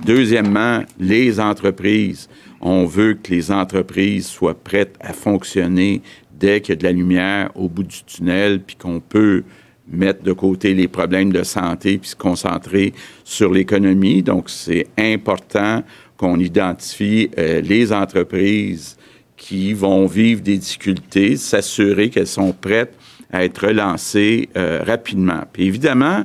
Deuxièmement, 0.05 0.83
les 0.99 1.41
entreprises. 1.41 2.29
On 2.61 2.85
veut 2.85 3.15
que 3.15 3.31
les 3.33 3.51
entreprises 3.51 4.27
soient 4.27 4.55
prêtes 4.55 4.97
à 5.01 5.13
fonctionner 5.13 6.03
dès 6.33 6.61
qu'il 6.61 6.73
y 6.73 6.73
a 6.73 6.77
de 6.77 6.85
la 6.85 6.93
lumière 6.93 7.51
au 7.55 7.69
bout 7.69 7.83
du 7.83 8.03
tunnel, 8.05 8.61
puis 8.61 8.77
qu'on 8.77 9.01
peut 9.01 9.43
mettre 9.91 10.23
de 10.23 10.33
côté 10.33 10.73
les 10.73 10.89
problèmes 10.89 11.33
de 11.33 11.43
santé 11.43 11.99
puis 11.99 12.11
se 12.11 12.17
concentrer 12.17 12.95
sur 13.25 13.53
l'économie. 13.53 14.23
Donc, 14.23 14.49
c'est 14.49 14.87
important 14.99 15.83
qu'on 16.17 16.39
identifie 16.39 17.31
euh, 17.39 17.61
les 17.61 17.93
entreprises 17.93 18.97
qui 19.37 19.73
vont 19.73 20.07
vivre 20.07 20.43
des 20.43 20.59
difficultés, 20.59 21.37
s'assurer 21.37 22.11
qu'elles 22.11 22.27
sont 22.27 22.53
prêtes 22.53 22.95
à 23.33 23.45
être 23.45 23.67
relancées 23.67 24.49
euh, 24.57 24.83
rapidement. 24.87 25.43
Puis 25.53 25.65
évidemment, 25.65 26.25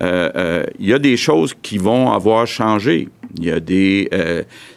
il 0.00 0.86
y 0.86 0.92
a 0.92 0.98
des 0.98 1.16
choses 1.16 1.54
qui 1.60 1.78
vont 1.78 2.10
avoir 2.10 2.46
changé. 2.46 3.08
Il 3.36 3.44
y 3.44 3.50
a 3.50 3.60
des 3.60 4.08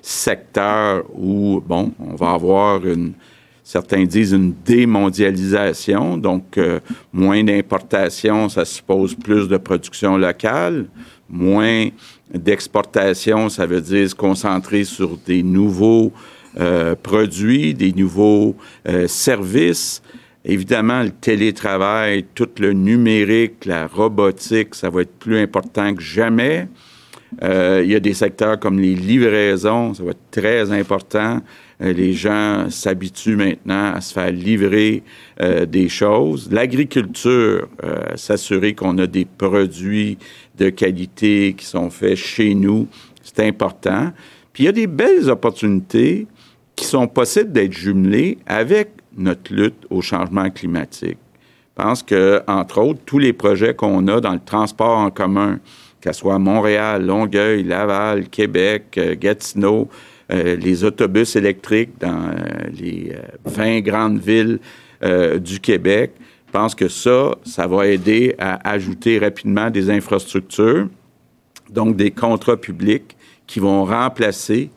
secteurs 0.02 1.04
où, 1.14 1.62
bon, 1.66 1.94
on 2.00 2.16
va 2.16 2.32
avoir 2.32 2.86
une, 2.86 3.14
Certains 3.72 4.04
disent 4.04 4.34
une 4.34 4.54
démondialisation, 4.66 6.18
donc 6.18 6.58
euh, 6.58 6.82
moins 7.14 7.42
d'importation, 7.42 8.50
ça 8.50 8.66
suppose 8.66 9.16
plus 9.16 9.48
de 9.48 9.56
production 9.56 10.18
locale. 10.18 10.88
Moins 11.30 11.88
d'exportation, 12.34 13.48
ça 13.48 13.66
veut 13.66 13.80
dire 13.80 14.10
se 14.10 14.14
concentrer 14.14 14.84
sur 14.84 15.16
des 15.26 15.42
nouveaux 15.42 16.12
euh, 16.60 16.96
produits, 17.02 17.74
des 17.74 17.94
nouveaux 17.94 18.58
euh, 18.90 19.08
services. 19.08 20.02
Évidemment, 20.44 21.04
le 21.04 21.12
télétravail, 21.12 22.26
tout 22.34 22.50
le 22.60 22.74
numérique, 22.74 23.66
la 23.66 23.88
robotique, 23.88 24.74
ça 24.76 24.90
va 24.90 25.02
être 25.02 25.14
plus 25.20 25.38
important 25.38 25.94
que 25.94 26.02
jamais. 26.02 26.68
il 27.42 27.86
y 27.86 27.96
a 27.96 28.00
des 28.00 28.14
secteurs 28.14 28.60
comme 28.60 28.80
les 28.80 28.96
livraisons, 28.96 29.94
ça 29.94 30.04
va 30.04 30.12
être 30.12 30.32
très 30.32 30.72
important. 30.72 31.42
Euh, 31.82 31.94
les 31.94 32.14
gens 32.14 32.70
s'habituent 32.70 33.36
maintenant 33.36 33.94
à 33.94 34.02
se 34.02 34.14
faire 34.14 34.32
livrer 34.32 35.04
euh, 35.42 35.66
des 35.66 35.90
choses. 35.90 36.50
L'agriculture, 36.52 37.68
euh, 37.84 38.16
s'assurer 38.16 38.76
qu'on 38.76 38.98
a 39.00 39.08
des 39.08 39.26
produits 39.26 40.18
de 40.58 40.70
qualité 40.70 41.56
qui 41.58 41.66
sont 41.66 41.90
faits 41.90 42.16
chez 42.16 42.54
nous, 42.54 42.88
c'est 43.24 43.46
important. 43.46 44.12
Puis 44.54 44.64
il 44.64 44.66
y 44.68 44.70
a 44.70 44.74
des 44.74 44.88
belles 44.88 45.30
opportunités 45.30 46.28
qui 46.76 46.86
sont 46.86 47.08
possibles 47.08 47.52
d'être 47.52 47.74
jumelées 47.74 48.38
avec 48.46 48.90
notre 49.18 49.54
lutte 49.54 49.86
au 49.90 50.02
changement 50.02 50.50
climatique. 50.50 51.18
Je 51.78 51.84
pense 51.84 52.04
que, 52.04 52.42
entre 52.48 52.80
autres, 52.82 53.00
tous 53.06 53.20
les 53.20 53.34
projets 53.34 53.74
qu'on 53.74 54.08
a 54.08 54.20
dans 54.20 54.34
le 54.34 54.44
transport 54.44 54.98
en 54.98 55.10
commun, 55.10 55.60
ce 56.04 56.14
soit 56.14 56.40
Montréal, 56.40 57.06
Longueuil, 57.06 57.64
Laval, 57.64 58.28
Québec, 58.30 59.00
Gatineau, 59.20 59.88
euh, 60.32 60.56
les 60.56 60.84
autobus 60.84 61.36
électriques 61.36 61.92
dans 62.00 62.30
euh, 62.30 62.70
les 62.74 63.14
20 63.46 63.64
euh, 63.64 63.82
grandes 63.82 64.20
villes 64.20 64.60
du 65.40 65.60
Québec. 65.60 66.12
Je 66.46 66.52
pense 66.52 66.76
que 66.76 66.88
ça, 66.88 67.36
ça 67.44 67.66
va 67.66 67.88
aider 67.88 68.36
à 68.38 68.70
ajouter 68.70 69.18
rapidement 69.18 69.72
des 69.72 69.90
infrastructures, 69.90 70.88
donc 71.72 71.96
des 71.96 72.12
contrats 72.12 72.56
publics 72.56 73.18
qui 73.48 73.60
vont 73.60 73.84
remplacer 73.84 74.70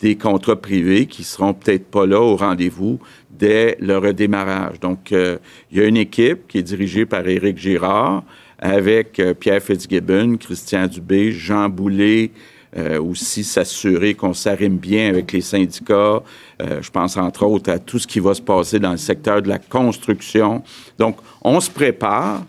des 0.00 0.16
contrats 0.16 0.60
privés 0.60 1.06
qui 1.06 1.24
seront 1.24 1.54
peut-être 1.54 1.86
pas 1.86 2.04
là 2.04 2.20
au 2.20 2.36
rendez-vous 2.36 2.98
dès 3.40 3.76
le 3.80 3.98
redémarrage. 3.98 4.78
Donc, 4.78 5.10
il 5.10 5.38
y 5.72 5.80
a 5.80 5.84
une 5.84 5.96
équipe 5.96 6.46
qui 6.46 6.58
est 6.58 6.62
dirigée 6.62 7.06
par 7.06 7.26
Éric 7.26 7.58
Girard 7.58 8.22
avec 8.58 9.20
Pierre 9.40 9.62
Fitzgibbon, 9.62 10.36
Christian 10.36 10.86
Dubé, 10.86 11.32
Jean 11.32 11.68
Boulet, 11.68 12.30
euh, 12.76 13.02
aussi 13.02 13.42
s'assurer 13.42 14.14
qu'on 14.14 14.32
s'arrime 14.32 14.76
bien 14.76 15.08
avec 15.08 15.32
les 15.32 15.40
syndicats. 15.40 16.22
Euh, 16.62 16.80
je 16.80 16.88
pense 16.88 17.16
entre 17.16 17.44
autres 17.44 17.68
à 17.68 17.80
tout 17.80 17.98
ce 17.98 18.06
qui 18.06 18.20
va 18.20 18.32
se 18.32 18.42
passer 18.42 18.78
dans 18.78 18.92
le 18.92 18.96
secteur 18.96 19.42
de 19.42 19.48
la 19.48 19.58
construction. 19.58 20.62
Donc, 20.96 21.16
on 21.42 21.58
se 21.58 21.68
prépare, 21.68 22.44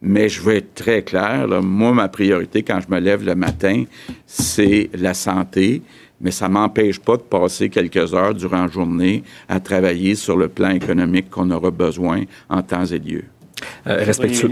mais 0.00 0.30
je 0.30 0.40
veux 0.40 0.56
être 0.56 0.74
très 0.74 1.02
clair. 1.02 1.46
moi, 1.62 1.92
ma 1.92 2.08
priorité 2.08 2.62
quand 2.62 2.80
je 2.80 2.90
me 2.90 3.00
lève 3.00 3.22
le 3.22 3.34
matin, 3.34 3.84
c'est 4.24 4.88
la 4.94 5.12
santé. 5.12 5.82
Mais 6.20 6.30
ça 6.30 6.48
ne 6.48 6.54
m'empêche 6.54 6.98
pas 6.98 7.16
de 7.16 7.22
passer 7.22 7.68
quelques 7.70 8.14
heures 8.14 8.34
durant 8.34 8.62
la 8.62 8.68
journée 8.68 9.22
à 9.48 9.60
travailler 9.60 10.14
sur 10.14 10.36
le 10.36 10.48
plan 10.48 10.70
économique 10.70 11.30
qu'on 11.30 11.50
aura 11.50 11.70
besoin 11.70 12.22
en 12.48 12.62
temps 12.62 12.84
et 12.84 12.98
lieu. 12.98 13.24
Euh, 13.86 14.04
respectueux. 14.04 14.50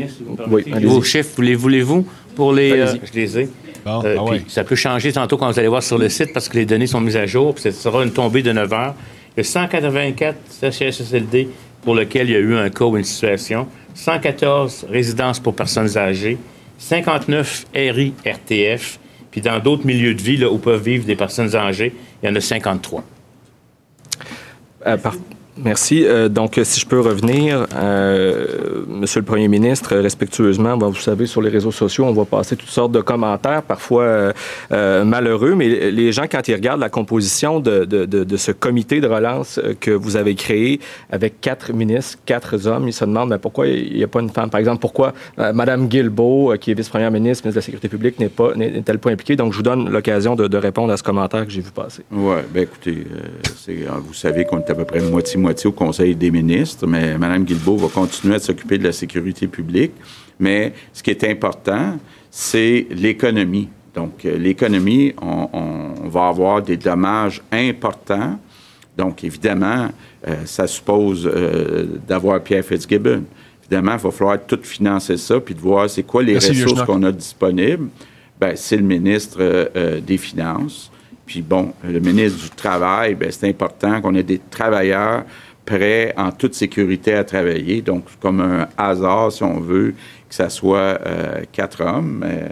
Oui, 0.49 0.65
Vos 0.85 1.03
chiffres, 1.03 1.31
voulez-vous 1.37 2.07
pour 2.35 2.53
les. 2.53 2.87
je 3.05 3.13
les 3.15 3.39
ai. 3.39 3.49
Euh, 3.87 4.17
ah 4.19 4.35
ça 4.49 4.65
peut 4.65 4.75
changer 4.75 5.13
tantôt 5.13 5.37
quand 5.37 5.51
vous 5.51 5.59
allez 5.59 5.69
voir 5.69 5.83
sur 5.83 5.99
le 5.99 6.09
site 6.09 6.33
parce 6.35 6.49
que 6.49 6.59
les 6.59 6.67
données 6.67 6.87
sont 6.87 7.01
mises 7.01 7.17
à 7.17 7.27
jour. 7.27 7.55
Puis 7.55 7.63
ce 7.63 7.71
sera 7.71 8.05
une 8.05 8.13
tombée 8.13 8.43
de 8.43 8.53
9 8.53 8.73
heures. 8.73 8.95
Il 9.37 9.39
y 9.39 9.41
a 9.41 9.45
184 9.45 10.37
CHSLD 10.71 11.49
pour 11.83 11.95
lesquels 11.95 12.29
il 12.29 12.33
y 12.33 12.37
a 12.37 12.41
eu 12.41 12.57
un 12.57 12.69
cas 12.71 12.85
ou 12.85 12.97
une 12.97 13.05
situation, 13.05 13.67
114 13.95 14.87
résidences 14.91 15.39
pour 15.41 15.55
personnes 15.55 15.97
âgées, 15.97 16.39
59 16.79 17.67
RI 17.75 18.15
RTF, 18.27 18.99
puis 19.31 19.41
dans 19.41 19.59
d'autres 19.61 19.87
milieux 19.87 20.15
de 20.15 20.23
vie 20.23 20.37
là, 20.37 20.51
où 20.51 20.59
peuvent 20.59 20.83
vivre 20.83 21.05
des 21.05 21.17
personnes 21.17 21.55
âgées, 21.55 21.95
il 22.23 22.29
y 22.29 22.33
en 22.33 22.35
a 22.35 22.41
53. 22.41 23.05
Euh, 24.87 24.97
Merci. 25.65 26.05
Euh, 26.05 26.29
donc, 26.29 26.61
si 26.63 26.81
je 26.81 26.87
peux 26.87 27.01
revenir, 27.01 27.67
euh, 27.75 28.85
Monsieur 28.87 29.21
le 29.21 29.27
Premier 29.27 29.49
ministre, 29.49 29.97
respectueusement, 29.97 30.77
vous 30.79 30.95
savez, 30.95 31.27
sur 31.27 31.43
les 31.43 31.51
réseaux 31.51 31.73
sociaux, 31.73 32.05
on 32.05 32.13
va 32.13 32.25
passer 32.25 32.57
toutes 32.57 32.69
sortes 32.69 32.93
de 32.93 33.01
commentaires, 33.01 33.63
parfois 33.63 34.33
euh, 34.73 35.05
malheureux, 35.05 35.55
mais 35.55 35.91
les 35.91 36.13
gens, 36.13 36.27
quand 36.31 36.47
ils 36.47 36.55
regardent 36.55 36.81
la 36.81 36.89
composition 36.89 37.61
de, 37.61 37.85
de, 37.85 38.05
de, 38.05 38.37
ce 38.37 38.53
comité 38.53 39.01
de 39.01 39.09
relance 39.09 39.61
que 39.81 39.91
vous 39.91 40.17
avez 40.17 40.35
créé 40.35 40.81
avec 41.11 41.41
quatre 41.41 41.73
ministres, 41.73 42.19
quatre 42.25 42.67
hommes, 42.67 42.87
ils 42.87 42.93
se 42.93 43.05
demandent 43.05 43.31
mais 43.31 43.39
pourquoi 43.39 43.67
il 43.67 43.97
n'y 43.97 44.05
a 44.05 44.09
pas 44.09 44.21
une 44.21 44.31
femme? 44.31 44.51
Par 44.51 44.61
exemple, 44.61 44.81
pourquoi 44.81 45.13
Madame 45.37 45.89
Guilbeault, 45.89 46.55
qui 46.61 46.71
est 46.71 46.75
vice-première 46.75 47.11
ministre, 47.11 47.45
ministre 47.45 47.51
de 47.51 47.57
la 47.57 47.63
Sécurité 47.63 47.89
publique, 47.89 48.19
n'est 48.19 48.29
pas 48.29 48.55
n'est-elle 48.55 48.99
pas 48.99 49.11
impliquée? 49.11 49.37
Donc, 49.37 49.53
je 49.53 49.59
vous 49.59 49.63
donne 49.63 49.91
l'occasion 49.91 50.37
de, 50.37 50.57
répondre 50.57 50.93
à 50.93 50.97
ce 50.97 51.03
commentaire 51.03 51.45
que 51.45 51.51
j'ai 51.51 51.61
vu 51.61 51.71
passer. 51.71 52.03
Oui, 52.13 52.37
bien 52.53 52.63
écoutez, 52.63 53.07
vous 53.67 54.15
savez 54.15 54.45
qu'on 54.45 54.59
est 54.59 54.71
à 54.71 54.75
peu 54.75 54.85
près 54.85 55.01
moitié-moitié 55.01 55.48
au 55.65 55.73
Conseil 55.73 56.15
des 56.15 56.31
ministres, 56.31 56.87
mais 56.87 57.19
Mme 57.19 57.45
Guilbeault 57.45 57.77
va 57.77 57.89
continuer 57.89 58.37
à 58.37 58.39
s'occuper 58.39 58.79
de 58.79 58.85
la 58.85 58.93
sécurité 58.93 59.47
publique. 59.47 59.93
Mais 60.39 60.73
ce 60.93 61.03
qui 61.03 61.11
est 61.11 61.25
important, 61.25 61.99
c'est 62.31 62.87
l'économie. 62.91 63.69
Donc, 63.95 64.25
euh, 64.25 64.39
l'économie, 64.39 65.15
on, 65.21 66.09
va 66.09 66.29
avoir 66.29 66.63
des 66.63 66.77
dommages 66.77 67.43
importants. 67.53 68.39
Donc, 68.97 69.25
évidemment, 69.25 69.89
euh, 70.27 70.37
ça 70.45 70.67
suppose 70.67 71.27
euh, 71.27 71.87
d'avoir 72.07 72.41
Pierre 72.43 72.65
Fitzgibbon. 72.65 73.25
Évidemment, 73.63 73.95
il 73.95 74.01
va 74.01 74.11
falloir 74.11 74.39
tout 74.47 74.61
financer 74.63 75.17
ça, 75.17 75.41
puis 75.41 75.55
de 75.55 75.61
voir 75.61 75.91
c'est 75.91 76.05
quoi 76.05 76.23
les 76.23 76.37
ressources 76.37 76.83
qu'on 76.85 77.03
a 77.03 77.13
disponibles. 77.13 77.89
Ben, 78.41 78.53
c'est 78.55 78.77
le 78.77 78.85
ministre 78.85 79.71
des 79.99 80.17
Finances 80.17 80.91
Puis 81.29 81.43
bon, 81.43 81.75
le 81.85 82.01
ministre 82.01 82.43
du 82.43 82.51
Travail, 82.51 83.15
ben, 83.15 83.31
c'est 83.31 83.47
important 83.47 84.01
qu'on 84.01 84.15
ait 84.15 84.23
des 84.23 84.41
travailleurs 84.51 85.25
prêts 85.67 86.15
en 86.17 86.33
toute 86.33 86.55
sécurité 86.55 87.13
à 87.13 87.23
travailler. 87.23 87.83
Donc, 87.83 88.05
comme 88.19 88.41
un 88.41 88.67
hasard, 88.79 89.31
si 89.31 89.43
on 89.43 89.61
veut, 89.61 89.95
que 90.27 90.35
ça 90.35 90.49
soit 90.49 90.99
euh, 91.07 91.43
quatre 91.53 91.85
hommes. 91.85 92.25
Euh, 92.25 92.49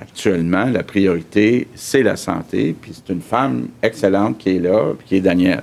actuellement, 0.00 0.64
la 0.64 0.82
priorité, 0.84 1.68
c'est 1.74 2.02
la 2.02 2.16
santé. 2.16 2.74
Puis 2.80 2.92
c'est 2.94 3.12
une 3.12 3.20
femme 3.20 3.68
excellente 3.82 4.38
qui 4.38 4.56
est 4.56 4.60
là, 4.60 4.94
qui 5.04 5.16
est 5.16 5.20
Danielle. 5.20 5.62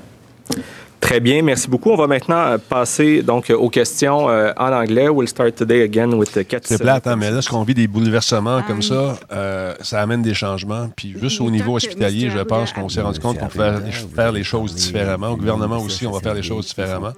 Très 1.03 1.19
bien, 1.19 1.41
merci 1.41 1.67
beaucoup. 1.67 1.91
On 1.91 1.97
va 1.97 2.07
maintenant 2.07 2.45
euh, 2.45 2.57
passer 2.57 3.23
donc 3.23 3.49
aux 3.49 3.69
questions 3.69 4.29
euh, 4.29 4.53
en 4.55 4.71
anglais. 4.71 5.09
We'll 5.09 5.27
start 5.27 5.53
today 5.53 5.83
again 5.83 6.13
with 6.13 6.31
the 6.31 6.45
C'est 6.63 6.81
plate, 6.81 7.05
hein, 7.07 7.17
mais 7.17 7.29
là, 7.29 7.41
ce 7.41 7.49
qu'on 7.49 7.63
vit 7.63 7.73
des 7.73 7.87
bouleversements 7.87 8.61
comme 8.63 8.81
ça, 8.81 9.17
euh, 9.33 9.75
ça 9.81 10.01
amène 10.01 10.21
des 10.21 10.33
changements. 10.33 10.89
Puis 10.95 11.13
juste 11.19 11.41
au 11.41 11.51
niveau 11.51 11.75
hospitalier, 11.75 12.29
je 12.29 12.39
pense 12.39 12.71
qu'on 12.71 12.87
s'est 12.87 13.01
rendu 13.01 13.19
compte 13.19 13.37
qu'on 13.37 13.47
pouvait 13.47 13.73
faire 14.15 14.31
les 14.31 14.45
choses 14.45 14.75
différemment. 14.75 15.31
Au 15.31 15.37
gouvernement 15.37 15.79
aussi, 15.79 16.07
on 16.07 16.11
va 16.11 16.21
faire 16.21 16.35
les 16.35 16.41
choses 16.41 16.67
différemment. 16.67 17.11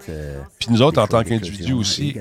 Puis 0.59 0.69
nous 0.71 0.81
autres, 0.81 0.99
en 0.99 1.05
tant 1.05 1.23
qu'individus 1.23 1.73
aussi, 1.73 2.15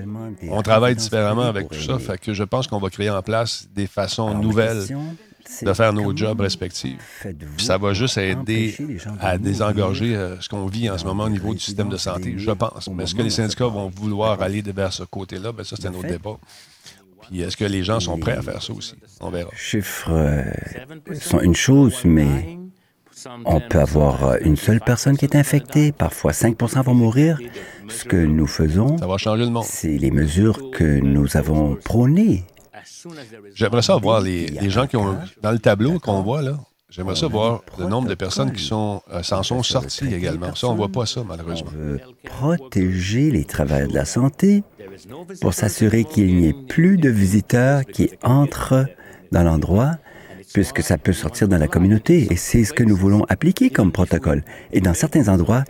on 0.50 0.60
travaille 0.60 0.96
différemment 0.96 1.44
avec 1.44 1.70
tout 1.70 1.80
ça. 1.80 1.98
Fait 1.98 2.18
que 2.18 2.34
je 2.34 2.44
pense 2.44 2.66
qu'on 2.66 2.78
va 2.78 2.90
créer 2.90 3.08
en 3.08 3.22
place 3.22 3.68
des 3.74 3.86
façons 3.86 4.34
nouvelles 4.34 4.82
de 5.62 5.72
faire 5.72 5.92
nos 5.92 6.16
jobs 6.16 6.40
respectifs. 6.40 7.26
Puis 7.56 7.66
ça 7.66 7.78
va 7.78 7.92
juste 7.92 8.18
aider 8.18 8.76
à 9.20 9.38
désengorger 9.38 10.16
euh, 10.16 10.40
ce 10.40 10.48
qu'on 10.48 10.66
vit 10.66 10.90
en 10.90 10.98
ce 10.98 11.04
moment 11.04 11.24
au 11.24 11.28
niveau 11.28 11.52
du 11.54 11.60
système 11.60 11.88
de 11.88 11.96
santé, 11.96 12.34
je 12.36 12.50
pense. 12.50 12.88
Mais 12.88 13.04
est-ce 13.04 13.14
que 13.14 13.22
les 13.22 13.30
syndicats 13.30 13.66
vont 13.66 13.88
vouloir 13.88 14.40
aller 14.42 14.62
vers 14.62 14.92
ce 14.92 15.04
côté-là? 15.04 15.52
Bien, 15.52 15.64
ça, 15.64 15.76
c'est 15.78 15.88
un 15.88 15.94
autre 15.94 16.08
débat. 16.08 16.38
Puis 17.22 17.40
est-ce 17.40 17.56
que 17.56 17.64
les 17.64 17.82
gens 17.82 18.00
sont 18.00 18.18
prêts 18.18 18.36
à 18.36 18.42
faire 18.42 18.62
ça 18.62 18.72
aussi? 18.72 18.94
On 19.20 19.30
verra. 19.30 19.50
Les 19.50 19.58
chiffres 19.58 20.10
euh, 20.10 20.44
sont 21.20 21.40
une 21.40 21.54
chose, 21.54 22.04
mais 22.04 22.58
on 23.44 23.60
peut 23.60 23.80
avoir 23.80 24.24
euh, 24.24 24.36
une 24.42 24.56
seule 24.56 24.80
personne 24.80 25.16
qui 25.16 25.24
est 25.24 25.36
infectée. 25.36 25.92
Parfois, 25.92 26.32
5% 26.32 26.84
vont 26.84 26.94
mourir. 26.94 27.38
Ce 27.88 28.04
que 28.04 28.16
nous 28.16 28.46
faisons. 28.46 28.96
C'est 29.62 29.98
les 29.98 30.10
mesures 30.10 30.70
que 30.70 31.00
nous 31.00 31.36
avons 31.36 31.76
prônées 31.76 32.44
J'aimerais 33.54 33.82
ça 33.82 33.96
voir 33.96 34.20
les, 34.20 34.70
gens 34.70 34.86
qui 34.86 34.96
ont. 34.96 35.16
Dans 35.42 35.52
le 35.52 35.58
tableau 35.58 35.98
qu'on 35.98 36.22
voit, 36.22 36.42
là, 36.42 36.58
j'aimerais 36.88 37.16
ça 37.16 37.26
voir 37.26 37.62
le 37.78 37.86
nombre 37.86 38.08
de 38.08 38.14
personnes 38.14 38.52
qui 38.52 38.62
sont 38.62 39.02
euh, 39.12 39.22
s'en 39.22 39.42
sont 39.42 39.62
sorties 39.62 40.12
également. 40.12 40.54
Ça, 40.54 40.68
on 40.68 40.72
ne 40.72 40.76
voit 40.76 40.88
pas 40.88 41.06
ça, 41.06 41.22
malheureusement. 41.26 41.70
On 41.72 41.76
veut 41.76 42.00
protéger 42.24 43.30
les 43.30 43.44
travailleurs 43.44 43.88
de 43.88 43.94
la 43.94 44.04
santé 44.04 44.62
pour 45.40 45.54
s'assurer 45.54 46.04
qu'il 46.04 46.36
n'y 46.36 46.48
ait 46.48 46.66
plus 46.68 46.96
de 46.96 47.08
visiteurs 47.08 47.84
qui 47.84 48.10
entrent 48.22 48.86
dans 49.32 49.42
l'endroit 49.42 49.92
puisque 50.52 50.82
ça 50.82 50.96
peut 50.98 51.12
sortir 51.12 51.48
dans 51.48 51.58
la 51.58 51.66
communauté. 51.66 52.28
Et 52.30 52.36
c'est 52.36 52.64
ce 52.64 52.72
que 52.72 52.84
nous 52.84 52.96
voulons 52.96 53.24
appliquer 53.28 53.70
comme 53.70 53.90
protocole. 53.90 54.44
Et 54.72 54.80
dans 54.80 54.94
certains 54.94 55.28
endroits, 55.28 55.64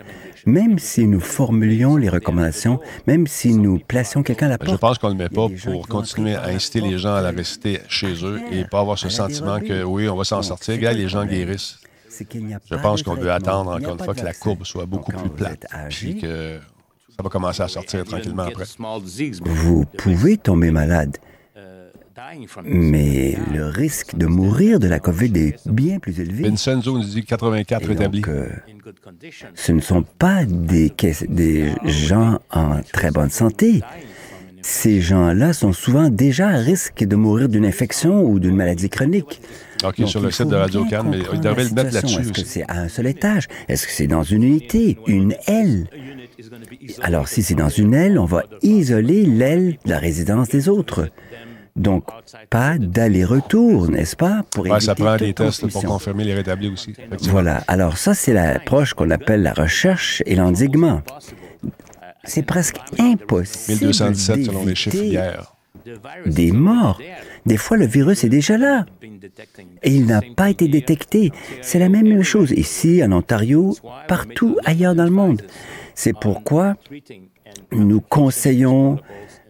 même 0.47 0.79
si 0.79 1.07
nous 1.07 1.21
formulions 1.21 1.97
les 1.97 2.09
recommandations, 2.09 2.81
même 3.07 3.27
si 3.27 3.55
nous 3.55 3.79
placions 3.79 4.23
quelqu'un 4.23 4.47
à 4.47 4.51
la 4.51 4.59
porte. 4.59 4.73
Je 4.73 4.77
pense 4.77 4.99
qu'on 4.99 5.09
ne 5.09 5.13
le 5.15 5.19
met 5.19 5.29
pas 5.29 5.49
pour 5.65 5.89
continuer 5.89 6.35
à 6.35 6.47
inciter 6.47 6.81
les 6.81 6.99
gens 6.99 7.15
à 7.15 7.23
la 7.23 7.31
rester 7.31 7.81
chez 7.89 8.25
eux 8.25 8.41
et 8.51 8.65
pas 8.65 8.81
avoir 8.81 8.99
ce 8.99 9.09
sentiment 9.09 9.61
que 9.61 9.83
oui, 9.83 10.09
on 10.09 10.17
va 10.17 10.25
s'en 10.25 10.43
sortir. 10.43 10.75
Regarde, 10.75 10.97
les 10.97 11.09
gens 11.09 11.25
guérissent. 11.25 11.79
Je 12.71 12.77
pense 12.77 13.03
qu'on 13.03 13.15
veut 13.15 13.33
attendre 13.33 13.73
encore 13.73 13.95
une 13.95 14.05
fois 14.05 14.15
que 14.15 14.25
la 14.25 14.35
courbe 14.35 14.65
soit 14.65 14.87
beaucoup 14.87 15.13
plus 15.13 15.31
plate, 15.31 15.67
puis 15.89 16.21
que 16.21 16.59
ça 17.17 17.23
va 17.23 17.29
commencer 17.29 17.63
à 17.63 17.69
sortir 17.69 18.05
tranquillement 18.05 18.45
après. 18.45 18.65
Vous 19.45 19.85
pouvez 19.99 20.37
tomber 20.37 20.71
malade. 20.71 21.17
Mais 22.65 23.37
le 23.53 23.67
risque 23.67 24.17
de 24.17 24.27
mourir 24.27 24.79
de 24.79 24.87
la 24.87 25.01
COVID 25.01 25.33
est 25.37 25.69
bien 25.69 25.99
plus 25.99 26.21
élevé. 26.21 26.49
Vincenzo 26.49 26.97
nous 26.97 27.05
dit 27.05 27.25
84 27.25 27.91
établis. 27.91 28.23
Euh, 28.29 28.49
ce 29.55 29.73
ne 29.73 29.81
sont 29.81 30.03
pas 30.03 30.45
des, 30.45 30.93
des 31.29 31.73
gens 31.85 32.39
en 32.51 32.81
très 32.93 33.11
bonne 33.11 33.31
santé. 33.31 33.81
Ces 34.63 35.01
gens-là 35.01 35.53
sont 35.53 35.73
souvent 35.73 36.09
déjà 36.09 36.49
à 36.49 36.57
risque 36.57 37.05
de 37.05 37.17
mourir 37.17 37.49
d'une 37.49 37.67
infection 37.67 38.25
ou 38.25 38.39
d'une 38.39 38.57
maladie 38.57 38.89
chronique. 38.89 39.43
OK, 39.85 40.07
sur 40.07 40.21
le 40.21 40.31
site 40.31 40.49
de 40.49 40.57
Radio 40.57 40.85
Cannes, 40.87 41.09
mais 41.11 41.19
il 41.33 41.41
devrait 41.41 41.65
le 41.65 41.71
mettre 41.71 41.93
là-dessus. 41.93 42.21
Est-ce 42.21 42.33
que 42.33 42.41
c'est 42.41 42.65
à 42.69 42.79
un 42.79 42.89
seul 42.89 43.07
étage? 43.07 43.49
Est-ce 43.69 43.87
que 43.87 43.93
c'est 43.93 44.07
dans 44.07 44.23
une 44.23 44.43
unité, 44.43 44.97
une 45.07 45.35
aile? 45.47 45.87
Alors, 47.03 47.29
si 47.29 47.43
c'est 47.43 47.55
dans 47.55 47.69
une 47.69 47.93
aile, 47.93 48.19
on 48.19 48.25
va 48.25 48.45
isoler 48.63 49.27
l'aile 49.27 49.77
de 49.85 49.91
la 49.91 49.99
résidence 49.99 50.49
des 50.49 50.69
autres. 50.71 51.09
Donc, 51.77 52.05
pas 52.51 52.79
d'aller-retour, 52.79 53.91
n'est-ce 53.91 54.15
pas? 54.15 54.45
Pour 54.53 54.65
ouais, 54.65 54.81
ça 54.81 54.95
prend 54.95 55.17
des 55.17 55.35
tests 55.35 55.67
pour 55.67 55.83
confirmer 55.83 56.23
les 56.23 56.35
rétablis 56.35 56.69
aussi. 56.69 56.95
Voilà. 57.23 57.65
Alors, 57.67 57.99
ça, 57.99 58.15
c'est 58.15 58.33
l'approche 58.33 58.95
qu'on 58.95 59.11
appelle 59.11 59.43
la 59.43 59.53
recherche 59.53 60.23
et 60.25 60.37
l'endiguement. 60.37 61.03
C'est 62.23 62.45
presque 62.45 62.77
impossible. 62.99 63.87
1217 63.87 64.45
selon 64.45 64.65
les 64.65 64.77
chiffres 64.77 64.97
hier. 64.97 65.53
Des 66.27 66.53
morts. 66.53 67.01
Des 67.45 67.57
fois, 67.57 67.77
le 67.77 67.87
virus 67.87 68.23
est 68.25 68.29
déjà 68.29 68.57
là. 68.57 68.87
Et 69.83 69.91
il 69.91 70.07
n'a 70.07 70.21
pas 70.37 70.51
été 70.51 70.69
détecté. 70.69 71.33
C'est 71.61 71.81
la 71.81 71.89
même 71.89 72.23
chose 72.23 72.53
ici, 72.53 73.03
en 73.03 73.11
Ontario, 73.13 73.77
partout 74.07 74.57
ailleurs 74.65 74.95
dans 74.95 75.05
le 75.05 75.11
monde. 75.11 75.43
C'est 75.97 76.17
pourquoi 76.19 76.77
nous 77.73 78.01
conseillons 78.01 78.99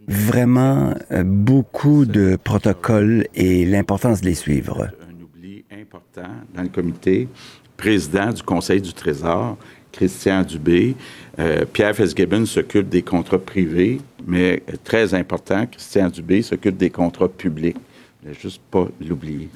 vraiment 0.09 0.95
euh, 1.11 1.23
beaucoup 1.25 2.05
de 2.05 2.37
protocoles 2.43 3.27
et 3.35 3.65
l'importance 3.65 4.21
de 4.21 4.27
les 4.27 4.35
suivre. 4.35 4.89
Un 5.09 5.23
oubli 5.23 5.65
important 5.71 6.29
dans 6.55 6.63
le 6.63 6.69
comité, 6.69 7.29
président 7.77 8.33
du 8.33 8.43
Conseil 8.43 8.81
du 8.81 8.93
Trésor, 8.93 9.57
Christian 9.93 10.43
Dubé. 10.43 10.97
Euh, 11.39 11.65
Pierre 11.73 11.95
Fitzgibbon 11.95 12.47
s'occupe 12.47 12.89
des 12.89 13.03
contrats 13.03 13.39
privés, 13.39 14.01
mais 14.27 14.63
très 14.83 15.15
important, 15.15 15.67
Christian 15.67 16.09
Dubé 16.09 16.43
s'occupe 16.43 16.77
des 16.77 16.91
contrats 16.91 17.29
publics. 17.29 17.77
Ne 18.25 18.33
juste 18.33 18.61
pas 18.71 18.87
l'oublier. 19.07 19.49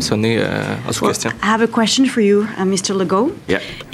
Sonner 0.00 0.38
euh, 0.38 0.62
à 0.88 0.92
sous 0.92 1.06
question. 1.06 1.30
I 1.42 1.46
have 1.46 1.62
a 1.62 1.66
question 1.66 2.04
for 2.06 2.22
you, 2.22 2.44
uh, 2.58 2.64
Mr. 2.64 2.96
Legault. 2.96 3.32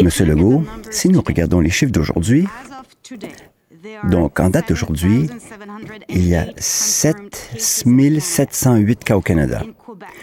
Monsieur 0.03 0.27
Legault, 0.27 0.65
si 0.91 1.09
nous 1.09 1.23
regardons 1.23 1.61
les 1.61 1.71
chiffres 1.71 1.93
d'aujourd'hui, 1.93 2.47
donc, 4.05 4.41
en 4.41 4.51
date 4.51 4.69
d'aujourd'hui, 4.69 5.29
il 6.09 6.27
y 6.29 6.35
a 6.35 6.47
7 6.57 7.17
708 7.59 9.05
cas 9.05 9.17
au 9.17 9.21
Canada. 9.21 9.63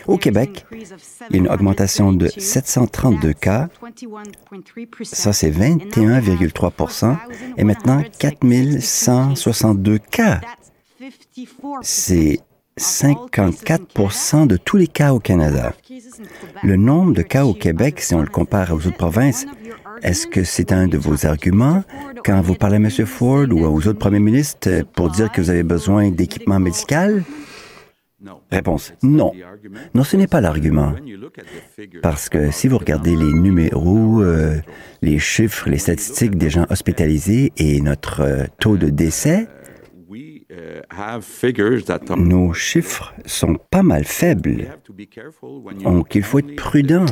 Au 0.07 0.18
Québec, 0.18 0.66
il 0.72 0.80
y 1.32 1.36
a 1.36 1.38
une 1.38 1.49
augmentation 1.49 2.12
de 2.14 2.28
732 2.28 3.34
cas. 3.34 3.70
Ça, 5.03 5.34
c'est 5.34 5.51
21,3% 5.51 7.18
Et 7.57 7.64
maintenant, 7.64 8.03
4 8.20 8.39
162 8.80 9.99
cas. 9.99 10.41
C'est 11.82 12.39
54% 12.80 14.47
de 14.47 14.57
tous 14.57 14.78
les 14.78 14.88
cas 14.88 15.14
au 15.14 15.20
Canada. 15.20 15.74
Le 16.64 16.76
nombre 16.78 17.14
de 17.14 17.22
cas 17.22 17.45
au 17.45 17.53
Québec, 17.53 18.01
si 18.01 18.16
on 18.16 18.22
le 18.22 18.28
compare 18.28 18.72
aux 18.72 18.88
autres 18.88 18.97
provinces, 18.97 19.45
est-ce 20.04 20.28
que 20.28 20.43
c'est 20.43 20.72
un 20.72 20.88
de 20.88 20.97
vos 20.97 21.26
arguments 21.26 21.84
quand 22.26 22.41
vous 22.41 22.56
parlez 22.56 22.76
à 22.76 22.80
M. 22.80 22.89
Ford 23.06 23.47
ou 23.52 23.66
aux 23.66 23.88
autres 23.88 23.99
premiers 23.99 24.20
ministres 24.20 24.84
pour 24.93 25.10
dire 25.10 25.32
que 25.32 25.41
vous 25.41 25.49
avez 25.49 25.64
besoin 25.64 26.10
d'équipement 26.10 26.60
médical? 26.60 27.24
Réponse, 28.52 28.93
non. 29.02 29.32
Non, 29.95 30.04
ce 30.04 30.18
n'est 30.18 30.28
pas 30.28 30.41
l'argument. 30.41 30.93
Parce 32.04 32.30
que 32.30 32.52
si 32.52 32.68
vous 32.68 32.78
regardez 32.78 33.16
les 33.16 33.34
numéros, 33.34 34.22
euh, 34.22 34.60
les 35.02 35.18
chiffres, 35.18 35.70
les 35.70 35.78
statistiques 35.78 36.38
des 36.38 36.49
gens 36.49 36.66
hospitalisés 36.70 37.52
et 37.58 37.82
notre 37.82 38.22
euh, 38.22 38.45
taux 38.60 38.78
de 38.78 38.89
décès, 38.89 39.47
nos 42.18 42.54
chiffres 42.54 43.14
sont 43.26 43.58
pas 43.70 43.84
mal 43.84 44.04
faibles. 44.04 44.68
Donc, 45.84 46.16
il 46.16 46.24
faut 46.24 46.39
être 46.39 46.56
prudent. 46.56 47.06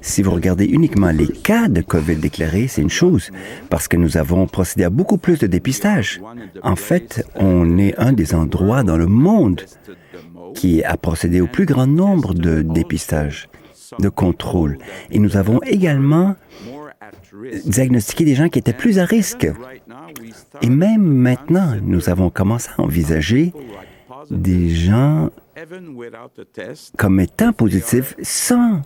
Si 0.00 0.22
vous 0.22 0.30
regardez 0.30 0.66
uniquement 0.66 1.10
les 1.10 1.26
cas 1.26 1.68
de 1.68 1.80
COVID 1.80 2.16
déclarés, 2.16 2.68
c'est 2.68 2.82
une 2.82 2.90
chose, 2.90 3.30
parce 3.70 3.88
que 3.88 3.96
nous 3.96 4.16
avons 4.16 4.46
procédé 4.46 4.84
à 4.84 4.90
beaucoup 4.90 5.18
plus 5.18 5.38
de 5.38 5.46
dépistage. 5.46 6.20
En 6.62 6.76
fait, 6.76 7.26
on 7.34 7.78
est 7.78 7.98
un 7.98 8.12
des 8.12 8.34
endroits 8.34 8.82
dans 8.82 8.96
le 8.96 9.06
monde 9.06 9.62
qui 10.54 10.84
a 10.84 10.96
procédé 10.96 11.40
au 11.40 11.46
plus 11.46 11.66
grand 11.66 11.86
nombre 11.86 12.34
de 12.34 12.62
dépistages, 12.62 13.48
de 13.98 14.08
contrôles. 14.08 14.78
Et 15.10 15.18
nous 15.18 15.36
avons 15.36 15.60
également 15.62 16.36
diagnostiqué 17.64 18.24
des 18.24 18.34
gens 18.34 18.48
qui 18.48 18.58
étaient 18.58 18.72
plus 18.72 18.98
à 18.98 19.04
risque. 19.04 19.48
Et 20.62 20.68
même 20.68 21.02
maintenant, 21.02 21.74
nous 21.82 22.08
avons 22.08 22.30
commencé 22.30 22.70
à 22.76 22.82
envisager 22.82 23.52
des 24.30 24.70
gens 24.70 25.30
comme 26.96 27.20
étant 27.20 27.52
positifs 27.52 28.14
sans 28.22 28.82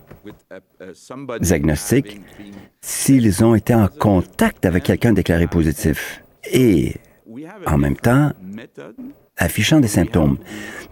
diagnostic 1.40 2.20
s'ils 2.80 3.44
ont 3.44 3.54
été 3.54 3.74
en 3.74 3.88
contact 3.88 4.64
avec 4.64 4.84
quelqu'un 4.84 5.12
déclaré 5.12 5.46
positif. 5.46 6.22
Et 6.52 6.96
en 7.66 7.78
même 7.78 7.96
temps, 7.96 8.32
affichant 9.36 9.80
des 9.80 9.88
symptômes. 9.88 10.38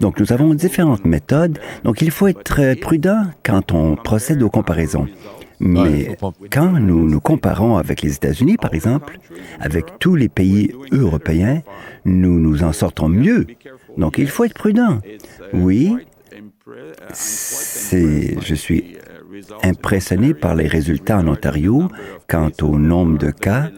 Donc, 0.01 0.18
nous 0.18 0.33
avons 0.33 0.55
différentes 0.55 1.05
méthodes. 1.05 1.59
Donc, 1.85 2.01
il 2.01 2.11
faut 2.11 2.26
être 2.29 2.74
prudent 2.81 3.24
quand 3.45 3.72
on 3.72 3.95
procède 3.97 4.43
aux 4.43 4.51
comparaisons. 4.51 5.07
Mais 5.61 6.17
quand 6.51 6.73
nous 6.73 7.09
nous 7.09 7.21
comparons 7.21 7.77
avec 7.77 8.03
les 8.03 8.15
États-Unis, 8.15 8.57
par 8.57 8.75
exemple, 8.75 9.19
avec 9.61 9.99
tous 9.99 10.15
les 10.15 10.29
pays 10.29 10.73
européens, 10.93 11.63
nous 12.05 12.39
nous 12.39 12.63
en 12.63 12.73
sortons 12.73 13.09
mieux. 13.09 13.47
Donc, 13.97 14.19
il 14.19 14.29
faut 14.29 14.45
être 14.45 14.55
prudent. 14.55 14.99
Oui, 15.53 15.97
je 17.93 18.55
suis 18.55 18.97
impressionné 19.63 20.35
par 20.35 20.55
les 20.55 20.67
résultats 20.67 21.19
en 21.19 21.29
Ontario 21.29 21.89
quant 22.29 22.51
au 22.63 22.79
nombre 22.79 23.19
de 23.19 23.31
cas, 23.31 23.71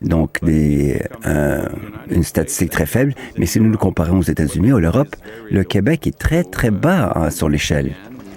donc 0.00 0.38
des, 0.42 1.02
euh, 1.26 1.66
une 2.10 2.22
statistique 2.22 2.70
très 2.70 2.86
faible, 2.86 3.14
mais 3.36 3.46
si 3.46 3.60
nous 3.60 3.68
nous 3.68 3.78
comparons 3.78 4.18
aux 4.18 4.22
États-Unis, 4.22 4.72
ou 4.72 4.78
l'Europe, 4.78 5.16
le 5.50 5.64
Québec 5.64 6.06
est 6.06 6.16
très, 6.16 6.44
très 6.44 6.70
bas 6.70 7.12
hein, 7.16 7.30
sur 7.30 7.48
l'échelle. 7.48 7.94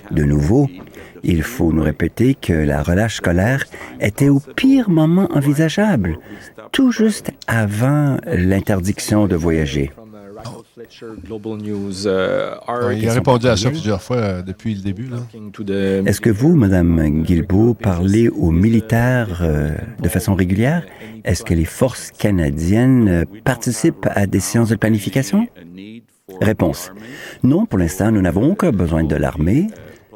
De 0.09 0.23
nouveau, 0.23 0.69
il 1.23 1.43
faut 1.43 1.71
nous 1.71 1.83
répéter 1.83 2.35
que 2.35 2.53
la 2.53 2.83
relâche 2.83 3.17
scolaire 3.17 3.65
était 3.99 4.29
au 4.29 4.39
pire 4.39 4.89
moment 4.89 5.29
envisageable, 5.33 6.17
tout 6.71 6.91
juste 6.91 7.31
avant 7.47 8.17
l'interdiction 8.25 9.27
de 9.27 9.35
voyager. 9.35 9.91
Euh, 12.05 12.93
il 12.95 13.09
a 13.09 13.13
répondu 13.13 13.47
à 13.47 13.57
ça 13.57 13.69
plusieurs 13.69 14.01
fois 14.01 14.17
euh, 14.17 14.41
depuis 14.41 14.75
le 14.75 14.81
début. 14.81 15.09
Est-ce 16.07 16.21
que 16.21 16.29
vous, 16.29 16.55
Madame 16.55 17.23
Guilbeault, 17.23 17.73
parlez 17.75 18.29
aux 18.29 18.51
militaires 18.51 19.39
euh, 19.41 19.71
de 19.99 20.09
façon 20.09 20.35
régulière? 20.35 20.85
Est-ce 21.23 21.43
que 21.43 21.53
les 21.53 21.65
forces 21.65 22.11
canadiennes 22.11 23.25
participent 23.43 24.07
à 24.09 24.25
des 24.25 24.39
séances 24.39 24.69
de 24.69 24.75
planification? 24.75 25.47
Réponse. 26.39 26.91
Non, 27.43 27.65
pour 27.65 27.77
l'instant, 27.77 28.11
nous 28.11 28.21
n'avons 28.21 28.51
aucun 28.51 28.71
besoin 28.71 29.03
de 29.03 29.15
l'armée. 29.15 29.67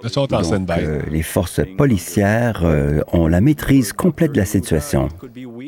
Euh, 0.05 1.01
les 1.09 1.23
forces 1.23 1.61
policières 1.77 2.61
euh, 2.63 3.01
ont 3.11 3.27
la 3.27 3.41
maîtrise 3.41 3.91
complète 3.93 4.33
de 4.33 4.37
la 4.37 4.45
situation. 4.45 5.09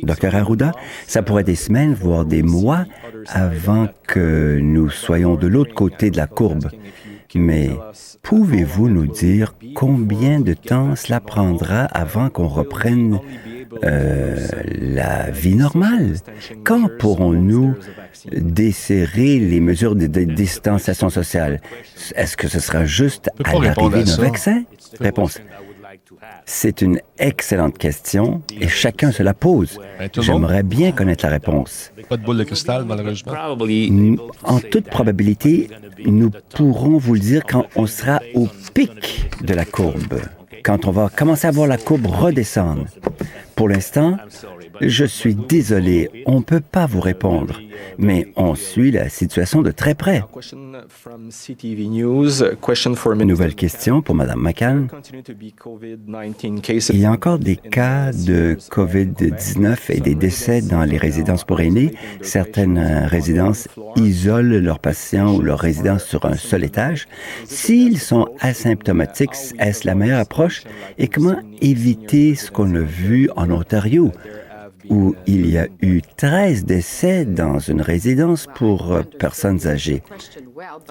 Docteur 0.04 0.36
Arruda, 0.36 0.74
ça 1.08 1.22
pourrait 1.24 1.44
des 1.44 1.56
semaines, 1.56 1.94
voire 1.94 2.26
des 2.26 2.44
mois 2.44 2.86
avant 3.28 3.88
que 4.08 4.60
nous 4.62 4.90
soyons 4.90 5.36
de 5.36 5.48
l'autre 5.48 5.74
côté 5.74 6.12
de 6.12 6.18
la 6.18 6.28
courbe. 6.28 6.70
Mais 7.38 7.70
pouvez-vous 8.24 8.90
nous 8.90 9.08
dire 9.08 9.54
combien 9.76 10.40
de 10.40 10.54
temps 10.54 10.96
cela 10.96 11.20
prendra 11.20 11.84
avant 11.86 12.30
qu'on 12.30 12.48
reprenne 12.48 13.20
euh, 13.84 14.48
la 14.80 15.30
vie 15.30 15.56
normale? 15.56 16.16
Quand 16.64 16.90
pourrons-nous 17.00 17.76
desserrer 18.32 19.40
les 19.40 19.60
mesures 19.60 19.96
de, 19.96 20.08
distanciation 20.08 21.10
sociale? 21.10 21.62
Est-ce 22.16 22.38
que 22.38 22.48
ce 22.48 22.60
sera 22.60 22.86
juste 22.86 23.30
à 23.44 23.54
l'arrivée 23.54 24.04
d'un 24.04 24.18
vaccin? 24.18 24.64
Réponse. 25.00 25.40
C'est 26.50 26.82
une 26.82 27.02
excellente 27.20 27.78
question 27.78 28.42
et 28.60 28.70
chacun 28.70 29.12
se 29.12 29.22
la 29.22 29.34
pose. 29.34 29.80
J'aimerais 30.18 30.64
bien 30.64 30.94
connaître 30.94 31.26
la 31.26 31.32
réponse. 31.32 31.92
Pas 32.08 32.16
de 32.16 32.24
boule 32.24 32.38
de 32.38 32.46
cristal, 32.46 32.86
malheureusement. 32.86 33.34
En 34.44 34.60
toute 34.62 34.86
probabilité, 34.86 35.70
nous 36.06 36.32
pourrons 36.56 36.98
vous 36.98 37.16
le 37.16 37.20
dire 37.20 37.44
quand 37.46 37.66
on 37.76 37.86
sera 37.86 38.22
au 38.34 38.48
pic 38.74 39.30
de 39.44 39.54
la 39.54 39.66
courbe, 39.66 40.22
quand 40.64 40.88
on 40.88 40.92
va 40.92 41.10
commencer 41.10 41.48
à 41.48 41.52
voir 41.52 41.68
la 41.68 41.78
courbe 41.78 42.06
redescendre. 42.06 42.86
Pour 43.54 43.68
l'instant, 43.68 44.18
je 44.82 45.06
suis 45.06 45.36
désolé, 45.36 46.10
on 46.26 46.40
ne 46.40 46.44
peut 46.44 46.62
pas 46.62 46.86
vous 46.86 47.00
répondre, 47.02 47.60
mais 47.98 48.32
on 48.36 48.56
suit 48.56 48.92
la 48.92 49.10
situation 49.10 49.62
de 49.62 49.72
très 49.72 49.96
près. 49.96 50.24
Nouvelle 53.28 53.56
question 53.56 54.02
pour 54.02 54.16
Mme 54.16 54.40
McCann. 54.40 54.88
Il 56.90 57.00
y 57.00 57.06
a 57.06 57.12
encore 57.12 57.40
des 57.40 57.56
cas 57.58 58.12
de 58.12 58.58
COVID-19 58.72 59.78
et 59.90 60.00
des 60.00 60.16
décès 60.16 60.62
dans 60.62 60.84
les 60.84 60.98
résidences 60.98 61.44
pour 61.44 61.60
aînés. 61.60 61.94
Certaines 62.22 62.80
résidences 63.06 63.68
isolent 63.96 64.60
leurs 64.60 64.80
patients 64.80 65.36
ou 65.36 65.42
leurs 65.42 65.60
résidents 65.60 66.00
sur 66.00 66.26
un 66.26 66.36
seul 66.36 66.64
étage. 66.64 67.08
S'ils 67.46 68.00
sont 68.00 68.28
asymptomatiques, 68.40 69.36
est-ce 69.60 69.86
la 69.86 69.96
meilleure 69.96 70.20
approche? 70.20 70.64
Et 70.98 71.08
comment 71.08 71.40
éviter 71.62 72.36
ce 72.36 72.50
qu'on 72.52 72.74
a 72.76 72.80
vu 72.80 73.30
en 73.36 73.50
Ontario? 73.52 74.12
Où 74.90 75.16
il 75.26 75.50
y 75.50 75.58
a 75.58 75.68
eu 75.82 76.02
13 76.18 76.66
décès 76.66 77.26
dans 77.26 77.60
une 77.60 77.82
résidence 77.82 78.48
pour 78.56 78.92
euh, 78.92 79.02
personnes 79.04 79.68
âgées. 79.68 80.04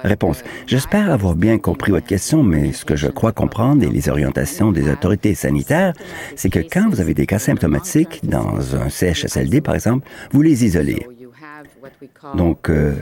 Réponse. 0.02 0.42
J'espère 0.66 1.10
avoir 1.10 1.34
bien 1.34 1.58
compris 1.58 1.92
votre 1.92 2.06
question, 2.06 2.42
mais 2.42 2.72
ce 2.72 2.84
que 2.84 2.96
je 2.96 3.08
crois 3.08 3.32
comprendre 3.32 3.82
et 3.82 3.88
les 3.88 4.08
orientations 4.08 4.72
des 4.72 4.90
autorités 4.90 5.34
sanitaires, 5.34 5.92
c'est 6.36 6.50
que 6.50 6.60
quand 6.60 6.88
vous 6.88 7.00
avez 7.00 7.14
des 7.14 7.26
cas 7.26 7.38
symptomatiques 7.38 8.20
dans 8.22 8.76
un 8.76 8.88
CHSLD, 8.88 9.60
par 9.60 9.74
exemple, 9.74 10.06
vous 10.32 10.42
les 10.42 10.64
isolez. 10.64 11.06
Donc, 12.34 12.68
euh, 12.68 12.94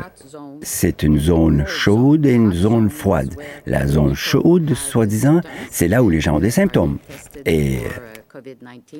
c'est 0.63 1.03
une 1.03 1.19
zone 1.19 1.65
chaude 1.67 2.27
et 2.27 2.35
une 2.35 2.53
zone 2.53 2.91
froide. 2.91 3.35
La 3.67 3.87
zone 3.87 4.15
chaude, 4.15 4.75
soi-disant, 4.75 5.41
c'est 5.71 5.89
là 5.89 6.03
où 6.03 6.11
les 6.11 6.21
gens 6.21 6.37
ont 6.37 6.41
des 6.41 6.51
symptômes 6.51 6.99
et 7.47 7.79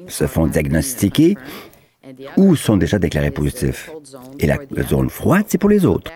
se 0.09 0.27
font 0.27 0.47
diagnostiquer 0.47 1.37
ou 2.37 2.57
sont 2.57 2.77
déjà 2.77 2.99
déclarés 2.99 3.31
positifs? 3.31 3.91
Et 4.39 4.47
la 4.47 4.59
zone 4.89 5.11
froide, 5.11 5.45
c'est 5.49 5.59
pour 5.59 5.71
les 5.71 5.85
autres. 5.85 6.11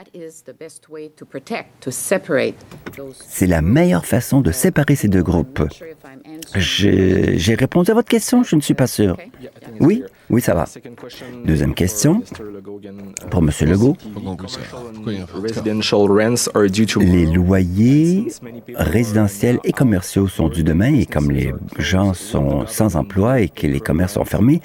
C'est 3.27 3.47
la 3.47 3.63
meilleure 3.63 4.07
façon 4.07 4.41
de 4.41 4.53
séparer 4.53 4.97
ces 4.97 5.09
deux 5.09 5.23
groupes. 5.23 5.63
J'ai 6.55 7.55
répondu 7.55 7.91
à 7.91 7.95
votre 7.95 8.09
question, 8.09 8.43
je 8.43 8.57
ne 8.57 8.61
suis 8.61 8.75
pas 8.75 8.87
sûr. 8.87 9.17
Oui, 9.81 10.03
oui, 10.31 10.41
ça 10.41 10.55
va. 10.55 10.67
Deuxième 11.45 11.75
question 11.75 12.23
pour 13.31 13.43
M. 13.43 13.51
Legault. 13.63 13.97
Les 17.01 17.27
loyers 17.27 18.27
résidentiels 18.75 19.59
et 19.65 19.73
commerciaux 19.73 20.29
sont 20.29 20.49
dus 20.49 20.65
demain 20.65 20.95
et 20.95 21.07
comme 21.07 21.31
les 21.31 21.53
gens 21.79 22.15
sont 22.15 22.67
sans 22.67 22.97
emploi 22.97 23.41
et 23.41 23.49
que 23.49 23.67
les 23.67 23.81
commerces 23.81 24.15
sont 24.15 24.25
fermés, 24.25 24.61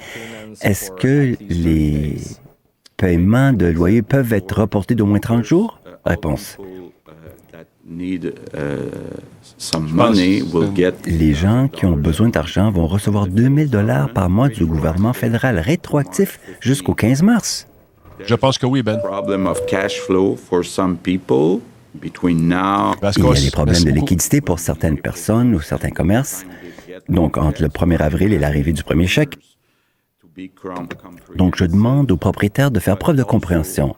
est-ce 0.60 0.90
que 0.90 1.36
les 1.48 2.16
paiements 2.96 3.52
de 3.52 3.66
loyer 3.66 4.02
peuvent 4.02 4.32
être 4.32 4.60
reportés 4.60 4.94
d'au 4.94 5.06
moins 5.06 5.18
30 5.18 5.44
jours? 5.44 5.80
Réponse. 6.04 6.58
Les 11.06 11.34
gens 11.34 11.68
qui 11.68 11.84
ont 11.84 11.96
besoin 11.96 12.28
d'argent 12.28 12.70
vont 12.70 12.86
recevoir 12.86 13.26
2000 13.26 13.68
dollars 13.68 14.12
par 14.12 14.30
mois 14.30 14.48
du 14.48 14.64
gouvernement 14.64 15.12
fédéral 15.12 15.58
rétroactif 15.58 16.40
jusqu'au 16.60 16.94
15 16.94 17.22
mars. 17.22 17.66
Je 18.24 18.34
pense 18.34 18.58
que 18.58 18.66
oui, 18.66 18.82
Ben. 18.82 18.98
Il 23.16 23.24
y 23.24 23.26
a 23.26 23.40
des 23.40 23.50
problèmes 23.50 23.84
de 23.84 23.90
liquidité 23.90 24.40
pour 24.40 24.58
certaines 24.58 24.98
personnes 24.98 25.54
ou 25.54 25.60
certains 25.60 25.90
commerces. 25.90 26.44
Donc, 27.08 27.36
entre 27.36 27.62
le 27.62 27.68
1er 27.68 28.00
avril 28.00 28.32
et 28.32 28.38
l'arrivée 28.38 28.72
du 28.72 28.82
premier 28.82 29.06
chèque, 29.06 29.36
donc, 31.36 31.56
je 31.56 31.64
demande 31.64 32.10
aux 32.10 32.16
propriétaires 32.16 32.72
de 32.72 32.80
faire 32.80 32.98
preuve 32.98 33.14
de 33.14 33.22
compréhension. 33.22 33.94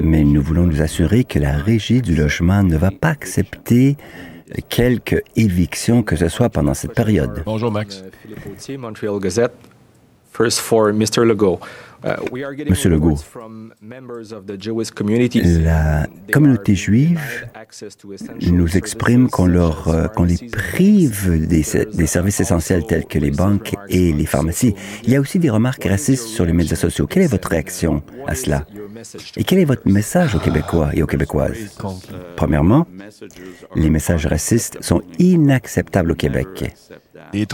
Mais 0.00 0.24
nous 0.24 0.42
voulons 0.42 0.66
nous 0.66 0.82
assurer 0.82 1.24
que 1.24 1.38
la 1.38 1.56
régie 1.56 2.02
du 2.02 2.14
logement 2.14 2.62
ne 2.62 2.76
va 2.76 2.90
pas 2.90 3.10
accepter 3.10 3.96
quelque 4.68 5.22
éviction 5.36 6.02
que 6.02 6.16
ce 6.16 6.28
soit 6.28 6.48
pendant 6.48 6.74
cette 6.74 6.94
période. 6.94 7.42
Bonjour, 7.44 7.70
Max. 7.70 8.02
First 10.32 10.60
for 10.60 10.92
Mr. 10.92 11.24
Legault. 11.24 11.58
Uh, 12.04 12.10
Monsieur 12.68 12.90
Legault, 12.90 13.16
la 15.64 16.06
communauté 16.32 16.74
juive 16.76 17.20
nous 18.52 18.76
exprime 18.76 19.28
qu'on 19.28 19.46
leur, 19.46 19.88
euh, 19.88 20.06
qu'on 20.06 20.22
les 20.22 20.36
prive 20.36 21.46
des, 21.48 21.64
des, 21.92 22.06
services 22.06 22.38
essentiels 22.38 22.86
tels 22.86 23.04
que 23.06 23.18
les 23.18 23.32
banques 23.32 23.74
et 23.88 24.12
les 24.12 24.26
pharmacies. 24.26 24.74
Il 25.02 25.10
y 25.10 25.16
a 25.16 25.20
aussi 25.20 25.40
des 25.40 25.50
remarques 25.50 25.84
racistes 25.84 26.28
sur 26.28 26.44
les 26.44 26.52
médias 26.52 26.76
sociaux. 26.76 27.08
Quelle 27.08 27.24
est 27.24 27.32
votre 27.32 27.48
réaction 27.48 28.02
à 28.28 28.36
cela? 28.36 28.64
Et 29.36 29.42
quel 29.42 29.58
est 29.58 29.64
votre 29.64 29.88
message 29.88 30.36
aux 30.36 30.40
Québécois 30.40 30.90
et 30.94 31.02
aux 31.02 31.06
Québécoises? 31.06 31.76
Premièrement, 32.36 32.86
les 33.74 33.90
messages 33.90 34.26
racistes 34.26 34.78
sont 34.82 35.02
inacceptables 35.18 36.12
au 36.12 36.16
Québec. 36.16 36.76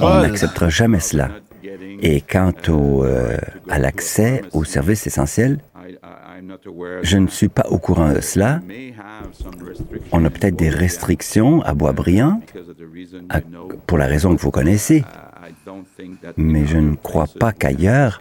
On 0.01 0.21
n'acceptera 0.21 0.69
jamais 0.69 1.01
cela. 1.01 1.31
Et 2.03 2.21
quant 2.21 2.53
au, 2.69 3.05
euh, 3.05 3.37
à 3.69 3.79
l'accès 3.79 4.43
aux 4.53 4.65
services 4.65 5.07
essentiels, 5.07 5.59
je 7.03 7.19
ne 7.19 7.27
suis 7.29 7.49
pas 7.49 7.67
au 7.71 7.79
courant 7.79 8.13
de 8.13 8.21
cela. 8.21 8.61
On 10.13 10.25
a 10.25 10.31
peut-être 10.31 10.57
des 10.57 10.69
restrictions 10.69 11.63
à 11.63 11.75
Boisbriand, 11.75 12.41
pour 13.87 13.99
la 13.99 14.07
raison 14.07 14.35
que 14.35 14.41
vous 14.41 14.51
connaissez, 14.51 15.05
mais 16.37 16.67
je 16.67 16.79
ne 16.79 16.97
crois 16.97 17.27
pas 17.39 17.53
qu'ailleurs, 17.53 18.21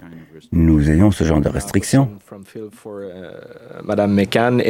nous 0.56 0.92
ayons 0.92 1.10
ce 1.10 1.24
genre 1.24 1.42
de 1.42 1.50
restrictions. 1.50 2.10
Madame 3.84 4.14
McCann, 4.14 4.62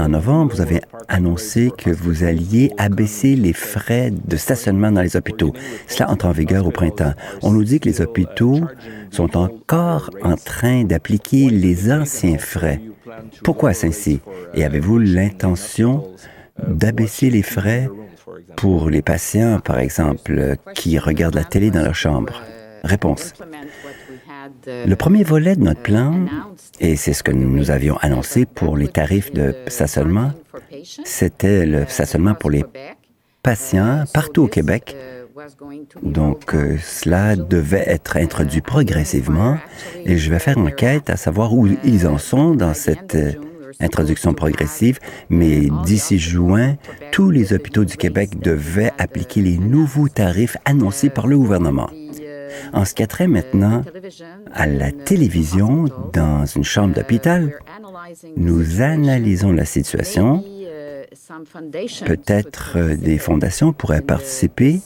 en 0.00 0.08
novembre, 0.08 0.54
vous 0.54 0.60
avez 0.60 0.80
annoncé 1.06 1.70
que 1.76 1.90
vous 1.90 2.24
alliez 2.24 2.72
abaisser 2.78 3.36
les 3.36 3.52
frais 3.52 4.10
de 4.10 4.36
stationnement 4.36 4.90
dans 4.90 5.02
les 5.02 5.16
hôpitaux. 5.16 5.52
Cela 5.86 6.10
entre 6.10 6.26
en 6.26 6.32
vigueur 6.32 6.66
au 6.66 6.72
printemps. 6.72 7.14
On 7.42 7.52
nous 7.52 7.62
dit 7.62 7.78
que 7.78 7.88
les 7.88 8.00
hôpitaux 8.00 8.60
sont 9.12 9.36
encore 9.36 10.10
en 10.22 10.34
train 10.34 10.82
d'appliquer 10.82 11.48
les 11.48 11.92
anciens 11.92 12.38
frais. 12.38 12.80
Pourquoi 13.44 13.70
ainsi? 13.70 14.20
Et 14.54 14.64
avez-vous 14.64 14.98
l'intention 14.98 16.04
d'abaisser 16.66 17.30
les 17.30 17.42
frais 17.42 17.88
pour 18.56 18.90
les 18.90 19.02
patients, 19.02 19.60
par 19.60 19.78
exemple, 19.78 20.56
qui 20.74 20.98
regardent 20.98 21.36
la 21.36 21.44
télé 21.44 21.70
dans 21.70 21.82
leur 21.82 21.94
chambre? 21.94 22.42
Réponse. 22.84 23.32
Le 24.66 24.94
premier 24.94 25.24
volet 25.24 25.56
de 25.56 25.62
notre 25.62 25.80
plan, 25.80 26.26
et 26.80 26.96
c'est 26.96 27.14
ce 27.14 27.22
que 27.22 27.32
nous 27.32 27.70
avions 27.70 27.96
annoncé 27.98 28.44
pour 28.44 28.76
les 28.76 28.88
tarifs 28.88 29.32
de 29.32 29.54
stationnement, 29.68 30.32
c'était 31.04 31.64
le 31.64 31.86
stationnement 31.86 32.34
pour 32.34 32.50
les 32.50 32.64
patients 33.42 34.04
partout 34.12 34.42
au 34.42 34.48
Québec. 34.48 34.94
Donc, 36.02 36.54
euh, 36.54 36.76
cela 36.80 37.34
devait 37.34 37.84
être 37.86 38.16
introduit 38.16 38.60
progressivement 38.60 39.58
et 40.04 40.16
je 40.16 40.30
vais 40.30 40.38
faire 40.38 40.56
une 40.56 40.68
enquête 40.68 41.10
à 41.10 41.16
savoir 41.16 41.52
où 41.52 41.66
ils 41.84 42.06
en 42.06 42.18
sont 42.18 42.54
dans 42.54 42.72
cette 42.72 43.16
euh, 43.16 43.32
introduction 43.80 44.32
progressive, 44.32 45.00
mais 45.28 45.68
d'ici 45.84 46.18
juin, 46.18 46.76
tous 47.10 47.30
les 47.30 47.52
hôpitaux 47.52 47.84
du 47.84 47.96
Québec 47.96 48.38
devaient 48.38 48.92
appliquer 48.98 49.42
les 49.42 49.58
nouveaux 49.58 50.08
tarifs 50.08 50.56
annoncés 50.64 51.10
par 51.10 51.26
le 51.26 51.36
gouvernement. 51.36 51.90
En 52.72 52.84
ce 52.84 52.94
qui 52.94 53.02
a 53.02 53.06
trait 53.06 53.26
maintenant 53.26 53.82
à 54.52 54.66
la 54.66 54.92
télévision 54.92 55.86
dans 56.12 56.46
une 56.46 56.64
chambre 56.64 56.94
d'hôpital, 56.94 57.58
nous 58.36 58.80
analysons 58.80 59.52
la 59.52 59.64
situation. 59.64 60.44
Peut-être 62.04 62.72
euh, 62.76 62.96
des 62.96 63.18
fondations 63.18 63.72
pourraient 63.72 64.02
participer 64.02 64.80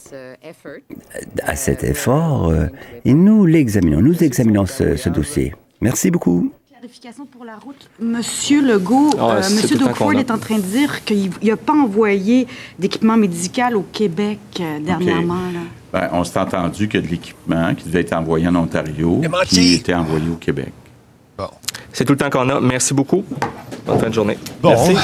à 1.43 1.55
cet 1.55 1.83
effort 1.83 2.49
euh, 2.49 2.67
et 3.05 3.13
nous 3.13 3.45
l'examinons. 3.45 4.01
Nous 4.01 4.23
examinons 4.23 4.65
ce, 4.65 5.09
dossier. 5.09 5.53
Merci 5.81 6.11
beaucoup. 6.11 6.51
Clarification 6.89 7.27
pour 7.27 7.45
la 7.45 7.55
route. 7.55 7.87
Monsieur 7.99 8.63
Legault, 8.63 9.11
ah, 9.19 9.33
euh, 9.33 9.37
Monsieur 9.37 9.77
Dockford 9.77 10.13
est 10.13 10.31
en 10.31 10.39
train 10.39 10.55
de 10.55 10.63
dire 10.63 11.05
qu'il 11.05 11.29
n'a 11.43 11.55
pas 11.55 11.73
envoyé 11.73 12.47
d'équipement 12.79 13.15
médical 13.15 13.75
au 13.75 13.83
Québec 13.83 14.39
dernièrement. 14.57 15.37
Ben, 15.93 16.09
on 16.13 16.23
s'est 16.23 16.39
entendu 16.39 16.87
que 16.87 16.97
de 16.97 17.05
l'équipement 17.05 17.75
qui 17.75 17.85
devait 17.85 18.01
être 18.01 18.13
envoyé 18.13 18.47
en 18.47 18.55
Ontario, 18.55 19.21
qui 19.45 19.75
était 19.75 19.93
envoyé 19.93 20.29
au 20.29 20.37
Québec. 20.37 20.73
Bon. 21.37 21.49
C'est 21.93 22.05
tout 22.05 22.13
le 22.13 22.17
temps 22.17 22.31
qu'on 22.31 22.49
a. 22.49 22.59
Merci 22.59 22.95
beaucoup. 22.95 23.23
Bonne 23.85 23.99
fin 23.99 24.09
de 24.09 24.13
journée. 24.15 24.39
Bon. 24.59 24.69
Merci. 24.69 24.97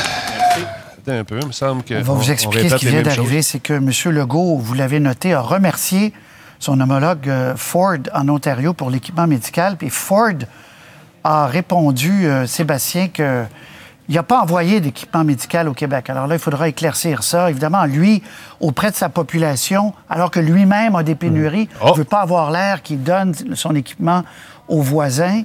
Un 1.08 1.24
peu, 1.24 1.38
il 1.40 1.48
me 1.48 1.52
semble 1.52 1.84
que. 1.84 1.94
On 1.94 2.02
va 2.02 2.14
vous 2.14 2.32
expliquer 2.32 2.68
ce 2.68 2.76
qui 2.78 2.88
vient 2.88 3.04
d'arriver. 3.04 3.44
C'est 3.44 3.60
que 3.60 3.74
M. 3.74 3.92
Legault, 4.12 4.58
vous 4.58 4.74
l'avez 4.74 5.00
noté, 5.00 5.34
a 5.34 5.42
remercié 5.42 6.14
son 6.58 6.80
homologue 6.80 7.30
euh, 7.30 7.54
Ford 7.56 8.00
en 8.12 8.28
Ontario 8.30 8.74
pour 8.74 8.90
l'équipement 8.90 9.28
médical. 9.28 9.78
Puis 9.78 9.92
Ford 9.92 10.34
a 11.26 11.48
répondu, 11.48 12.28
euh, 12.28 12.46
Sébastien, 12.46 13.08
que 13.08 13.44
il 14.08 14.14
n'a 14.14 14.22
pas 14.22 14.40
envoyé 14.40 14.82
d'équipement 14.82 15.24
médical 15.24 15.68
au 15.68 15.74
Québec. 15.74 16.12
Alors 16.12 16.28
là, 16.28 16.36
il 16.36 16.40
faudra 16.40 16.68
éclaircir 16.70 17.24
ça. 17.24 17.50
Évidemment, 17.50 17.86
lui, 17.86 18.22
auprès 18.60 18.92
de 18.92 18.96
sa 18.96 19.10
population, 19.10 19.96
alors 20.08 20.30
que 20.30 20.40
lui-même 20.40 20.96
a 20.96 21.02
des 21.02 21.16
pénuries, 21.16 21.68
il 21.82 21.92
ne 21.92 21.98
veut 21.98 22.04
pas 22.04 22.22
avoir 22.22 22.52
l'air 22.52 22.84
qu'il 22.84 23.02
donne 23.02 23.34
son 23.56 23.74
équipement 23.74 24.22
aux 24.68 24.84
voisins. 24.84 25.42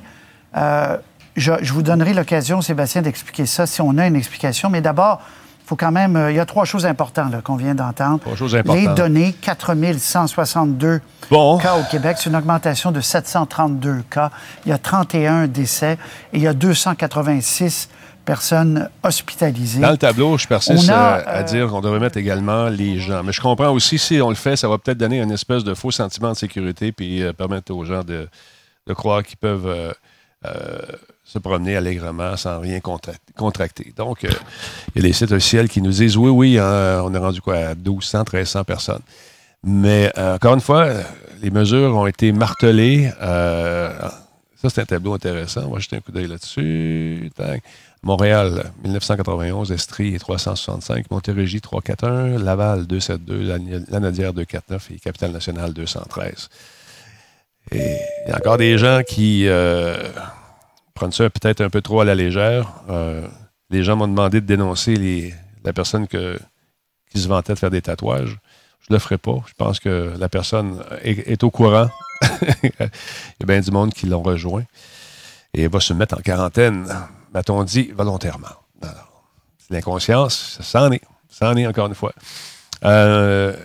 Euh, 0.58 0.98
je, 1.36 1.72
vous 1.72 1.82
donnerai 1.82 2.12
l'occasion, 2.12 2.60
Sébastien, 2.60 3.00
d'expliquer 3.00 3.46
ça 3.46 3.66
si 3.66 3.80
on 3.80 3.96
a 3.96 4.06
une 4.06 4.16
explication. 4.16 4.68
Mais 4.68 4.82
d'abord, 4.82 5.22
faut 5.70 5.76
quand 5.76 5.92
même. 5.92 6.16
Euh, 6.16 6.32
il 6.32 6.36
y 6.36 6.40
a 6.40 6.46
trois 6.46 6.64
choses 6.64 6.84
importantes 6.84 7.40
qu'on 7.44 7.54
vient 7.54 7.76
d'entendre. 7.76 8.18
Trois 8.18 8.34
choses 8.34 8.56
importantes. 8.56 8.82
Les 8.82 8.88
données, 8.88 9.32
4162 9.40 11.00
cas 11.30 11.76
au 11.76 11.84
Québec. 11.88 12.16
C'est 12.18 12.28
une 12.28 12.34
augmentation 12.34 12.90
de 12.90 13.00
732 13.00 14.02
cas. 14.10 14.32
Il 14.66 14.70
y 14.70 14.72
a 14.72 14.78
31 14.78 15.46
décès 15.46 15.92
et 16.32 16.38
il 16.38 16.42
y 16.42 16.48
a 16.48 16.54
286 16.54 17.88
personnes 18.24 18.90
hospitalisées. 19.04 19.80
Dans 19.80 19.92
le 19.92 19.96
tableau, 19.96 20.36
je 20.38 20.48
persiste 20.48 20.90
à, 20.90 21.38
euh, 21.38 21.42
dire 21.44 21.68
qu'on 21.68 21.80
devrait 21.80 22.00
mettre 22.00 22.18
également 22.18 22.68
les 22.68 22.98
gens. 22.98 23.22
Mais 23.22 23.32
je 23.32 23.40
comprends 23.40 23.70
aussi, 23.70 23.96
si 23.96 24.20
on 24.20 24.28
le 24.28 24.34
fait, 24.34 24.56
ça 24.56 24.66
va 24.66 24.76
peut-être 24.76 24.98
donner 24.98 25.20
une 25.20 25.30
espèce 25.30 25.62
de 25.62 25.74
faux 25.74 25.92
sentiment 25.92 26.32
de 26.32 26.36
sécurité 26.36 26.90
puis 26.90 27.22
euh, 27.22 27.32
permettre 27.32 27.72
aux 27.72 27.84
gens 27.84 28.02
de, 28.02 28.28
croire 28.94 29.22
qu'ils 29.22 29.36
peuvent 29.36 29.68
euh, 29.68 29.92
se 31.30 31.38
promener 31.38 31.76
allègrement 31.76 32.36
sans 32.36 32.58
rien 32.58 32.80
contracter. 32.80 33.92
Donc, 33.96 34.24
il 34.24 34.96
y 34.96 34.98
a 34.98 35.02
des 35.02 35.12
sites 35.12 35.30
officiels 35.30 35.68
qui 35.68 35.80
nous 35.80 35.92
disent 35.92 36.16
oui, 36.16 36.28
oui, 36.30 36.58
hein, 36.58 37.02
on 37.04 37.14
est 37.14 37.18
rendu 37.18 37.40
quoi 37.40 37.56
à 37.56 37.74
1200, 37.76 38.24
1300 38.32 38.64
personnes. 38.64 39.02
Mais 39.62 40.10
encore 40.16 40.54
une 40.54 40.60
fois, 40.60 40.88
les 41.40 41.50
mesures 41.50 41.94
ont 41.94 42.06
été 42.08 42.32
martelées. 42.32 43.12
ça, 43.20 44.68
c'est 44.68 44.80
un 44.80 44.86
tableau 44.86 45.14
intéressant. 45.14 45.62
On 45.66 45.74
va 45.74 45.78
jeter 45.78 45.96
un 45.96 46.00
coup 46.00 46.10
d'œil 46.10 46.26
là-dessus. 46.26 47.30
Montréal, 48.02 48.72
1991, 48.82 49.70
Estrie 49.70 50.18
365, 50.18 51.10
Montérégie 51.12 51.60
341, 51.60 52.42
Laval 52.42 52.88
272, 52.88 53.86
Lanadière 53.90 54.32
249 54.32 54.90
et 54.90 54.98
Capitale 54.98 55.30
Nationale 55.30 55.72
213. 55.74 56.48
Et 57.70 57.98
il 58.26 58.30
y 58.30 58.32
a 58.32 58.36
encore 58.38 58.56
des 58.56 58.78
gens 58.78 59.02
qui 59.06 59.46
prennent 61.00 61.12
ça 61.12 61.30
peut-être 61.30 61.62
un 61.62 61.70
peu 61.70 61.80
trop 61.80 62.02
à 62.02 62.04
la 62.04 62.14
légère. 62.14 62.74
Euh, 62.90 63.26
les 63.70 63.82
gens 63.82 63.96
m'ont 63.96 64.06
demandé 64.06 64.42
de 64.42 64.46
dénoncer 64.46 65.34
la 65.64 65.72
personne 65.72 66.06
qui 66.06 67.20
se 67.20 67.26
vantait 67.26 67.54
de 67.54 67.58
faire 67.58 67.70
des 67.70 67.80
tatouages. 67.80 68.36
Je 68.80 68.86
ne 68.90 68.96
le 68.96 68.98
ferai 68.98 69.16
pas. 69.16 69.36
Je 69.46 69.54
pense 69.56 69.80
que 69.80 70.12
la 70.18 70.28
personne 70.28 70.82
est, 71.02 71.42
au 71.42 71.50
courant. 71.50 71.88
il 72.62 72.70
y 72.78 72.82
a 72.82 73.46
bien 73.46 73.60
du 73.60 73.70
monde 73.70 73.94
qui 73.94 74.06
l'ont 74.06 74.22
rejoint. 74.22 74.64
Et 75.54 75.68
va 75.68 75.80
se 75.80 75.94
mettre 75.94 76.18
en 76.18 76.20
quarantaine 76.20 76.86
m'a-t-on 77.32 77.64
dit, 77.64 77.90
volontairement. 77.94 78.48
L'inconscience, 79.70 80.58
ça 80.60 80.82
en 80.82 80.92
est. 80.92 81.02
Ça 81.30 81.50
en 81.50 81.56
est, 81.56 81.66
encore 81.66 81.86
une 81.86 81.94
fois. 81.94 82.12
Euh, 82.84 83.56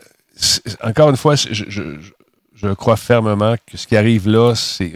encore 0.83 1.09
une 1.09 1.17
fois, 1.17 1.35
je, 1.35 2.73
crois 2.75 2.95
fermement 2.95 3.55
que 3.65 3.75
ce 3.75 3.87
qui 3.87 3.97
arrive 3.97 4.29
là, 4.29 4.53
c'est 4.55 4.93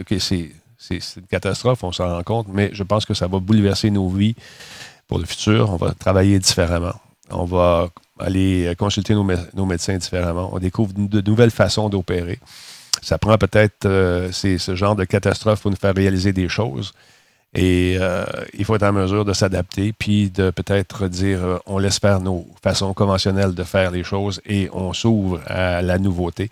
une 0.90 1.26
catastrophe, 1.30 1.84
on 1.84 1.92
s'en 1.92 2.08
rend 2.08 2.22
compte, 2.22 2.46
mais 2.48 2.70
je 2.72 2.82
pense 2.82 3.04
que 3.04 3.14
ça 3.14 3.26
va 3.26 3.38
bouleverser 3.38 3.90
nos 3.90 4.08
vies 4.08 4.34
pour 5.08 5.18
le 5.18 5.26
futur. 5.26 5.70
On 5.70 5.76
va 5.76 5.92
travailler 5.92 6.38
différemment. 6.38 6.94
On 7.30 7.44
va 7.44 7.88
aller 8.18 8.74
consulter 8.78 9.14
nos, 9.14 9.66
médecins 9.66 9.96
différemment. 9.96 10.50
On 10.52 10.58
découvre 10.58 10.92
de 10.94 11.20
nouvelles 11.20 11.50
façons 11.50 11.88
d'opérer. 11.88 12.38
Ça 13.02 13.18
prend 13.18 13.38
peut-être 13.38 13.86
euh, 13.86 14.30
ce 14.32 14.74
genre 14.74 14.96
de 14.96 15.04
catastrophe 15.04 15.62
pour 15.62 15.70
nous 15.70 15.76
faire 15.76 15.94
réaliser 15.94 16.32
des 16.32 16.48
choses. 16.48 16.92
Et 17.54 17.96
euh, 17.98 18.24
il 18.54 18.64
faut 18.64 18.76
être 18.76 18.84
en 18.84 18.92
mesure 18.92 19.24
de 19.24 19.32
s'adapter, 19.32 19.92
puis 19.92 20.30
de 20.30 20.50
peut-être 20.50 21.08
dire 21.08 21.42
euh, 21.42 21.58
on 21.66 21.78
laisse 21.78 21.98
faire 21.98 22.20
nos 22.20 22.46
façons 22.62 22.94
conventionnelles 22.94 23.54
de 23.54 23.64
faire 23.64 23.90
les 23.90 24.04
choses 24.04 24.40
et 24.46 24.68
on 24.72 24.92
s'ouvre 24.92 25.40
à 25.46 25.82
la 25.82 25.98
nouveauté. 25.98 26.48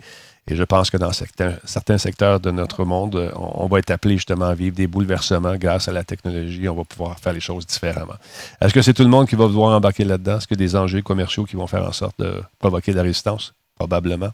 Et 0.49 0.55
je 0.55 0.63
pense 0.63 0.89
que 0.89 0.97
dans 0.97 1.11
certains, 1.13 1.97
secteurs 1.99 2.39
de 2.39 2.49
notre 2.49 2.83
monde, 2.83 3.31
on, 3.35 3.67
va 3.67 3.77
être 3.77 3.91
appelé 3.91 4.15
justement 4.15 4.45
à 4.45 4.55
vivre 4.55 4.75
des 4.75 4.87
bouleversements 4.87 5.55
grâce 5.57 5.87
à 5.87 5.91
la 5.91 6.03
technologie. 6.03 6.67
On 6.67 6.75
va 6.75 6.83
pouvoir 6.83 7.19
faire 7.19 7.33
les 7.33 7.39
choses 7.39 7.67
différemment. 7.67 8.15
Est-ce 8.59 8.73
que 8.73 8.81
c'est 8.81 8.95
tout 8.95 9.03
le 9.03 9.09
monde 9.09 9.27
qui 9.27 9.35
va 9.35 9.45
vouloir 9.45 9.77
embarquer 9.77 10.05
là-dedans? 10.05 10.37
Est-ce 10.37 10.47
que 10.47 10.55
des 10.55 10.75
enjeux 10.75 11.03
commerciaux 11.03 11.45
qui 11.45 11.55
vont 11.55 11.67
faire 11.67 11.87
en 11.87 11.91
sorte 11.91 12.19
de 12.19 12.41
provoquer 12.57 12.93
de 12.93 12.97
la 12.97 13.03
résistance? 13.03 13.53
Probablement. 13.75 14.31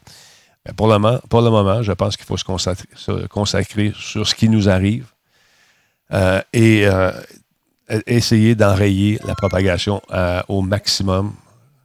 Mais 0.64 0.72
pour, 0.72 0.86
le 0.88 0.94
moment, 0.98 1.20
pour 1.28 1.42
le 1.42 1.50
moment, 1.50 1.82
je 1.82 1.92
pense 1.92 2.16
qu'il 2.16 2.24
faut 2.24 2.38
se 2.38 3.26
consacrer 3.26 3.92
sur 3.94 4.26
ce 4.26 4.34
qui 4.34 4.48
nous 4.48 4.70
arrive 4.70 5.06
euh, 6.14 6.40
et 6.54 6.86
euh, 6.86 7.12
essayer 8.06 8.54
d'enrayer 8.54 9.18
la 9.24 9.34
propagation 9.34 10.00
euh, 10.12 10.40
au 10.48 10.62
maximum 10.62 11.34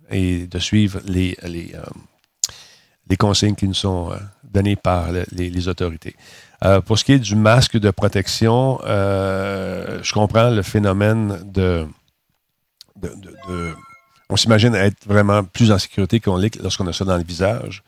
et 0.09 0.47
de 0.47 0.59
suivre 0.59 1.01
les, 1.05 1.37
les 3.11 3.17
consignes 3.17 3.55
qui 3.55 3.67
nous 3.67 3.75
sont 3.75 4.11
données 4.43 4.75
par 4.75 5.09
les, 5.11 5.67
autorités. 5.67 6.15
pour 6.85 6.97
ce 6.97 7.03
qui 7.03 7.13
est 7.13 7.19
du 7.19 7.35
masque 7.35 7.77
de 7.77 7.91
protection, 7.91 8.79
je 8.83 10.13
comprends 10.13 10.49
le 10.49 10.63
phénomène 10.63 11.39
de, 11.45 11.85
on 14.31 14.37
s'imagine 14.37 14.75
être 14.75 15.05
vraiment 15.05 15.43
plus 15.43 15.71
en 15.71 15.77
sécurité 15.77 16.19
qu'on 16.19 16.37
l'est 16.37 16.55
lorsqu'on 16.61 16.87
a 16.87 16.93
ça 16.93 17.05
dans 17.05 17.17
le 17.17 17.23
visage. 17.23 17.83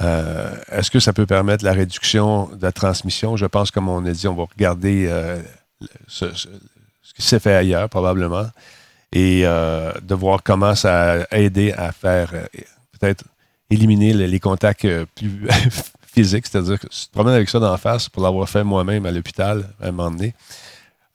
Euh, 0.00 0.54
est-ce 0.70 0.90
que 0.90 1.00
ça 1.00 1.12
peut 1.12 1.26
permettre 1.26 1.64
la 1.64 1.72
réduction 1.72 2.46
de 2.46 2.62
la 2.62 2.72
transmission? 2.72 3.36
Je 3.36 3.46
pense, 3.46 3.70
comme 3.70 3.88
on 3.88 4.04
a 4.04 4.10
dit, 4.10 4.26
on 4.26 4.34
va 4.34 4.44
regarder 4.44 5.06
euh, 5.08 5.40
ce, 6.06 6.26
qui 7.14 7.22
s'est 7.22 7.40
fait 7.40 7.54
ailleurs, 7.54 7.88
probablement, 7.88 8.46
et 9.12 9.42
euh, 9.44 9.92
de 10.02 10.14
voir 10.14 10.42
comment 10.42 10.74
ça 10.74 11.22
a 11.30 11.36
aidé 11.36 11.72
à 11.72 11.92
faire 11.92 12.30
peut-être 12.98 13.24
éliminer 13.70 14.12
les, 14.12 14.40
contacts 14.40 14.86
plus 15.14 15.48
physique, 16.14 16.46
c'est-à-dire 16.46 16.78
que 16.78 16.86
tu 16.86 17.08
te 17.08 17.20
avec 17.20 17.48
ça 17.48 17.58
d'en 17.58 17.76
face 17.76 18.08
pour 18.08 18.22
l'avoir 18.22 18.48
fait 18.48 18.64
moi-même 18.64 19.06
à 19.06 19.10
l'hôpital 19.10 19.68
à 19.80 19.88
un 19.88 19.92
moment 19.92 20.10
donné. 20.10 20.34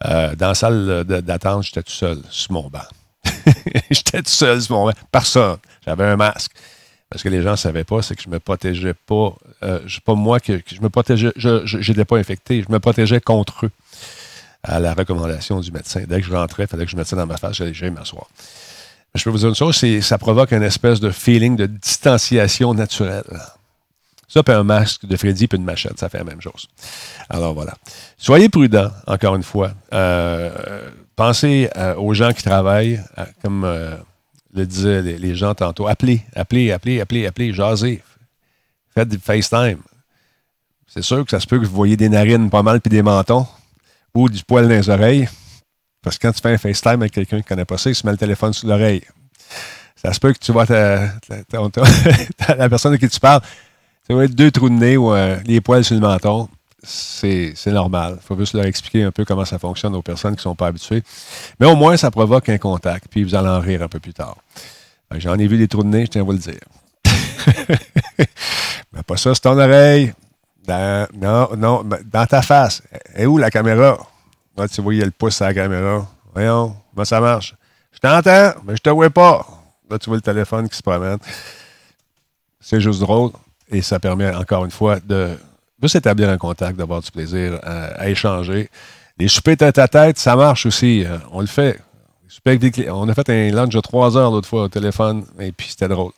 Euh, 0.06 0.36
dans 0.36 0.48
la 0.48 0.56
salle 0.56 1.04
d'attente, 1.04 1.64
j'étais 1.64 1.84
tout 1.84 1.92
seul 1.92 2.20
sur 2.30 2.54
mon 2.54 2.70
banc. 2.70 2.80
j'étais 3.92 4.22
tout 4.22 4.32
seul 4.32 4.62
sur 4.62 4.76
mon 4.76 4.86
banc. 4.86 4.94
Personne. 5.12 5.58
J'avais 5.86 6.06
un 6.06 6.18
masque. 6.18 6.52
Parce 7.10 7.24
que 7.24 7.30
les 7.30 7.42
gens 7.42 7.52
ne 7.52 7.56
savaient 7.58 7.84
pas, 7.84 8.02
c'est 8.02 8.16
que 8.16 8.22
je 8.24 8.30
ne 8.30 8.36
me 8.36 8.40
protégeais 8.40 8.94
pas. 8.94 9.36
Euh, 9.64 9.80
pas 10.06 10.16
moi 10.16 10.40
que, 10.40 10.62
je 10.66 10.82
me 10.82 10.90
protégeais. 10.90 11.34
Je 11.36 11.78
n'étais 11.78 12.06
pas 12.06 12.18
infecté. 12.18 12.64
Je 12.68 12.72
me 12.72 12.80
protégeais 12.80 13.20
contre 13.20 13.66
eux 13.66 13.72
à 14.64 14.80
la 14.80 14.94
recommandation 14.94 15.60
du 15.60 15.72
médecin. 15.72 16.04
Dès 16.08 16.22
que 16.22 16.28
je 16.28 16.34
rentrais, 16.34 16.64
il 16.64 16.68
fallait 16.68 16.86
que 16.86 16.92
je 16.92 17.04
ça 17.04 17.16
dans 17.16 17.26
ma 17.26 17.38
face, 17.38 17.56
j'allais 17.56 17.92
m'asseoir. 17.92 18.28
Je 19.16 19.24
peux 19.24 19.30
vous 19.30 19.40
dire 19.40 19.50
une 19.50 19.56
chose, 19.56 19.84
ça 20.02 20.18
provoque 20.18 20.54
une 20.54 20.64
espèce 20.64 21.00
de 21.00 21.12
feeling 21.12 21.56
de 21.56 21.66
distanciation 21.66 22.74
naturelle. 22.74 23.24
Ça, 24.28 24.44
puis 24.44 24.54
un 24.54 24.64
masque 24.64 25.06
de 25.06 25.18
Freddy 25.18 25.48
puis 25.48 25.58
une 25.58 25.66
machette, 25.66 26.00
ça 26.00 26.08
fait 26.08 26.20
la 26.20 26.24
même 26.24 26.40
chose. 26.40 26.70
Alors 27.30 27.54
voilà. 27.54 27.74
Soyez 28.18 28.48
prudents, 28.48 28.92
encore 29.06 29.36
une 29.36 29.44
fois. 29.44 29.74
Euh, 29.94 30.90
pensez 31.18 31.70
euh, 31.76 31.96
aux 31.96 32.14
gens 32.14 32.32
qui 32.32 32.42
travaillent, 32.42 33.02
euh, 33.18 33.26
comme 33.42 33.66
le 34.54 34.66
disaient 34.66 35.02
les, 35.02 35.36
gens 35.36 35.54
tantôt. 35.54 35.88
Appelez, 35.88 36.24
appelez, 36.34 36.72
appelez, 36.72 37.02
appelez, 37.02 37.26
appelez, 37.28 37.54
jasez. 37.54 38.02
Faites 38.94 39.10
du 39.10 39.18
FaceTime. 39.18 39.80
C'est 40.88 41.02
sûr 41.02 41.26
que 41.26 41.32
ça 41.32 41.42
se 41.42 41.48
peut 41.48 41.60
que 41.60 41.66
vous 41.66 41.76
voyez 41.76 41.98
des 41.98 42.10
narines 42.10 42.50
pas 42.50 42.64
mal 42.64 42.80
puis 42.80 42.90
des 42.90 43.02
mentons 43.02 43.46
ou 44.14 44.30
du 44.30 44.44
poil 44.44 44.64
dans 44.64 44.74
les 44.74 44.90
oreilles. 44.90 45.28
Parce 46.04 46.18
que 46.18 46.28
quand 46.28 46.34
tu 46.34 46.42
fais 46.42 46.54
un 46.54 46.58
FaceTime 46.58 47.02
avec 47.02 47.12
quelqu'un 47.12 47.38
qui 47.38 47.44
ne 47.44 47.48
connaît 47.48 47.66
pas 47.66 47.78
ça, 47.78 47.90
il 47.90 47.96
se 47.96 48.06
met 48.06 48.12
le 48.12 48.18
téléphone 48.18 48.54
sous 48.54 48.68
l'oreille. 48.68 49.04
Ça 49.96 50.14
se 50.14 50.20
peut 50.20 50.34
que 50.34 50.40
tu 50.40 50.52
vois 50.52 50.66
la 50.68 52.70
personne 52.70 52.94
à 52.94 52.98
qui 52.98 53.08
tu 53.08 53.20
parles, 53.20 53.42
tu 54.08 54.14
vois 54.14 54.28
deux 54.28 54.50
trous 54.50 54.70
de 54.70 54.76
nez 54.76 54.98
ou 54.98 55.14
euh, 55.14 55.38
les 55.46 55.62
poils 55.62 55.84
sur 55.84 55.94
le 55.94 56.02
menton. 56.02 56.50
C'est 56.84 57.54
normal. 57.68 58.18
Il 58.20 58.26
faut 58.26 58.36
juste 58.36 58.54
leur 58.54 58.66
expliquer 58.66 59.04
un 59.04 59.12
peu 59.12 59.26
comment 59.26 59.46
ça 59.46 59.60
fonctionne 59.60 59.96
aux 59.96 60.02
personnes 60.02 60.32
qui 60.32 60.40
ne 60.40 60.44
sont 60.44 60.56
pas 60.56 60.68
habituées. 60.68 61.04
Mais 61.60 61.68
au 61.68 61.76
moins, 61.76 61.96
ça 61.98 62.10
provoque 62.10 62.50
un 62.50 62.58
contact, 62.58 63.06
puis 63.12 63.24
vous 63.24 63.36
allez 63.36 63.50
en 63.50 63.60
rire 63.60 63.84
un 63.84 63.88
peu 63.88 64.00
plus 64.00 64.14
tard. 64.14 64.38
J'en 65.18 65.38
ai 65.38 65.46
vu 65.46 65.58
des 65.58 65.68
trous 65.68 65.84
de 65.84 65.90
nez, 65.90 66.06
je 66.06 66.12
tiens 66.12 66.22
à 66.22 66.24
vous 66.24 66.32
le 66.32 66.40
dire. 66.40 66.60
Mais 68.94 69.04
pas 69.04 69.18
ça, 69.18 69.36
c'est 69.36 69.42
ton 69.42 69.60
oreille. 69.60 70.14
non, 70.68 71.50
non, 71.56 71.84
dans 72.12 72.26
ta 72.26 72.42
face. 72.42 72.82
Et 73.16 73.28
où 73.28 73.38
la 73.38 73.52
caméra? 73.52 74.00
Là, 74.58 74.68
tu 74.68 74.82
vois, 74.82 74.94
il 74.94 75.00
y 75.00 75.02
a 75.02 75.06
le 75.06 75.12
pouce 75.12 75.42
à 75.42 75.48
la 75.48 75.54
caméra. 75.54 76.08
Voyons, 76.34 76.76
ça 77.04 77.20
marche? 77.20 77.56
Je 77.92 78.00
t'entends, 78.00 78.54
mais 78.66 78.76
je 78.76 78.82
te 78.82 78.90
vois 78.90 79.10
pas. 79.10 79.46
Là, 79.90 80.00
tu 80.00 80.10
vois 80.10 80.18
le 80.18 80.22
téléphone 80.22 80.70
qui 80.70 80.78
se 80.78 80.84
promène. 80.84 81.18
C'est 82.60 82.80
juste 82.80 83.00
drôle 83.00 83.32
et 83.70 83.82
ça 83.82 84.00
permet 84.00 84.34
encore 84.34 84.66
une 84.66 84.72
fois 84.72 85.00
de, 85.00 85.38
s'établir 85.86 86.30
un 86.30 86.38
contact, 86.38 86.78
d'avoir 86.78 87.02
du 87.02 87.12
plaisir 87.12 87.60
à, 87.64 88.10
échanger. 88.10 88.70
Les 89.18 89.28
soupers 89.28 89.58
tête 89.58 89.78
à 89.78 89.88
tête, 89.88 90.18
ça 90.18 90.36
marche 90.36 90.66
aussi. 90.66 91.06
Euh, 91.06 91.18
on 91.32 91.42
le 91.42 91.48
fait. 91.48 91.80
On 92.90 93.10
a 93.10 93.14
fait 93.14 93.30
un 93.30 93.52
lunch 93.52 93.74
de 93.74 93.82
trois 93.82 94.18
heures 94.18 94.32
l'autre 94.32 94.48
fois 94.48 94.64
au 94.64 94.68
téléphone 94.70 95.26
et 95.40 95.52
puis 95.52 95.68
c'était 95.70 95.90
drôle. 95.90 96.14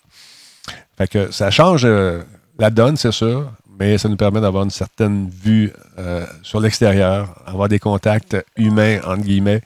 Fait 0.98 1.08
que 1.08 1.32
ça 1.32 1.50
change 1.50 1.86
euh, 1.86 2.22
la 2.60 2.70
donne, 2.70 2.98
c'est 2.98 3.12
sûr 3.12 3.52
mais 3.80 3.98
ça 3.98 4.10
nous 4.10 4.18
permet 4.18 4.42
d'avoir 4.42 4.64
une 4.64 4.70
certaine 4.70 5.30
vue 5.30 5.72
euh, 5.98 6.26
sur 6.42 6.60
l'extérieur, 6.60 7.42
avoir 7.46 7.68
des 7.68 7.80
contacts 7.80 8.38
humains, 8.56 9.00
entre 9.06 9.24
guillemets, 9.24 9.62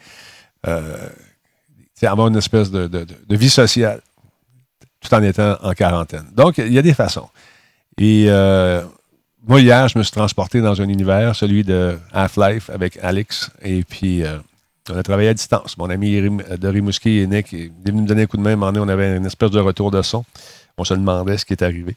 euh, 0.67 0.97
avoir 2.01 2.27
une 2.27 2.37
espèce 2.37 2.71
de, 2.71 3.05
vie 3.29 3.49
sociale, 3.49 4.01
tout 5.01 5.13
en 5.13 5.21
étant 5.23 5.57
en 5.61 5.73
quarantaine. 5.73 6.25
Donc, 6.33 6.57
il 6.57 6.71
y 6.71 6.77
a 6.77 6.81
des 6.81 6.93
façons. 6.93 7.27
Et 7.97 8.25
euh, 8.27 8.83
moi, 9.45 9.61
hier, 9.61 9.87
je 9.87 9.97
me 9.97 10.03
suis 10.03 10.11
transporté 10.11 10.61
dans 10.61 10.79
un 10.81 10.87
univers, 10.87 11.35
celui 11.35 11.63
de 11.63 11.97
Half-Life 12.13 12.69
avec 12.69 12.97
Alex, 13.01 13.49
et 13.61 13.83
puis 13.83 14.23
on 14.89 14.97
a 14.97 15.03
travaillé 15.03 15.29
à 15.29 15.33
distance. 15.33 15.77
Mon 15.77 15.89
ami 15.89 16.21
de 16.21 16.67
Rimouski 16.67 17.19
et 17.19 17.27
Nick 17.27 17.53
est 17.53 17.71
venu 17.85 18.03
me 18.03 18.07
donner 18.07 18.23
un 18.23 18.25
coup 18.27 18.37
de 18.37 18.41
main. 18.41 18.57
On 18.61 18.87
avait 18.87 19.17
une 19.17 19.25
espèce 19.25 19.51
de 19.51 19.59
retour 19.59 19.91
de 19.91 20.01
son. 20.01 20.23
On 20.77 20.83
se 20.83 20.93
demandait 20.93 21.37
ce 21.37 21.45
qui 21.45 21.53
est 21.53 21.63
arrivé 21.63 21.95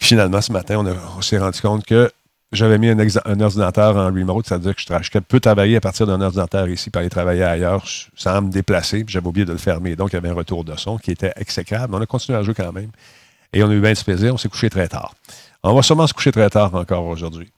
finalement, 0.00 0.40
ce 0.40 0.52
matin, 0.52 0.84
on, 1.16 1.22
s'est 1.22 1.38
rendu 1.38 1.60
compte 1.60 1.84
que 1.84 2.10
j'avais 2.52 2.78
mis 2.78 2.88
un, 2.88 3.40
ordinateur 3.40 3.96
en 3.96 4.06
remote, 4.06 4.46
c'est-à-dire 4.46 4.74
que 4.74 4.82
je, 4.82 5.18
peux 5.18 5.40
travailler 5.40 5.76
à 5.76 5.80
partir 5.80 6.06
d'un 6.06 6.20
ordinateur 6.20 6.68
ici, 6.68 6.90
pour 6.90 7.00
aller 7.00 7.10
travailler 7.10 7.44
ailleurs 7.44 7.84
sans 8.16 8.42
me 8.42 8.50
déplacer, 8.50 9.04
puis 9.04 9.12
j'avais 9.12 9.28
oublié 9.28 9.44
de 9.44 9.52
le 9.52 9.58
fermer. 9.58 9.94
Donc, 9.94 10.12
il 10.12 10.14
y 10.14 10.16
avait 10.16 10.30
un 10.30 10.34
retour 10.34 10.64
de 10.64 10.76
son 10.76 10.98
qui 10.98 11.12
était 11.12 11.32
exécrable. 11.36 11.94
On 11.94 12.00
a 12.00 12.06
continué 12.06 12.38
à 12.38 12.42
jouer 12.42 12.54
quand 12.54 12.72
même. 12.72 12.90
Et 13.52 13.62
on 13.62 13.70
a 13.70 13.72
eu 13.72 13.80
bien 13.80 13.92
du 13.92 14.02
plaisir. 14.02 14.34
On 14.34 14.36
s'est 14.36 14.48
couché 14.48 14.70
très 14.70 14.88
tard. 14.88 15.14
On 15.62 15.74
va 15.74 15.82
sûrement 15.82 16.06
se 16.06 16.14
coucher 16.14 16.32
très 16.32 16.48
tard 16.48 16.74
encore 16.74 17.04
aujourd'hui. 17.06 17.50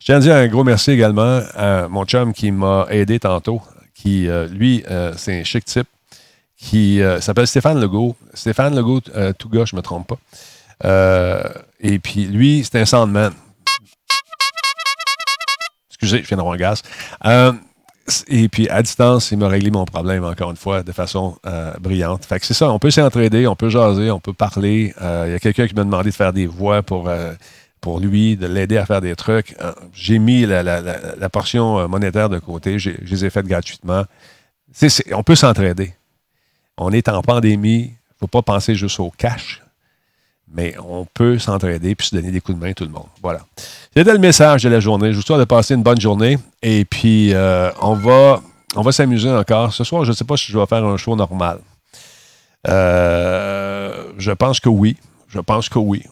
Je 0.00 0.06
tiens 0.06 0.16
à 0.16 0.20
dire 0.20 0.34
un 0.34 0.48
gros 0.48 0.64
merci 0.64 0.90
également 0.90 1.40
à 1.54 1.88
mon 1.88 2.04
chum 2.04 2.34
qui 2.34 2.50
m'a 2.50 2.86
aidé 2.90 3.18
tantôt, 3.20 3.62
qui, 3.94 4.28
euh, 4.28 4.46
lui, 4.48 4.84
euh, 4.90 5.14
c'est 5.16 5.40
un 5.40 5.44
chic 5.44 5.64
type, 5.64 5.86
qui 6.56 7.00
euh, 7.00 7.20
s'appelle 7.20 7.46
Stéphane 7.46 7.80
Legault. 7.80 8.16
Stéphane 8.34 8.74
Legault, 8.74 9.00
tout 9.38 9.48
gars, 9.48 9.64
je 9.64 9.74
ne 9.74 9.78
me 9.78 9.82
trompe 9.82 10.08
pas. 10.08 10.18
Euh, 10.84 11.42
et 11.80 11.98
puis 11.98 12.24
lui, 12.26 12.64
c'est 12.64 12.80
un 12.80 12.84
Sandman. 12.84 13.32
Excusez, 15.90 16.22
je 16.22 16.28
viens 16.28 16.36
d'avoir 16.36 16.54
un 16.54 16.58
gaz. 16.58 16.82
Euh, 17.24 17.52
et 18.28 18.48
puis, 18.48 18.68
à 18.68 18.82
distance, 18.82 19.30
il 19.30 19.38
m'a 19.38 19.48
réglé 19.48 19.70
mon 19.70 19.86
problème, 19.86 20.24
encore 20.24 20.50
une 20.50 20.56
fois, 20.56 20.82
de 20.82 20.92
façon 20.92 21.38
euh, 21.46 21.72
brillante. 21.80 22.24
Fait 22.26 22.38
que 22.38 22.44
c'est 22.44 22.54
ça, 22.54 22.70
on 22.70 22.78
peut 22.78 22.90
s'entraider, 22.90 23.46
on 23.46 23.56
peut 23.56 23.70
jaser, 23.70 24.10
on 24.10 24.20
peut 24.20 24.34
parler. 24.34 24.94
Il 25.00 25.30
y 25.30 25.34
a 25.34 25.38
quelqu'un 25.38 25.66
qui 25.66 25.74
m'a 25.74 25.84
demandé 25.84 26.10
de 26.10 26.14
faire 26.14 26.32
des 26.32 26.46
voix 26.46 26.82
pour, 26.82 27.10
pour 27.80 28.00
lui, 28.00 28.36
de 28.36 28.46
l'aider 28.46 28.76
à 28.76 28.84
faire 28.84 29.00
des 29.00 29.16
trucs. 29.16 29.56
J'ai 29.94 30.18
mis 30.18 30.44
la, 30.44 31.28
portion 31.32 31.88
monétaire 31.88 32.28
de 32.28 32.38
côté, 32.38 32.78
je 32.78 32.90
les 32.90 33.24
ai 33.24 33.30
faites 33.30 33.46
gratuitement. 33.46 34.04
on 35.12 35.22
peut 35.22 35.36
s'entraider. 35.36 35.94
On 36.76 36.92
est 36.92 37.08
en 37.08 37.22
pandémie, 37.22 37.84
il 37.84 37.86
ne 37.86 38.18
faut 38.20 38.26
pas 38.26 38.42
penser 38.42 38.74
juste 38.74 39.00
au 39.00 39.10
cash 39.16 39.63
mais 40.52 40.74
on 40.78 41.04
peut 41.04 41.38
s'entraider 41.38 41.94
puis 41.94 42.06
se 42.06 42.14
donner 42.14 42.30
des 42.30 42.40
coups 42.40 42.58
de 42.58 42.64
main 42.64 42.72
tout 42.72 42.84
le 42.84 42.90
monde. 42.90 43.06
Voilà. 43.22 43.40
C'était 43.96 44.12
le 44.12 44.18
message 44.18 44.62
de 44.62 44.68
la 44.68 44.80
journée. 44.80 45.12
Je 45.12 45.16
vous 45.16 45.22
souhaite 45.22 45.38
de 45.38 45.44
passer 45.44 45.74
une 45.74 45.82
bonne 45.82 46.00
journée 46.00 46.38
et 46.62 46.84
puis 46.84 47.32
euh, 47.34 47.70
on 47.80 47.94
va, 47.94 48.40
on 48.76 48.82
va 48.82 48.92
s'amuser 48.92 49.30
encore. 49.30 49.72
Ce 49.72 49.84
soir, 49.84 50.04
je 50.04 50.10
ne 50.10 50.16
sais 50.16 50.24
pas 50.24 50.36
si 50.36 50.52
je 50.52 50.58
vais 50.58 50.66
faire 50.66 50.84
un 50.84 50.96
show 50.96 51.16
normal. 51.16 51.58
Euh, 52.68 54.12
je 54.18 54.32
pense 54.32 54.60
que 54.60 54.68
oui. 54.68 54.96
Je 55.28 55.40
pense 55.40 55.68
que 55.68 55.78
oui. 55.78 56.02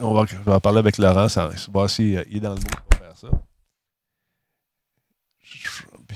On 0.00 0.12
va, 0.12 0.24
je 0.26 0.50
vais 0.50 0.60
parler 0.60 0.78
avec 0.78 0.98
Laurent, 0.98 1.26
voir 1.72 1.88
s'il 1.88 2.18
est 2.18 2.40
dans 2.40 2.50
le 2.50 2.56
mood 2.56 2.76
pour 2.90 2.98
faire 2.98 3.16
ça. 3.16 3.28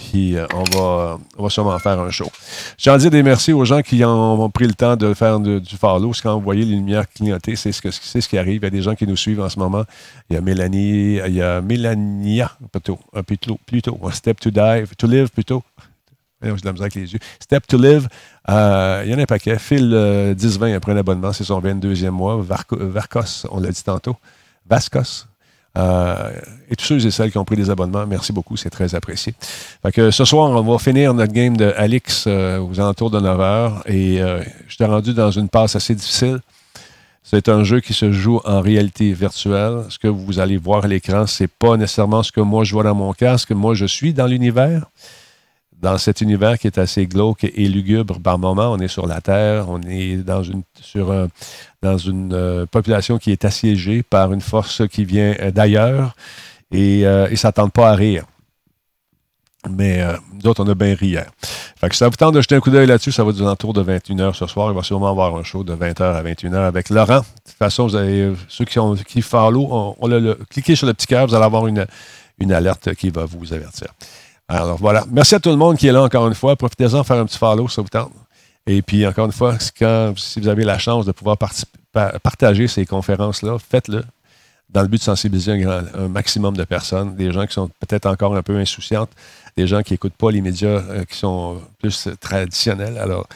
Puis 0.00 0.36
euh, 0.36 0.46
on, 0.54 0.64
va, 0.64 1.18
on 1.36 1.42
va 1.42 1.50
sûrement 1.50 1.78
faire 1.78 2.00
un 2.00 2.10
show. 2.10 2.30
De 2.84 2.98
dire 2.98 3.10
des 3.10 3.22
merci 3.22 3.52
aux 3.52 3.64
gens 3.66 3.82
qui 3.82 4.02
ont, 4.04 4.48
pris 4.50 4.66
le 4.66 4.72
temps 4.72 4.96
de 4.96 5.12
faire 5.12 5.38
du 5.38 5.76
follow. 5.78 6.08
Parce 6.08 6.22
quand 6.22 6.34
vous 6.34 6.40
voyez 6.40 6.64
les 6.64 6.74
lumières 6.74 7.08
clignotées, 7.08 7.54
c'est 7.54 7.70
ce, 7.72 8.28
qui 8.28 8.38
arrive. 8.38 8.62
Il 8.62 8.64
y 8.64 8.66
a 8.66 8.70
des 8.70 8.82
gens 8.82 8.94
qui 8.94 9.06
nous 9.06 9.16
suivent 9.16 9.40
en 9.40 9.48
ce 9.50 9.58
moment. 9.58 9.84
Il 10.30 10.34
y 10.34 10.36
a 10.36 10.40
Mélanie, 10.40 11.20
il 11.26 11.34
y 11.34 11.42
a 11.42 11.60
Mélania, 11.60 12.50
plutôt, 12.72 12.98
plutôt, 13.26 13.58
plutôt, 13.66 13.98
Step 14.12 14.40
to 14.40 14.50
Dive, 14.50 14.94
to 14.96 15.06
Live 15.06 15.28
plutôt. 15.30 15.62
J'ai 16.42 16.50
de 16.50 16.64
la 16.64 16.70
avec 16.70 16.94
les 16.94 17.12
yeux. 17.12 17.18
Step 17.38 17.66
to 17.66 17.76
Live, 17.76 18.08
euh, 18.48 19.02
il 19.04 19.12
y 19.12 19.14
en 19.14 19.18
a 19.18 19.22
un 19.22 19.26
paquet. 19.26 19.58
Phil 19.58 19.92
10-20 19.92 20.74
après 20.74 20.92
un 20.92 20.96
abonnement, 20.96 21.34
c'est 21.34 21.44
son 21.44 21.60
22e 21.60 22.08
mois. 22.08 22.40
Varcos, 22.40 23.46
on 23.50 23.60
l'a 23.60 23.70
dit 23.70 23.84
tantôt. 23.84 24.16
Vascos, 24.66 25.26
euh, 25.78 26.30
et 26.68 26.76
tous 26.76 26.84
ceux 26.84 27.06
et 27.06 27.10
celles 27.10 27.30
qui 27.30 27.38
ont 27.38 27.44
pris 27.44 27.56
des 27.56 27.70
abonnements, 27.70 28.06
merci 28.06 28.32
beaucoup, 28.32 28.56
c'est 28.56 28.70
très 28.70 28.94
apprécié. 28.94 29.34
ce 29.84 30.24
soir, 30.24 30.50
on 30.50 30.62
va 30.62 30.78
finir 30.78 31.14
notre 31.14 31.32
game 31.32 31.56
de 31.56 31.72
Alix 31.76 32.24
euh, 32.26 32.58
aux 32.58 32.78
alentours 32.80 33.10
de 33.10 33.20
9 33.20 33.38
h 33.38 33.72
et 33.86 34.20
euh, 34.20 34.42
je 34.68 34.76
t'ai 34.76 34.84
rendu 34.84 35.14
dans 35.14 35.30
une 35.30 35.48
passe 35.48 35.76
assez 35.76 35.94
difficile. 35.94 36.40
C'est 37.22 37.48
un 37.48 37.62
jeu 37.62 37.80
qui 37.80 37.92
se 37.92 38.10
joue 38.10 38.40
en 38.44 38.60
réalité 38.60 39.12
virtuelle. 39.12 39.84
Ce 39.88 39.98
que 39.98 40.08
vous 40.08 40.40
allez 40.40 40.56
voir 40.56 40.84
à 40.84 40.88
l'écran, 40.88 41.26
c'est 41.26 41.50
pas 41.50 41.76
nécessairement 41.76 42.24
ce 42.24 42.32
que 42.32 42.40
moi 42.40 42.64
je 42.64 42.72
vois 42.72 42.82
dans 42.82 42.94
mon 42.94 43.12
casque. 43.12 43.52
Moi, 43.52 43.74
je 43.74 43.84
suis 43.84 44.12
dans 44.12 44.26
l'univers 44.26 44.86
dans 45.80 45.98
cet 45.98 46.20
univers 46.20 46.58
qui 46.58 46.66
est 46.66 46.78
assez 46.78 47.06
glauque 47.06 47.44
et 47.44 47.68
lugubre 47.68 48.20
par 48.20 48.38
moment. 48.38 48.72
On 48.72 48.78
est 48.78 48.88
sur 48.88 49.06
la 49.06 49.20
Terre, 49.20 49.68
on 49.68 49.80
est 49.82 50.16
dans 50.16 50.42
une, 50.42 50.62
sur 50.80 51.12
dans 51.82 51.98
une 51.98 52.32
euh, 52.34 52.66
population 52.66 53.18
qui 53.18 53.32
est 53.32 53.44
assiégée 53.44 54.02
par 54.02 54.32
une 54.32 54.40
force 54.40 54.86
qui 54.88 55.04
vient 55.04 55.34
euh, 55.40 55.50
d'ailleurs 55.50 56.14
et 56.70 57.06
euh, 57.06 57.26
ils 57.28 57.32
ne 57.32 57.36
s'attendent 57.36 57.72
pas 57.72 57.90
à 57.90 57.94
rire. 57.94 58.24
Mais 59.68 60.02
nous 60.32 60.48
autres, 60.48 60.64
on 60.64 60.68
a 60.68 60.74
bien 60.74 60.94
ri 60.94 61.08
hier. 61.08 61.30
Fait 61.78 61.90
que 61.90 61.94
ça 61.94 62.08
vous 62.08 62.16
tente 62.16 62.34
de 62.34 62.40
jeter 62.40 62.54
un 62.54 62.60
coup 62.60 62.70
d'œil 62.70 62.86
là-dessus, 62.86 63.12
ça 63.12 63.24
va 63.24 63.32
du 63.32 63.42
entour 63.42 63.74
de 63.74 63.82
21h 63.82 64.32
ce 64.32 64.46
soir. 64.46 64.72
Il 64.72 64.74
va 64.74 64.82
sûrement 64.82 65.10
avoir 65.10 65.36
un 65.36 65.42
show 65.42 65.64
de 65.64 65.74
20h 65.74 66.02
à 66.02 66.22
21h 66.22 66.66
avec 66.66 66.88
Laurent. 66.88 67.18
De 67.18 67.24
toute 67.44 67.58
façon, 67.58 67.86
vous 67.86 67.94
avez, 67.94 68.32
ceux 68.48 68.64
qui, 68.64 68.78
ont, 68.78 68.94
qui 68.94 69.20
follow, 69.20 69.94
on 69.98 70.06
le, 70.06 70.38
cliquez 70.48 70.76
sur 70.76 70.86
le 70.86 70.94
petit 70.94 71.06
cœur, 71.06 71.26
vous 71.26 71.34
allez 71.34 71.44
avoir 71.44 71.66
une, 71.66 71.86
une 72.38 72.54
alerte 72.54 72.94
qui 72.94 73.10
va 73.10 73.26
vous 73.26 73.52
avertir. 73.52 73.88
Alors 74.50 74.78
voilà. 74.78 75.04
Merci 75.12 75.36
à 75.36 75.40
tout 75.40 75.50
le 75.50 75.56
monde 75.56 75.76
qui 75.76 75.86
est 75.86 75.92
là 75.92 76.02
encore 76.02 76.26
une 76.26 76.34
fois. 76.34 76.56
Profitez-en 76.56 77.04
faire 77.04 77.18
un 77.18 77.24
petit 77.24 77.38
follow, 77.38 77.68
ça 77.68 77.82
vous 77.82 77.88
tente. 77.88 78.10
Et 78.66 78.82
puis, 78.82 79.06
encore 79.06 79.26
une 79.26 79.32
fois, 79.32 79.56
si 79.58 80.40
vous 80.40 80.48
avez 80.48 80.64
la 80.64 80.76
chance 80.78 81.06
de 81.06 81.12
pouvoir 81.12 81.38
partager 82.22 82.66
ces 82.66 82.84
conférences-là, 82.84 83.58
faites-le. 83.58 84.04
dans 84.68 84.82
le 84.82 84.88
but 84.88 84.98
de 84.98 85.02
sensibiliser 85.02 85.64
un, 85.64 86.08
maximum 86.08 86.56
de 86.56 86.64
personnes, 86.64 87.14
des 87.14 87.32
gens 87.32 87.46
qui 87.46 87.54
sont 87.54 87.68
peut-être 87.80 88.06
encore 88.06 88.36
un 88.36 88.42
peu 88.42 88.56
insouciantes, 88.56 89.10
des 89.56 89.68
gens 89.68 89.82
qui 89.82 89.92
n'écoutent 89.92 90.14
pas 90.14 90.30
les 90.30 90.40
médias 90.40 90.68
euh, 90.68 91.04
qui 91.04 91.16
sont 91.16 91.60
plus 91.78 92.08
traditionnels. 92.20 92.98
Alors, 92.98 93.26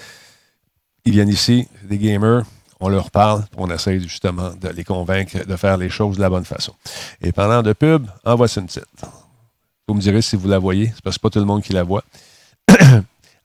ils 1.05 1.13
viennent 1.13 1.29
ici, 1.29 1.69
des 1.85 1.99
gamers, 1.99 2.43
on 2.81 2.89
leur 2.89 3.11
parle, 3.11 3.45
on 3.57 3.71
essaye 3.71 4.01
justement 4.01 4.51
de 4.51 4.69
les 4.69 4.85
convaincre 4.85 5.47
de 5.47 5.57
faire 5.57 5.77
les 5.77 5.91
choses 5.91 6.17
de 6.17 6.21
la 6.21 6.31
bonne 6.31 6.45
façon. 6.45 6.75
Et 7.23 7.33
parlant 7.33 7.63
de 7.63 7.73
pub, 7.73 8.07
envoie-moi 8.25 8.49
une 8.57 8.67
petite. 8.67 8.85
Vous 9.87 9.95
me 9.95 10.01
direz 10.01 10.23
si 10.23 10.37
vous 10.37 10.49
la 10.49 10.59
voyez, 10.59 10.93
c'est 10.95 11.05
parce 11.05 11.19
que 11.19 11.23
pas 11.23 11.31
tout 11.31 11.39
le 11.39 11.45
monde 11.45 11.63
qui 11.63 11.75
la 11.75 11.83
voit. 11.83 12.05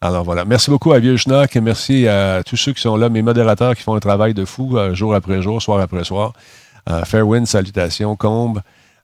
Alors 0.01 0.23
voilà. 0.23 0.45
Merci 0.45 0.71
beaucoup 0.71 0.93
à 0.93 0.99
Vieux 0.99 1.17
Schnock 1.17 1.53
et 1.53 1.59
merci 1.59 2.07
à 2.07 2.43
tous 2.45 2.55
ceux 2.55 2.71
qui 2.71 2.81
sont 2.81 2.95
là, 2.95 3.09
mes 3.09 3.21
modérateurs 3.21 3.75
qui 3.75 3.83
font 3.83 3.95
un 3.95 3.99
travail 3.99 4.33
de 4.33 4.45
fou 4.45 4.77
euh, 4.77 4.93
jour 4.93 5.13
après 5.13 5.41
jour, 5.41 5.61
soir 5.61 5.81
après 5.81 6.05
soir. 6.05 6.31
Euh, 6.89 7.03
Fairwind, 7.03 7.45
salutations, 7.45 8.15
Combe. 8.15 8.61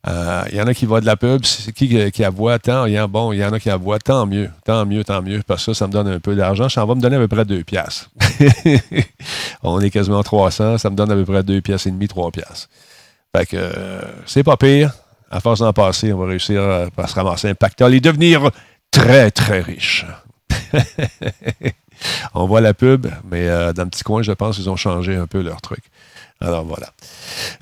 Il 0.08 0.12
euh, 0.12 0.44
y 0.54 0.62
en 0.62 0.68
a 0.68 0.74
qui 0.74 0.86
voient 0.86 1.02
de 1.02 1.06
la 1.06 1.18
pub. 1.18 1.42
Qui 1.42 2.12
qui 2.12 2.24
voit 2.34 2.60
tant? 2.60 2.86
Y 2.86 3.06
bon, 3.10 3.34
il 3.34 3.40
y 3.40 3.44
en 3.46 3.52
a 3.52 3.60
qui 3.60 3.70
voient 3.72 4.00
tant 4.00 4.26
mieux, 4.26 4.50
tant 4.64 4.86
mieux, 4.86 5.04
tant 5.04 5.22
mieux, 5.22 5.42
parce 5.46 5.66
que 5.66 5.74
ça, 5.74 5.80
ça 5.80 5.88
me 5.88 5.92
donne 5.92 6.08
un 6.08 6.20
peu 6.22 6.36
d'argent. 6.36 6.70
Ça 6.70 6.86
va 6.86 6.96
me 6.96 7.02
donner 7.02 7.18
à 7.18 7.20
peu 7.20 7.28
près 7.28 7.44
2 7.44 7.66
piastres. 7.66 8.10
On 9.64 9.82
est 9.82 9.90
quasiment 9.90 10.24
300, 10.24 10.78
ça 10.78 10.90
me 10.90 10.96
donne 10.96 11.12
à 11.12 11.16
peu 11.16 11.26
près 11.26 11.44
2 11.44 11.60
piastres 11.60 11.88
et 11.88 11.92
demi, 11.92 12.08
3 12.08 12.32
piastres. 12.32 12.70
Fait 13.36 13.46
que 13.46 13.58
c'est 14.26 14.44
pas 14.44 14.56
pire. 14.56 14.94
À 15.36 15.42
force 15.42 15.60
d'en 15.60 15.74
passer, 15.74 16.14
on 16.14 16.20
va 16.20 16.28
réussir 16.28 16.62
à, 16.64 17.08
se 17.08 17.14
ramasser 17.14 17.50
un 17.50 17.56
pactole 17.56 17.94
et 17.94 18.00
devenir 18.00 18.52
très, 18.90 19.32
très 19.32 19.60
riche. 19.60 20.06
on 22.34 22.46
voit 22.46 22.62
la 22.62 22.74
pub, 22.74 23.08
mais 23.30 23.46
dans 23.74 23.84
le 23.84 23.90
petit 23.90 24.04
coin, 24.04 24.22
je 24.22 24.32
pense 24.32 24.56
qu'ils 24.56 24.70
ont 24.70 24.78
changé 24.78 25.14
un 25.18 25.28
peu 25.28 25.42
leur 25.42 25.60
truc. 25.60 25.84
Alors 26.40 26.64
voilà. 26.64 26.88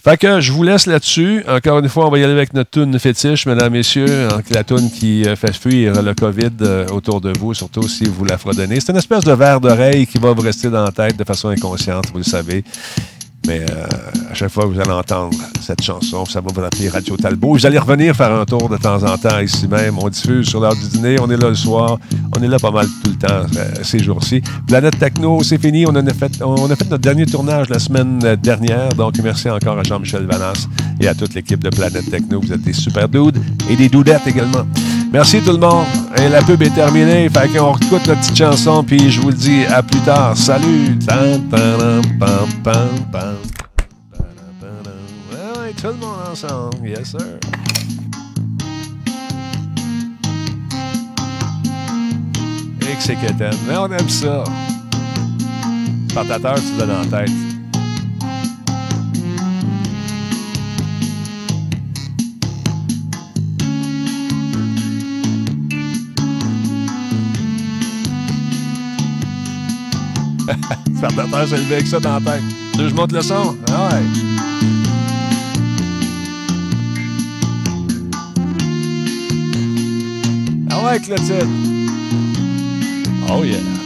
Fait 0.03 0.17
que 0.17 0.39
je 0.39 0.51
vous 0.51 0.61
laisse 0.61 0.86
là-dessus. 0.86 1.43
Encore 1.47 1.80
une 1.80 1.89
fois, 1.89 2.05
on 2.05 2.11
va 2.11 2.19
y 2.19 2.24
aller 2.24 2.34
avec 2.34 2.53
notre 2.53 2.69
tune 2.69 2.99
fétiche, 2.99 3.47
mesdames, 3.47 3.74
messieurs. 3.74 4.28
La 4.51 4.63
tune 4.63 4.91
qui 4.91 5.26
euh, 5.26 5.36
fait 5.36 5.53
fuir 5.53 5.99
le 6.01 6.13
COVID 6.13 6.49
euh, 6.61 6.88
autour 6.89 7.21
de 7.21 7.34
vous, 7.39 7.55
surtout 7.55 7.88
si 7.88 8.05
vous 8.05 8.26
la 8.26 8.38
fredonnez. 8.38 8.80
C'est 8.80 8.91
une 8.91 8.97
espèce 8.97 9.24
de 9.24 9.32
verre 9.32 9.59
d'oreille 9.59 10.05
qui 10.05 10.19
va 10.19 10.34
vous 10.34 10.41
rester 10.41 10.69
dans 10.69 10.84
la 10.84 10.91
tête 10.91 11.17
de 11.17 11.24
façon 11.24 11.49
inconsciente, 11.49 12.05
vous 12.11 12.19
le 12.19 12.24
savez. 12.24 12.63
Mais 13.46 13.60
euh, 13.60 13.86
à 14.32 14.34
chaque 14.34 14.50
fois 14.50 14.64
que 14.64 14.70
vous 14.70 14.80
allez 14.80 14.91
entendre 14.91 15.38
cette 15.60 15.82
chanson, 15.82 16.26
ça 16.26 16.39
va 16.39 16.48
vous 16.54 16.62
rappeler 16.62 16.89
Radio 16.89 17.18
Talbot. 17.18 17.54
Vous 17.54 17.66
allez 17.66 17.78
revenir 17.78 18.16
faire 18.16 18.32
un 18.34 18.46
tour 18.46 18.70
de 18.70 18.78
temps 18.78 19.04
en 19.04 19.18
temps 19.18 19.39
ici 19.39 19.68
même. 19.68 19.98
On 20.00 20.08
diffuse 20.08 20.48
sur 20.48 20.62
l'heure 20.62 20.76
du 20.76 20.88
dîner. 20.88 21.18
On 21.20 21.30
est 21.30 21.38
là 21.38 21.50
le 21.50 21.56
soir. 21.56 21.98
On 22.38 22.41
est 22.41 22.48
là 22.48 22.58
pas 22.58 22.72
mal 22.72 22.88
tout 23.04 23.12
le 23.12 23.18
temps 23.18 23.46
euh, 23.58 23.74
ces 23.84 24.00
jours-ci. 24.00 24.41
Planète 24.68 24.98
Techno, 24.98 25.44
c'est 25.44 25.62
fini. 25.62 25.86
On 25.86 25.96
a, 25.96 26.14
fait, 26.14 26.41
on 26.41 26.70
a 26.72 26.76
fait 26.76 26.89
notre 26.89 27.04
dernier 27.04 27.26
tournage 27.26 27.70
la 27.70 27.80
semaine 27.80 28.20
dernière. 28.41 28.89
Donc, 28.89 29.16
merci 29.22 29.50
encore 29.50 29.78
à 29.78 29.84
Jean-Michel 29.84 30.26
Vanas 30.26 30.68
et 31.02 31.08
à 31.08 31.14
toute 31.14 31.34
l'équipe 31.34 31.62
de 31.64 31.70
Planète 31.70 32.10
Techno. 32.10 32.39
Vous 32.41 32.54
êtes 32.54 32.62
des 32.62 32.74
super 32.74 33.10
dudes 33.10 33.38
et 33.70 33.76
des 33.76 33.89
doudettes 33.89 34.26
également. 34.26 34.66
Merci 35.12 35.41
tout 35.41 35.52
le 35.52 35.60
monde. 35.60 35.86
Et 36.18 36.28
la 36.28 36.41
pub 36.41 36.62
est 36.64 36.74
terminée. 36.74 37.30
Fait 37.30 37.48
qu'on 37.50 37.76
écoute 37.76 38.08
la 38.08 38.16
petite 38.16 38.36
chanson, 38.36 38.84
puis 38.84 39.12
je 39.12 39.22
vous 39.22 39.30
le 39.30 39.36
dis 39.36 39.64
à 39.66 39.84
plus 39.84 40.00
tard. 40.00 40.36
Salut! 40.36 40.98
Ouais, 45.31 45.73
tout 45.73 45.88
le 45.88 45.93
monde 45.93 46.17
ensemble. 46.31 46.88
Yes, 46.88 47.11
sir. 47.11 47.19
Et 52.81 52.95
que 52.95 53.01
c'est 53.01 53.15
qu'éterne. 53.15 53.57
Mais 53.67 53.77
on 53.77 53.91
aime 53.91 54.09
ça. 54.09 54.43
Partateur, 56.13 56.55
tu 56.55 56.77
donnes 56.77 56.91
en 56.91 57.05
tête. 57.05 57.31
Partateur 71.04 71.49
s'est 71.49 71.58
levé 71.58 71.76
avec 71.76 71.88
ça 71.88 71.99
dans 71.99 72.14
la 72.14 72.22
tête. 72.22 72.43
Que 72.78 72.88
je 72.88 72.93
monte 72.93 73.12
le 73.12 73.22
son? 73.22 73.58
Ah 73.70 73.89
ouais. 73.89 74.04
Ah 80.72 80.86
ouais, 80.86 80.99
Clotilde. 81.01 81.49
Oh 83.30 83.43
yeah. 83.43 83.82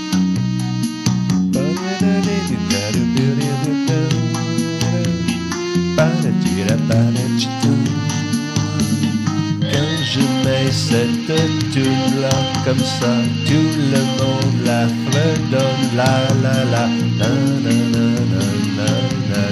Comme 12.68 12.80
ça, 12.80 13.13
tout 13.45 13.72
le 13.93 14.01
monde 14.20 14.65
la 14.65 14.88
fredonne, 15.05 15.95
la 15.95 16.28
la 16.43 16.65
la, 16.65 16.86
la 17.20 17.30
la 17.63 17.76
la 17.93 18.07
la 18.34 18.47
la 18.78 18.89
la 19.30 19.32
la 19.32 19.45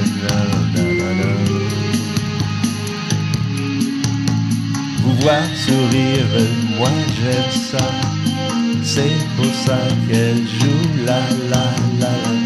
la 1.13 1.32
Vous 5.01 5.16
voir 5.22 5.45
sourire, 5.55 6.34
moi 6.78 6.89
j'aime 7.16 7.51
ça, 7.72 7.88
c'est 8.84 9.18
pour 9.38 9.53
ça 9.66 9.80
qu'elle 10.09 10.45
joue. 10.59 11.05
La 11.05 11.22
la 11.51 11.66
la 11.99 12.11
la. 12.39 12.44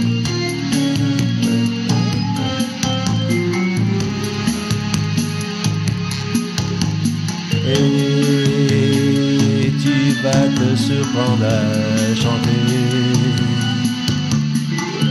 reprendre 11.09 11.45
à 11.45 12.15
chanter. 12.15 12.49